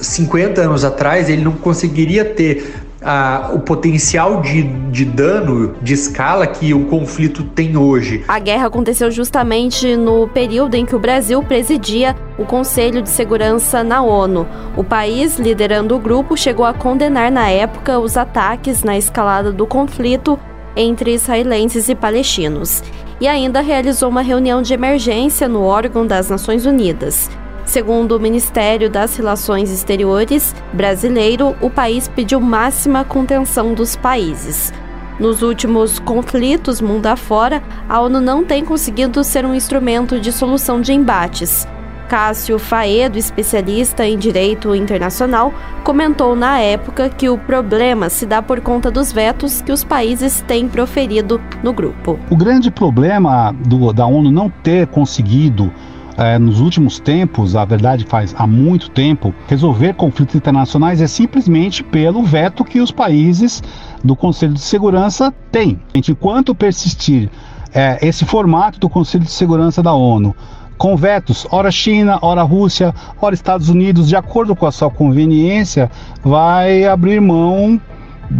50 0.00 0.60
anos 0.60 0.84
atrás 0.84 1.30
ele 1.30 1.42
não 1.42 1.52
conseguiria 1.52 2.24
ter 2.24 2.74
a, 3.04 3.50
o 3.52 3.60
potencial 3.60 4.40
de, 4.40 4.62
de 4.90 5.04
dano 5.04 5.74
de 5.82 5.94
escala 5.94 6.46
que 6.46 6.72
o 6.72 6.86
conflito 6.86 7.42
tem 7.42 7.76
hoje. 7.76 8.24
A 8.28 8.38
guerra 8.38 8.66
aconteceu 8.66 9.10
justamente 9.10 9.96
no 9.96 10.28
período 10.28 10.74
em 10.74 10.86
que 10.86 10.94
o 10.94 10.98
Brasil 10.98 11.42
presidia 11.42 12.16
o 12.38 12.44
Conselho 12.44 13.02
de 13.02 13.08
Segurança 13.08 13.82
na 13.82 14.02
ONU. 14.02 14.46
O 14.76 14.84
país, 14.84 15.38
liderando 15.38 15.94
o 15.96 15.98
grupo, 15.98 16.36
chegou 16.36 16.64
a 16.64 16.74
condenar 16.74 17.30
na 17.30 17.48
época 17.48 17.98
os 17.98 18.16
ataques 18.16 18.82
na 18.82 18.96
escalada 18.96 19.52
do 19.52 19.66
conflito 19.66 20.38
entre 20.76 21.14
israelenses 21.14 21.88
e 21.88 21.94
palestinos. 21.94 22.82
E 23.20 23.28
ainda 23.28 23.60
realizou 23.60 24.08
uma 24.08 24.22
reunião 24.22 24.62
de 24.62 24.74
emergência 24.74 25.46
no 25.46 25.62
órgão 25.62 26.06
das 26.06 26.28
Nações 26.28 26.66
Unidas. 26.66 27.30
Segundo 27.64 28.16
o 28.16 28.20
Ministério 28.20 28.90
das 28.90 29.16
Relações 29.16 29.70
Exteriores 29.70 30.54
brasileiro, 30.72 31.56
o 31.60 31.70
país 31.70 32.08
pediu 32.08 32.40
máxima 32.40 33.04
contenção 33.04 33.72
dos 33.72 33.96
países. 33.96 34.72
Nos 35.18 35.42
últimos 35.42 35.98
conflitos 35.98 36.80
mundo 36.80 37.06
afora, 37.06 37.62
a 37.88 38.00
ONU 38.00 38.20
não 38.20 38.44
tem 38.44 38.64
conseguido 38.64 39.22
ser 39.22 39.46
um 39.46 39.54
instrumento 39.54 40.18
de 40.18 40.32
solução 40.32 40.80
de 40.80 40.92
embates. 40.92 41.66
Cássio 42.08 42.58
Faedo, 42.58 43.16
especialista 43.16 44.06
em 44.06 44.18
direito 44.18 44.74
internacional, 44.74 45.54
comentou 45.82 46.36
na 46.36 46.58
época 46.58 47.08
que 47.08 47.28
o 47.28 47.38
problema 47.38 48.10
se 48.10 48.26
dá 48.26 48.42
por 48.42 48.60
conta 48.60 48.90
dos 48.90 49.10
vetos 49.10 49.62
que 49.62 49.72
os 49.72 49.82
países 49.82 50.42
têm 50.46 50.68
proferido 50.68 51.40
no 51.62 51.72
grupo. 51.72 52.18
O 52.28 52.36
grande 52.36 52.70
problema 52.70 53.54
do, 53.66 53.94
da 53.94 54.04
ONU 54.06 54.30
não 54.30 54.50
ter 54.50 54.88
conseguido 54.88 55.72
é, 56.16 56.38
nos 56.38 56.60
últimos 56.60 57.00
tempos, 57.00 57.56
a 57.56 57.64
verdade 57.64 58.04
faz 58.04 58.34
há 58.36 58.46
muito 58.46 58.90
tempo, 58.90 59.34
resolver 59.48 59.94
conflitos 59.94 60.34
internacionais 60.34 61.00
é 61.00 61.06
simplesmente 61.06 61.82
pelo 61.82 62.22
veto 62.22 62.64
que 62.64 62.80
os 62.80 62.90
países 62.90 63.62
do 64.04 64.14
Conselho 64.14 64.54
de 64.54 64.60
Segurança 64.60 65.32
têm. 65.50 65.80
Enquanto 65.94 66.54
persistir 66.54 67.30
é, 67.72 67.98
esse 68.06 68.24
formato 68.24 68.78
do 68.78 68.88
Conselho 68.88 69.24
de 69.24 69.30
Segurança 69.30 69.82
da 69.82 69.94
ONU, 69.94 70.34
com 70.76 70.96
vetos, 70.96 71.46
ora 71.50 71.70
China, 71.70 72.18
ora 72.20 72.42
Rússia, 72.42 72.94
ora 73.20 73.34
Estados 73.34 73.68
Unidos, 73.68 74.08
de 74.08 74.16
acordo 74.16 74.54
com 74.56 74.66
a 74.66 74.72
sua 74.72 74.90
conveniência, 74.90 75.90
vai 76.22 76.84
abrir 76.84 77.20
mão 77.20 77.80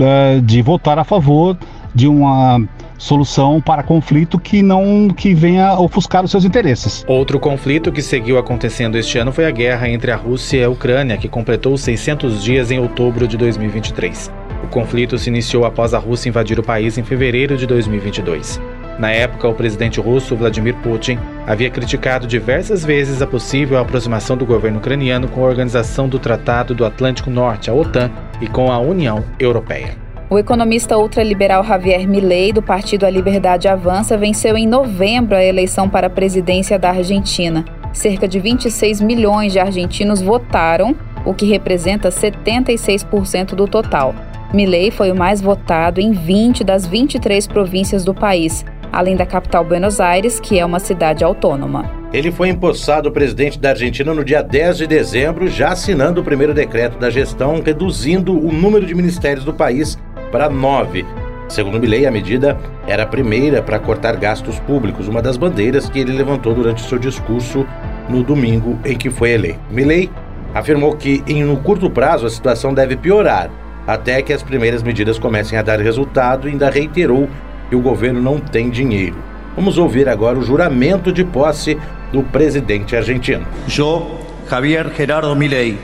é, 0.00 0.40
de 0.40 0.60
votar 0.60 0.98
a 0.98 1.04
favor 1.04 1.56
de 1.94 2.08
uma 2.08 2.60
solução 3.02 3.60
para 3.60 3.82
conflito 3.82 4.38
que 4.38 4.62
não 4.62 5.08
que 5.08 5.34
venha 5.34 5.76
ofuscar 5.76 6.24
os 6.24 6.30
seus 6.30 6.44
interesses. 6.44 7.04
Outro 7.08 7.40
conflito 7.40 7.90
que 7.90 8.00
seguiu 8.00 8.38
acontecendo 8.38 8.96
este 8.96 9.18
ano 9.18 9.32
foi 9.32 9.44
a 9.44 9.50
guerra 9.50 9.88
entre 9.88 10.12
a 10.12 10.16
Rússia 10.16 10.58
e 10.58 10.64
a 10.64 10.70
Ucrânia, 10.70 11.18
que 11.18 11.28
completou 11.28 11.76
600 11.76 12.42
dias 12.44 12.70
em 12.70 12.78
outubro 12.78 13.26
de 13.26 13.36
2023. 13.36 14.30
O 14.62 14.68
conflito 14.68 15.18
se 15.18 15.28
iniciou 15.28 15.64
após 15.64 15.92
a 15.92 15.98
Rússia 15.98 16.28
invadir 16.28 16.60
o 16.60 16.62
país 16.62 16.96
em 16.96 17.02
fevereiro 17.02 17.56
de 17.56 17.66
2022. 17.66 18.60
Na 19.00 19.10
época, 19.10 19.48
o 19.48 19.54
presidente 19.54 19.98
russo 19.98 20.36
Vladimir 20.36 20.76
Putin 20.76 21.18
havia 21.44 21.70
criticado 21.70 22.24
diversas 22.24 22.84
vezes 22.84 23.20
a 23.20 23.26
possível 23.26 23.78
aproximação 23.78 24.36
do 24.36 24.46
governo 24.46 24.78
ucraniano 24.78 25.26
com 25.26 25.44
a 25.44 25.48
Organização 25.48 26.08
do 26.08 26.20
Tratado 26.20 26.72
do 26.72 26.84
Atlântico 26.84 27.30
Norte, 27.30 27.68
a 27.68 27.74
OTAN, 27.74 28.12
e 28.40 28.46
com 28.46 28.70
a 28.70 28.78
União 28.78 29.24
Europeia. 29.40 30.11
O 30.32 30.38
economista 30.38 30.96
ultraliberal 30.96 31.62
Javier 31.62 32.08
Milei, 32.08 32.54
do 32.54 32.62
Partido 32.62 33.04
A 33.04 33.10
Liberdade 33.10 33.68
Avança, 33.68 34.16
venceu 34.16 34.56
em 34.56 34.66
novembro 34.66 35.36
a 35.36 35.44
eleição 35.44 35.90
para 35.90 36.06
a 36.06 36.10
presidência 36.10 36.78
da 36.78 36.88
Argentina. 36.88 37.66
Cerca 37.92 38.26
de 38.26 38.40
26 38.40 39.02
milhões 39.02 39.52
de 39.52 39.58
argentinos 39.58 40.22
votaram, 40.22 40.96
o 41.26 41.34
que 41.34 41.44
representa 41.44 42.08
76% 42.08 43.54
do 43.54 43.68
total. 43.68 44.14
Milei 44.54 44.90
foi 44.90 45.12
o 45.12 45.14
mais 45.14 45.42
votado 45.42 46.00
em 46.00 46.12
20 46.12 46.64
das 46.64 46.86
23 46.86 47.46
províncias 47.46 48.02
do 48.02 48.14
país, 48.14 48.64
além 48.90 49.14
da 49.14 49.26
capital 49.26 49.62
Buenos 49.62 50.00
Aires, 50.00 50.40
que 50.40 50.58
é 50.58 50.64
uma 50.64 50.78
cidade 50.78 51.22
autônoma. 51.22 51.90
Ele 52.10 52.32
foi 52.32 52.48
empossado 52.48 53.12
presidente 53.12 53.58
da 53.58 53.70
Argentina 53.70 54.14
no 54.14 54.24
dia 54.24 54.42
10 54.42 54.78
de 54.78 54.86
dezembro, 54.86 55.46
já 55.48 55.72
assinando 55.72 56.22
o 56.22 56.24
primeiro 56.24 56.54
decreto 56.54 56.98
da 56.98 57.10
gestão, 57.10 57.60
reduzindo 57.62 58.32
o 58.32 58.50
número 58.50 58.86
de 58.86 58.94
ministérios 58.94 59.44
do 59.44 59.52
país 59.52 59.98
para 60.32 60.48
nove. 60.48 61.04
Segundo 61.48 61.78
Milley, 61.78 62.06
a 62.06 62.10
medida 62.10 62.58
era 62.86 63.02
a 63.02 63.06
primeira 63.06 63.60
para 63.60 63.78
cortar 63.78 64.16
gastos 64.16 64.58
públicos, 64.60 65.06
uma 65.06 65.20
das 65.20 65.36
bandeiras 65.36 65.88
que 65.90 65.98
ele 66.00 66.12
levantou 66.12 66.54
durante 66.54 66.80
seu 66.80 66.98
discurso 66.98 67.66
no 68.08 68.22
domingo 68.22 68.78
em 68.84 68.96
que 68.96 69.10
foi 69.10 69.32
eleito. 69.32 69.60
Milley 69.70 70.10
afirmou 70.54 70.96
que, 70.96 71.22
em 71.26 71.44
no 71.44 71.58
curto 71.58 71.90
prazo, 71.90 72.26
a 72.26 72.30
situação 72.30 72.72
deve 72.72 72.96
piorar, 72.96 73.50
até 73.86 74.22
que 74.22 74.32
as 74.32 74.42
primeiras 74.42 74.82
medidas 74.82 75.18
comecem 75.18 75.58
a 75.58 75.62
dar 75.62 75.78
resultado 75.78 76.48
e 76.48 76.52
ainda 76.52 76.70
reiterou 76.70 77.28
que 77.68 77.76
o 77.76 77.80
governo 77.80 78.20
não 78.20 78.38
tem 78.38 78.70
dinheiro. 78.70 79.16
Vamos 79.54 79.76
ouvir 79.76 80.08
agora 80.08 80.38
o 80.38 80.42
juramento 80.42 81.12
de 81.12 81.22
posse 81.22 81.78
do 82.10 82.22
presidente 82.22 82.96
argentino. 82.96 83.46
Eu, 83.78 84.18
Javier 84.48 84.90
Gerardo 84.96 85.36
Milei, 85.36 85.78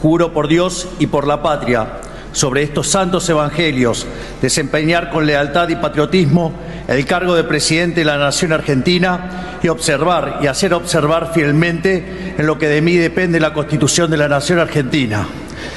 juro 0.00 0.30
por 0.30 0.46
Deus 0.46 0.86
e 1.00 1.06
por 1.06 1.26
la 1.26 1.36
patria 1.36 2.11
sobre 2.32 2.62
estos 2.62 2.88
santos 2.88 3.28
evangelios, 3.28 4.06
desempeñar 4.40 5.10
con 5.10 5.26
lealtad 5.26 5.68
y 5.68 5.76
patriotismo 5.76 6.52
el 6.88 7.06
cargo 7.06 7.34
de 7.34 7.44
presidente 7.44 8.00
de 8.00 8.06
la 8.06 8.18
Nación 8.18 8.52
Argentina 8.52 9.58
y 9.62 9.68
observar 9.68 10.40
y 10.42 10.46
hacer 10.46 10.74
observar 10.74 11.32
fielmente 11.32 12.34
en 12.36 12.46
lo 12.46 12.58
que 12.58 12.68
de 12.68 12.82
mí 12.82 12.96
depende 12.96 13.38
la 13.38 13.52
Constitución 13.52 14.10
de 14.10 14.16
la 14.16 14.28
Nación 14.28 14.58
Argentina. 14.58 15.26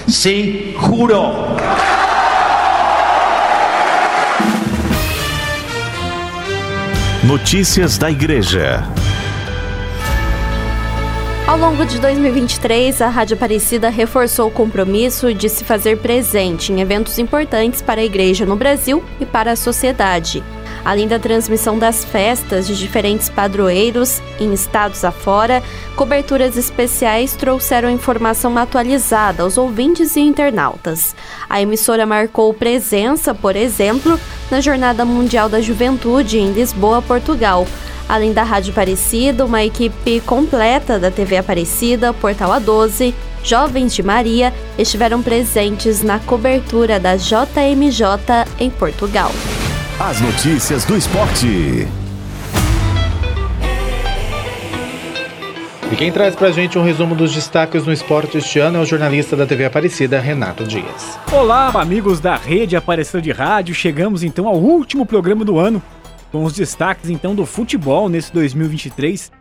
Sí, 0.08 0.76
juro. 0.78 1.56
Notícias 7.24 7.98
da 8.00 8.12
Igreja. 8.12 8.88
Ao 11.48 11.60
longo 11.60 11.86
de 11.86 12.00
2023, 12.00 13.04
a 13.04 13.08
Rádio 13.08 13.36
Aparecida 13.36 13.88
reforçou 13.88 14.48
o 14.48 14.52
compromisso 14.52 15.32
de 15.32 15.48
se 15.48 15.64
fazer 15.64 16.00
presente 16.00 16.74
em 16.74 16.82
eventos 16.82 17.20
importantes 17.20 17.84
para 17.84 18.02
a 18.02 18.04
igreja 18.04 18.48
no 18.48 18.56
Brasil 18.56 19.04
e 19.20 19.28
para 19.28 19.52
a 19.52 19.56
sociedade. 19.56 20.44
Além 20.84 21.08
da 21.08 21.20
transmissão 21.20 21.78
das 21.78 22.04
festas 22.04 22.66
de 22.66 22.76
diferentes 22.76 23.30
padroeiros 23.30 24.24
em 24.40 24.54
estados 24.54 25.04
afora, 25.06 25.62
coberturas 25.96 26.58
especiais 26.58 27.36
trouxeram 27.36 27.92
informação 27.92 28.58
atualizada 28.58 29.44
aos 29.44 29.56
ouvintes 29.56 30.16
e 30.16 30.22
internautas. 30.22 31.16
A 31.48 31.62
emissora 31.62 32.08
marcou 32.08 32.56
presença, 32.56 33.36
por 33.36 33.56
exemplo, 33.56 34.20
na 34.50 34.62
Jornada 34.62 35.06
Mundial 35.06 35.48
da 35.48 35.62
Juventude 35.62 36.40
em 36.40 36.54
Lisboa, 36.54 37.04
Portugal 37.04 37.68
Além 38.08 38.34
da 38.34 38.44
Rádio 38.44 38.72
Aparecida, 38.72 39.44
uma 39.44 39.64
equipe 39.64 40.20
completa 40.22 41.00
da 41.00 41.10
TV 41.10 41.38
Aparecida, 41.38 42.14
Portal 42.14 42.52
A12, 42.52 43.14
Jovens 43.44 43.96
de 43.96 44.04
Maria 44.04 44.54
estiveram 44.78 45.24
presentes 45.24 46.04
na 46.04 46.20
cobertura 46.20 47.00
da 47.00 47.16
JMJ 47.16 48.46
em 48.60 48.70
Portugal. 48.70 49.32
As 50.00 50.22
notícias 50.22 50.86
do 50.86 50.96
esporte. 50.96 51.88
E 55.92 55.96
quem 55.96 56.12
traz 56.12 56.36
pra 56.36 56.52
gente 56.52 56.78
um 56.78 56.84
resumo 56.84 57.16
dos 57.16 57.34
destaques 57.34 57.86
no 57.86 57.94
esporte 57.94 58.38
este 58.38 58.60
ano 58.60 58.80
é 58.80 58.82
o 58.82 58.86
jornalista 58.86 59.36
da 59.36 59.46
TV 59.46 59.66
Aparecida, 59.66 60.20
Renato 60.20 60.64
Dias. 60.64 61.18
Olá, 61.32 61.70
amigos 61.76 62.20
da 62.20 62.36
Rede 62.36 62.76
Aparecida 62.76 63.22
de 63.22 63.32
Rádio. 63.32 63.74
Chegamos 63.74 64.24
então 64.24 64.48
ao 64.48 64.56
último 64.56 65.06
programa 65.06 65.46
do 65.46 65.58
ano 65.58 65.82
com 66.32 66.44
os 66.44 66.54
destaques 66.54 67.10
então 67.10 67.36
do 67.36 67.46
futebol 67.46 68.10
nesse 68.10 68.32
2023. 68.34 69.32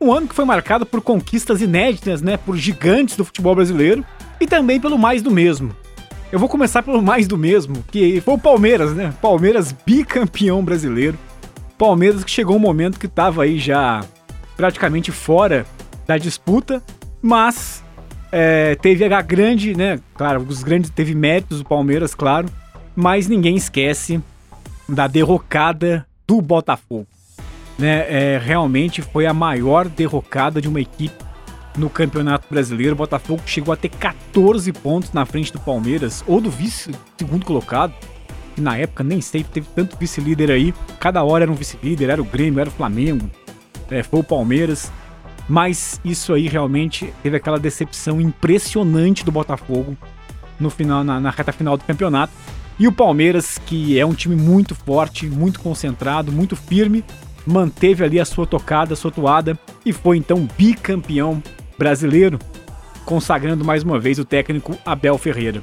Um 0.00 0.12
ano 0.12 0.28
que 0.28 0.34
foi 0.34 0.44
marcado 0.44 0.84
por 0.84 1.00
conquistas 1.00 1.62
inéditas, 1.62 2.20
né, 2.20 2.36
por 2.36 2.56
gigantes 2.56 3.16
do 3.16 3.24
futebol 3.24 3.54
brasileiro 3.54 4.04
e 4.40 4.46
também 4.46 4.80
pelo 4.80 4.98
mais 4.98 5.22
do 5.22 5.30
mesmo. 5.30 5.74
Eu 6.30 6.38
vou 6.38 6.48
começar 6.48 6.82
pelo 6.82 7.00
mais 7.00 7.28
do 7.28 7.38
mesmo, 7.38 7.84
que 7.90 8.20
foi 8.20 8.34
o 8.34 8.38
Palmeiras, 8.38 8.92
né? 8.92 9.14
Palmeiras 9.22 9.72
bicampeão 9.86 10.62
brasileiro. 10.62 11.16
Palmeiras 11.78 12.24
que 12.24 12.30
chegou 12.30 12.56
um 12.56 12.60
momento 12.60 12.98
que 12.98 13.06
estava 13.06 13.44
aí 13.44 13.58
já 13.58 14.04
praticamente 14.56 15.12
fora 15.12 15.64
da 16.06 16.18
disputa, 16.18 16.82
mas 17.22 17.82
é, 18.32 18.74
teve 18.74 19.04
a 19.04 19.22
grande, 19.22 19.76
né? 19.76 20.00
Claro, 20.14 20.44
os 20.48 20.62
grandes 20.62 20.90
teve 20.90 21.14
méritos 21.14 21.58
do 21.58 21.64
Palmeiras, 21.64 22.14
claro, 22.14 22.48
mas 22.94 23.28
ninguém 23.28 23.56
esquece 23.56 24.20
da 24.88 25.06
derrocada 25.06 26.06
do 26.26 26.40
Botafogo. 26.40 27.06
Né, 27.78 28.06
é, 28.08 28.38
realmente 28.38 29.02
foi 29.02 29.26
a 29.26 29.34
maior 29.34 29.86
derrocada 29.86 30.60
de 30.62 30.68
uma 30.68 30.80
equipe 30.80 31.26
no 31.76 31.90
Campeonato 31.90 32.46
Brasileiro. 32.50 32.94
O 32.94 32.96
Botafogo 32.96 33.42
chegou 33.46 33.72
a 33.72 33.76
ter 33.76 33.90
14 33.90 34.72
pontos 34.72 35.12
na 35.12 35.26
frente 35.26 35.52
do 35.52 35.60
Palmeiras, 35.60 36.24
ou 36.26 36.40
do 36.40 36.50
vice 36.50 36.90
segundo 37.18 37.44
colocado. 37.44 37.94
Que 38.54 38.60
na 38.60 38.76
época 38.78 39.04
nem 39.04 39.20
sei, 39.20 39.44
teve 39.44 39.66
tanto 39.74 39.98
vice-líder 39.98 40.50
aí. 40.50 40.74
Cada 40.98 41.22
hora 41.22 41.44
era 41.44 41.52
um 41.52 41.54
vice-líder, 41.54 42.08
era 42.08 42.22
o 42.22 42.24
Grêmio, 42.24 42.60
era 42.60 42.70
o 42.70 42.72
Flamengo, 42.72 43.30
é, 43.90 44.02
foi 44.02 44.20
o 44.20 44.24
Palmeiras. 44.24 44.90
Mas 45.48 46.00
isso 46.04 46.32
aí 46.32 46.48
realmente 46.48 47.12
teve 47.22 47.36
aquela 47.36 47.58
decepção 47.58 48.20
impressionante 48.20 49.24
do 49.24 49.30
Botafogo. 49.30 49.96
no 50.58 50.70
final, 50.70 51.04
na, 51.04 51.20
na 51.20 51.30
reta 51.30 51.52
final 51.52 51.76
do 51.76 51.84
campeonato. 51.84 52.32
E 52.78 52.86
o 52.86 52.92
Palmeiras, 52.92 53.58
que 53.64 53.98
é 53.98 54.04
um 54.04 54.12
time 54.12 54.36
muito 54.36 54.74
forte, 54.74 55.26
muito 55.26 55.60
concentrado, 55.60 56.30
muito 56.30 56.54
firme, 56.54 57.02
manteve 57.46 58.04
ali 58.04 58.20
a 58.20 58.24
sua 58.24 58.46
tocada, 58.46 58.92
a 58.92 58.96
sua 58.96 59.10
toada 59.10 59.58
e 59.84 59.92
foi 59.92 60.18
então 60.18 60.46
bicampeão 60.58 61.42
brasileiro, 61.78 62.38
consagrando 63.04 63.64
mais 63.64 63.82
uma 63.82 63.98
vez 63.98 64.18
o 64.18 64.24
técnico 64.24 64.76
Abel 64.84 65.16
Ferreira. 65.16 65.62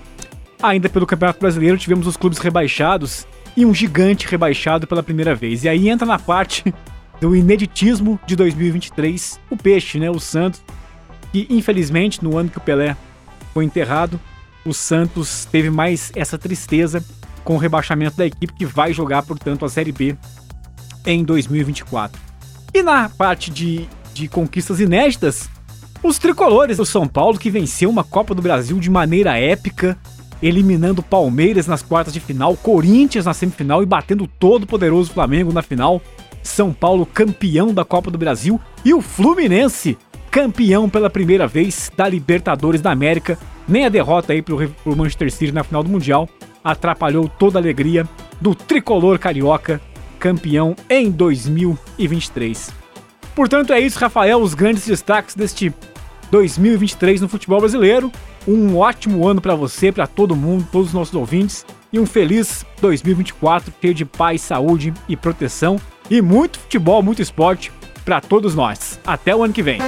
Ainda 0.62 0.90
pelo 0.90 1.06
Campeonato 1.06 1.40
Brasileiro 1.40 1.78
tivemos 1.78 2.08
os 2.08 2.18
clubes 2.18 2.40
rebaixados 2.40 3.28
e 3.56 3.66
um 3.66 3.74
gigante 3.74 4.28
rebaixado 4.28 4.88
pela 4.88 5.04
primeira 5.04 5.36
vez. 5.36 5.64
E 5.64 5.70
aí 5.70 5.90
entra 5.90 6.08
na 6.08 6.18
parte 6.18 6.74
do 7.22 7.36
ineditismo 7.36 8.20
de 8.26 8.36
2023, 8.36 9.40
o 9.50 9.58
Peixe, 9.58 10.00
né, 10.00 10.10
o 10.10 10.20
Santos, 10.20 10.64
que 11.32 11.46
infelizmente 11.50 12.24
no 12.24 12.38
ano 12.38 12.50
que 12.50 12.58
o 12.58 12.62
Pelé 12.62 12.98
foi 13.54 13.66
enterrado, 13.66 14.20
o 14.66 14.74
Santos 14.74 15.46
teve 15.46 15.70
mais 15.70 16.12
essa 16.16 16.38
tristeza 16.38 17.04
com 17.44 17.56
o 17.56 17.58
rebaixamento 17.58 18.18
da 18.18 18.26
equipe 18.26 18.54
que 18.54 18.66
vai 18.66 18.94
jogar, 18.94 19.24
portanto, 19.24 19.66
a 19.66 19.70
Série 19.70 19.92
B 19.92 20.16
em 21.06 21.24
2024. 21.24 22.20
E 22.74 22.82
na 22.82 23.10
parte 23.10 23.52
de, 23.52 23.88
de 24.14 24.28
conquistas 24.28 24.80
inéditas, 24.80 25.50
os 26.02 26.18
tricolores 26.18 26.78
do 26.78 26.86
São 26.86 27.08
Paulo 27.08 27.38
que 27.38 27.50
venceu 27.50 27.90
uma 27.90 28.04
Copa 28.04 28.34
do 28.34 28.42
Brasil 28.42 28.80
de 28.80 28.90
maneira 28.90 29.38
épica, 29.38 29.98
eliminando 30.42 31.04
Palmeiras 31.04 31.68
nas 31.68 31.82
quartas 31.82 32.14
de 32.14 32.20
final, 32.20 32.56
Corinthians 32.58 33.26
na 33.26 33.34
semifinal 33.34 33.84
e 33.84 33.86
batendo 33.86 34.28
todo 34.28 34.64
o 34.64 34.68
poderoso 34.68 35.12
Flamengo 35.12 35.54
na 35.54 35.62
final. 35.62 36.02
São 36.42 36.74
Paulo 36.74 37.06
campeão 37.06 37.74
da 37.74 37.86
Copa 37.86 38.12
do 38.12 38.18
Brasil 38.18 38.60
e 38.84 38.94
o 38.94 39.02
Fluminense 39.02 39.98
campeão 40.34 40.90
pela 40.90 41.12
primeira 41.12 41.46
vez 41.46 41.92
da 41.96 42.10
Libertadores 42.10 42.82
da 42.82 42.92
América. 42.92 43.38
Nem 43.68 43.86
a 43.86 43.90
derrota 43.90 44.34
aí 44.34 44.42
pro, 44.42 44.68
pro 44.68 44.96
Manchester 44.96 45.32
City 45.32 45.52
na 45.52 45.64
final 45.64 45.84
do 45.84 45.90
Mundial 45.90 46.28
atrapalhou 46.64 47.30
toda 47.30 47.60
a 47.60 47.62
alegria 47.62 48.10
do 48.42 48.56
tricolor 48.56 49.20
carioca, 49.20 49.80
campeão 50.18 50.76
em 50.90 51.12
2023. 51.12 52.74
Portanto, 53.36 53.74
é 53.74 53.80
isso, 53.80 54.00
Rafael, 54.00 54.42
os 54.42 54.56
grandes 54.56 54.88
destaques 54.88 55.36
deste 55.36 55.72
2023 56.32 57.22
no 57.22 57.30
futebol 57.30 57.60
brasileiro. 57.60 58.12
Um 58.48 58.78
ótimo 58.78 59.28
ano 59.28 59.40
para 59.40 59.54
você, 59.54 59.92
para 59.92 60.08
todo 60.08 60.36
mundo, 60.36 60.68
todos 60.72 60.88
os 60.88 60.94
nossos 60.96 61.14
ouvintes 61.14 61.64
e 61.92 62.00
um 62.00 62.08
feliz 62.08 62.66
2024 62.82 63.72
cheio 63.80 63.94
de 63.94 64.04
paz, 64.04 64.42
saúde 64.42 64.96
e 65.08 65.16
proteção 65.16 65.80
e 66.10 66.24
muito 66.24 66.58
futebol, 66.58 67.04
muito 67.04 67.22
esporte 67.22 67.72
para 68.04 68.20
todos 68.20 68.56
nós. 68.56 69.00
Até 69.06 69.36
o 69.36 69.44
ano 69.44 69.54
que 69.54 69.62
vem. 69.62 69.80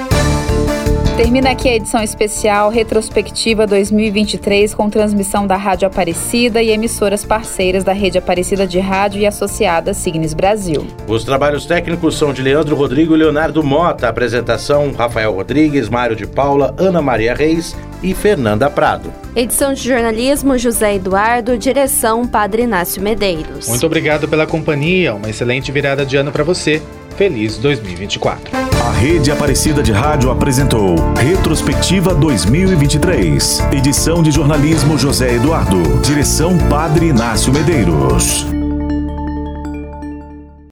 Termina 1.16 1.52
aqui 1.52 1.66
a 1.66 1.74
edição 1.74 2.02
especial 2.02 2.68
Retrospectiva 2.68 3.66
2023 3.66 4.74
com 4.74 4.90
transmissão 4.90 5.46
da 5.46 5.56
Rádio 5.56 5.88
Aparecida 5.88 6.62
e 6.62 6.68
emissoras 6.68 7.24
parceiras 7.24 7.82
da 7.82 7.94
Rede 7.94 8.18
Aparecida 8.18 8.66
de 8.66 8.78
Rádio 8.78 9.22
e 9.22 9.26
associada 9.26 9.94
Signes 9.94 10.34
Brasil. 10.34 10.86
Os 11.08 11.24
trabalhos 11.24 11.64
técnicos 11.64 12.18
são 12.18 12.34
de 12.34 12.42
Leandro 12.42 12.76
Rodrigo 12.76 13.14
e 13.14 13.18
Leonardo 13.18 13.64
Mota. 13.64 14.08
Apresentação: 14.08 14.92
Rafael 14.92 15.32
Rodrigues, 15.32 15.88
Mário 15.88 16.14
de 16.14 16.26
Paula, 16.26 16.74
Ana 16.76 17.00
Maria 17.00 17.34
Reis 17.34 17.74
e 18.02 18.12
Fernanda 18.12 18.68
Prado. 18.68 19.10
Edição 19.34 19.72
de 19.72 19.82
jornalismo 19.82 20.58
José 20.58 20.96
Eduardo, 20.96 21.56
direção 21.56 22.26
Padre 22.26 22.64
Inácio 22.64 23.02
Medeiros. 23.02 23.68
Muito 23.68 23.86
obrigado 23.86 24.28
pela 24.28 24.46
companhia, 24.46 25.14
uma 25.14 25.30
excelente 25.30 25.72
virada 25.72 26.04
de 26.04 26.16
ano 26.16 26.30
para 26.30 26.44
você. 26.44 26.82
Feliz 27.16 27.56
2024. 27.56 28.54
A 28.54 28.90
Rede 28.90 29.30
Aparecida 29.30 29.82
de 29.82 29.90
Rádio 29.90 30.30
apresentou 30.30 30.96
Retrospectiva 31.16 32.14
2023. 32.14 33.60
Edição 33.72 34.22
de 34.22 34.30
jornalismo 34.30 34.98
José 34.98 35.34
Eduardo. 35.34 35.82
Direção 36.02 36.58
Padre 36.68 37.06
Inácio 37.06 37.52
Medeiros. 37.52 38.55